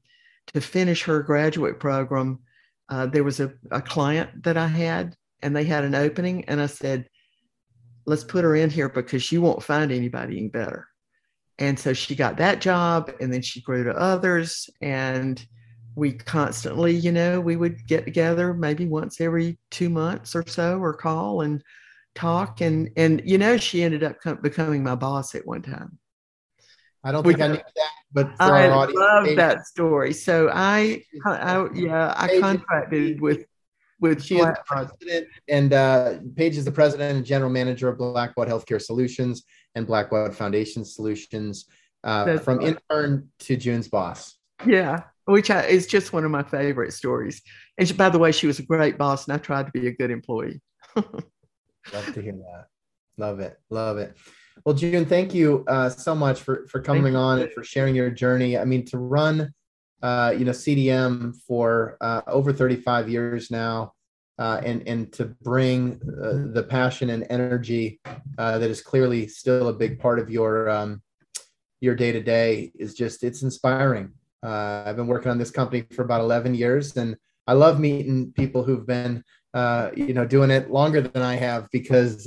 to 0.54 0.60
finish 0.60 1.02
her 1.02 1.22
graduate 1.22 1.78
program, 1.78 2.38
uh, 2.88 3.06
there 3.06 3.24
was 3.24 3.40
a, 3.40 3.52
a 3.70 3.82
client 3.82 4.42
that 4.44 4.56
I 4.56 4.66
had, 4.66 5.16
and 5.42 5.54
they 5.54 5.64
had 5.64 5.84
an 5.84 5.94
opening, 5.94 6.46
and 6.46 6.60
I 6.60 6.66
said, 6.66 7.08
let's 8.06 8.24
put 8.24 8.44
her 8.44 8.56
in 8.56 8.70
here 8.70 8.88
because 8.88 9.30
you 9.30 9.40
won't 9.40 9.62
find 9.62 9.92
anybody 9.92 10.38
any 10.38 10.48
better. 10.48 10.88
And 11.58 11.78
so 11.78 11.92
she 11.92 12.14
got 12.14 12.38
that 12.38 12.60
job 12.60 13.12
and 13.20 13.32
then 13.32 13.42
she 13.42 13.60
grew 13.60 13.84
to 13.84 13.92
others. 13.92 14.68
And 14.80 15.44
we 15.94 16.12
constantly, 16.12 16.94
you 16.94 17.12
know, 17.12 17.40
we 17.40 17.56
would 17.56 17.86
get 17.86 18.04
together 18.04 18.54
maybe 18.54 18.86
once 18.86 19.20
every 19.20 19.58
two 19.70 19.88
months 19.88 20.34
or 20.34 20.44
so 20.46 20.78
or 20.78 20.94
call 20.94 21.42
and 21.42 21.62
talk. 22.14 22.60
And, 22.60 22.90
and 22.96 23.22
you 23.24 23.38
know, 23.38 23.56
she 23.56 23.82
ended 23.82 24.02
up 24.02 24.16
becoming 24.42 24.82
my 24.82 24.94
boss 24.94 25.34
at 25.34 25.46
one 25.46 25.62
time. 25.62 25.98
I 27.04 27.12
don't 27.12 27.24
think 27.24 27.40
I 27.40 27.48
knew 27.48 27.54
that, 27.54 27.90
but 28.12 28.30
I 28.38 28.68
love 28.68 29.36
that 29.36 29.66
story. 29.66 30.12
So 30.12 30.48
I, 30.52 31.02
I, 31.26 31.30
I 31.30 31.72
yeah, 31.74 32.14
I 32.16 32.38
contracted 32.38 33.20
with 33.20 33.44
with 34.02 34.22
she 34.22 34.36
is 34.36 34.44
the 34.44 34.62
president 34.66 35.28
and 35.48 35.72
uh, 35.72 36.18
Paige 36.36 36.58
is 36.58 36.64
the 36.64 36.72
president 36.72 37.16
and 37.16 37.24
general 37.24 37.50
manager 37.50 37.88
of 37.88 37.98
Blackbaud 37.98 38.48
Healthcare 38.48 38.82
Solutions 38.82 39.44
and 39.74 39.86
Blackbaud 39.86 40.34
Foundation 40.34 40.84
Solutions. 40.84 41.66
Uh, 42.04 42.36
from 42.36 42.60
intern 42.60 43.28
to 43.38 43.56
June's 43.56 43.86
boss. 43.86 44.36
Yeah, 44.66 45.04
which 45.26 45.50
I, 45.50 45.62
is 45.66 45.86
just 45.86 46.12
one 46.12 46.24
of 46.24 46.32
my 46.32 46.42
favorite 46.42 46.92
stories. 46.92 47.42
And 47.78 47.86
she, 47.86 47.94
by 47.94 48.08
the 48.08 48.18
way, 48.18 48.32
she 48.32 48.48
was 48.48 48.58
a 48.58 48.64
great 48.64 48.98
boss, 48.98 49.26
and 49.26 49.34
I 49.34 49.38
tried 49.38 49.66
to 49.66 49.72
be 49.72 49.86
a 49.86 49.92
good 49.92 50.10
employee. 50.10 50.60
Love 50.96 52.14
to 52.14 52.20
hear 52.20 52.32
that. 52.32 52.66
Love 53.18 53.40
it. 53.40 53.58
Love 53.70 53.98
it. 53.98 54.16
Well, 54.64 54.74
June, 54.74 55.06
thank 55.06 55.34
you 55.34 55.64
uh, 55.68 55.88
so 55.88 56.14
much 56.14 56.40
for 56.40 56.66
for 56.66 56.80
coming 56.80 57.16
on 57.16 57.40
and 57.40 57.52
for 57.52 57.64
sharing 57.64 57.94
your 57.94 58.10
journey. 58.10 58.58
I 58.58 58.64
mean, 58.64 58.84
to 58.86 58.98
run, 58.98 59.52
uh, 60.02 60.34
you 60.36 60.44
know, 60.44 60.52
CDM 60.52 61.34
for 61.46 61.96
uh, 62.00 62.22
over 62.26 62.52
35 62.52 63.08
years 63.08 63.50
now, 63.50 63.92
uh, 64.38 64.60
and 64.64 64.86
and 64.88 65.12
to 65.12 65.26
bring 65.42 66.00
uh, 66.22 66.52
the 66.52 66.66
passion 66.68 67.10
and 67.10 67.26
energy 67.30 68.00
uh, 68.38 68.58
that 68.58 68.70
is 68.70 68.82
clearly 68.82 69.28
still 69.28 69.68
a 69.68 69.72
big 69.72 70.00
part 70.00 70.18
of 70.18 70.30
your 70.30 70.68
um, 70.68 71.02
your 71.80 71.94
day 71.94 72.10
to 72.12 72.20
day 72.20 72.72
is 72.74 72.94
just 72.94 73.22
it's 73.22 73.42
inspiring. 73.42 74.12
I've 74.44 74.96
been 74.96 75.06
working 75.06 75.30
on 75.30 75.38
this 75.38 75.52
company 75.52 75.84
for 75.92 76.02
about 76.02 76.20
11 76.20 76.56
years, 76.56 76.96
and 76.96 77.16
I 77.46 77.52
love 77.52 77.78
meeting 77.78 78.32
people 78.32 78.64
who've 78.64 78.86
been 78.86 79.22
you 79.94 80.14
know 80.14 80.26
doing 80.26 80.50
it 80.50 80.70
longer 80.70 81.00
than 81.00 81.22
I 81.22 81.36
have 81.36 81.68
because 81.70 82.26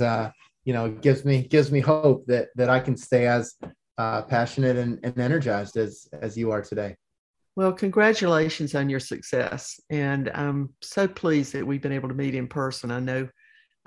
you 0.64 0.72
know 0.72 0.90
gives 0.90 1.26
me 1.26 1.42
gives 1.42 1.70
me 1.70 1.80
hope 1.80 2.24
that 2.26 2.48
that 2.56 2.70
I 2.70 2.80
can 2.80 2.96
stay 2.96 3.26
as 3.26 3.54
uh, 3.98 4.22
passionate 4.22 4.76
and, 4.76 4.98
and 5.02 5.18
energized 5.18 5.76
as 5.76 6.08
as 6.12 6.36
you 6.36 6.50
are 6.50 6.62
today. 6.62 6.96
Well, 7.56 7.72
congratulations 7.72 8.74
on 8.74 8.90
your 8.90 9.00
success, 9.00 9.80
and 9.88 10.28
I'm 10.28 10.74
so 10.82 11.08
pleased 11.08 11.54
that 11.54 11.66
we've 11.66 11.80
been 11.80 11.92
able 11.92 12.10
to 12.10 12.14
meet 12.14 12.34
in 12.34 12.46
person. 12.46 12.90
I 12.90 13.00
know 13.00 13.28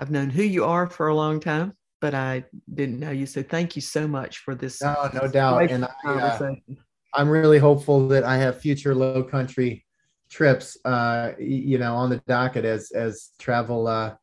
I've 0.00 0.10
known 0.10 0.28
who 0.28 0.42
you 0.42 0.64
are 0.64 0.88
for 0.88 1.06
a 1.06 1.14
long 1.14 1.38
time, 1.38 1.74
but 2.00 2.12
I 2.12 2.44
didn't 2.74 2.98
know 2.98 3.12
you. 3.12 3.26
So 3.26 3.44
thank 3.44 3.76
you 3.76 3.82
so 3.82 4.08
much 4.08 4.38
for 4.38 4.56
this. 4.56 4.82
No, 4.82 5.08
no 5.14 5.28
doubt. 5.28 5.70
And 5.70 5.84
I, 6.04 6.10
uh, 6.10 6.54
I'm 7.14 7.28
really 7.28 7.58
hopeful 7.58 8.08
that 8.08 8.24
I 8.24 8.38
have 8.38 8.60
future 8.60 8.92
low 8.92 9.22
country 9.22 9.86
trips, 10.30 10.76
uh, 10.84 11.32
you 11.38 11.78
know, 11.78 11.94
on 11.94 12.10
the 12.10 12.18
docket 12.26 12.64
as 12.64 12.90
as 12.90 13.30
travel 13.38 13.86
uh, 13.86 14.14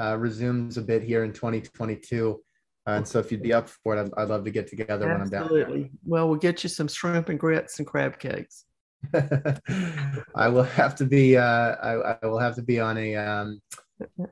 uh, 0.00 0.16
resumes 0.18 0.78
a 0.78 0.82
bit 0.82 1.02
here 1.02 1.24
in 1.24 1.34
2022. 1.34 2.40
Uh, 2.86 2.90
and 2.90 3.06
so 3.06 3.18
if 3.18 3.32
you'd 3.32 3.42
be 3.42 3.52
up 3.52 3.68
for 3.68 3.96
it, 3.96 4.00
I'd, 4.00 4.22
I'd 4.22 4.28
love 4.28 4.44
to 4.44 4.50
get 4.50 4.68
together 4.68 5.10
Absolutely. 5.10 5.12
when 5.12 5.20
I'm 5.20 5.28
down. 5.28 5.42
Absolutely. 5.42 5.90
Well, 6.04 6.28
we'll 6.28 6.38
get 6.38 6.62
you 6.62 6.70
some 6.70 6.88
shrimp 6.88 7.28
and 7.28 7.38
grits 7.38 7.78
and 7.78 7.86
crab 7.86 8.18
cakes. 8.18 8.64
I 10.34 10.48
will 10.48 10.62
have 10.62 10.94
to 10.96 11.04
be. 11.04 11.36
Uh, 11.36 11.42
I, 11.42 12.16
I, 12.22 12.26
will 12.26 12.38
have 12.38 12.54
to 12.56 12.62
be 12.62 12.80
on 12.80 12.98
a 12.98 13.16
um, 13.16 13.60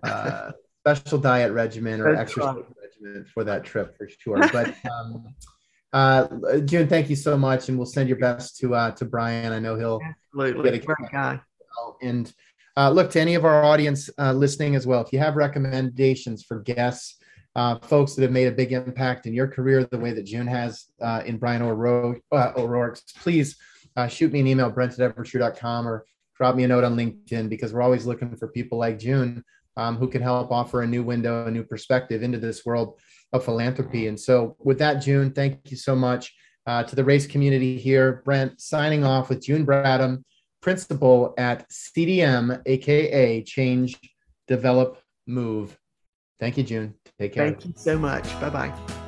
uh, 0.02 0.52
special 0.80 1.18
diet 1.18 1.52
regimen 1.52 2.00
or 2.00 2.14
That's 2.14 2.32
exercise 2.32 2.64
regimen 2.82 3.24
for 3.32 3.44
that 3.44 3.64
trip 3.64 3.96
for 3.96 4.08
sure. 4.08 4.40
But 4.52 4.74
um, 4.90 5.34
uh, 5.92 6.58
June, 6.60 6.88
thank 6.88 7.08
you 7.08 7.16
so 7.16 7.36
much, 7.36 7.68
and 7.68 7.78
we'll 7.78 7.86
send 7.86 8.08
your 8.08 8.18
best 8.18 8.58
to 8.58 8.74
uh, 8.74 8.90
to 8.92 9.04
Brian. 9.04 9.52
I 9.52 9.58
know 9.58 9.76
he'll 9.76 10.00
absolutely 10.02 10.70
get 10.70 10.82
a 10.82 10.84
great 10.84 11.12
guy. 11.12 11.40
And 12.02 12.32
uh, 12.76 12.90
look 12.90 13.10
to 13.10 13.20
any 13.20 13.34
of 13.34 13.44
our 13.44 13.64
audience 13.64 14.10
uh, 14.18 14.32
listening 14.32 14.74
as 14.74 14.86
well. 14.86 15.00
If 15.00 15.12
you 15.12 15.18
have 15.20 15.36
recommendations 15.36 16.42
for 16.42 16.60
guests, 16.60 17.16
uh, 17.56 17.78
folks 17.78 18.14
that 18.14 18.22
have 18.22 18.32
made 18.32 18.48
a 18.48 18.52
big 18.52 18.72
impact 18.72 19.26
in 19.26 19.34
your 19.34 19.46
career, 19.46 19.84
the 19.84 19.98
way 19.98 20.12
that 20.12 20.26
June 20.26 20.46
has 20.46 20.86
uh, 21.00 21.22
in 21.24 21.38
Brian 21.38 21.62
O'Rourke, 21.62 22.20
uh, 22.32 22.52
O'Rourke's, 22.56 23.02
please 23.18 23.56
uh, 23.96 24.08
shoot 24.08 24.32
me 24.32 24.40
an 24.40 24.46
email, 24.46 24.70
brent 24.70 24.98
at 24.98 25.14
evertrue.com, 25.14 25.86
or 25.86 26.04
drop 26.36 26.56
me 26.56 26.64
a 26.64 26.68
note 26.68 26.84
on 26.84 26.96
LinkedIn 26.96 27.48
because 27.48 27.72
we're 27.72 27.82
always 27.82 28.06
looking 28.06 28.34
for 28.36 28.48
people 28.48 28.78
like 28.78 28.98
June 28.98 29.44
um, 29.76 29.96
who 29.96 30.08
can 30.08 30.22
help 30.22 30.50
offer 30.50 30.82
a 30.82 30.86
new 30.86 31.02
window, 31.02 31.46
a 31.46 31.50
new 31.50 31.64
perspective 31.64 32.22
into 32.22 32.38
this 32.38 32.64
world 32.64 32.98
of 33.32 33.44
philanthropy. 33.44 34.06
And 34.06 34.18
so, 34.18 34.56
with 34.58 34.78
that, 34.78 34.94
June, 34.94 35.32
thank 35.32 35.70
you 35.70 35.76
so 35.76 35.94
much 35.96 36.34
to 36.66 36.96
the 36.96 37.04
race 37.04 37.26
community 37.26 37.78
here. 37.78 38.22
Brent 38.24 38.60
signing 38.60 39.04
off 39.04 39.28
with 39.28 39.42
June 39.42 39.66
Bradham 39.66 40.22
principal 40.64 41.34
at 41.36 41.68
CDM, 41.68 42.60
aka 42.64 43.42
Change, 43.42 44.00
Develop, 44.48 44.98
Move. 45.26 45.78
Thank 46.40 46.56
you, 46.56 46.64
June. 46.64 46.94
Take 47.18 47.34
care. 47.34 47.50
Thank 47.50 47.66
you 47.66 47.74
so 47.76 47.98
much. 47.98 48.24
Bye 48.40 48.50
bye. 48.50 49.03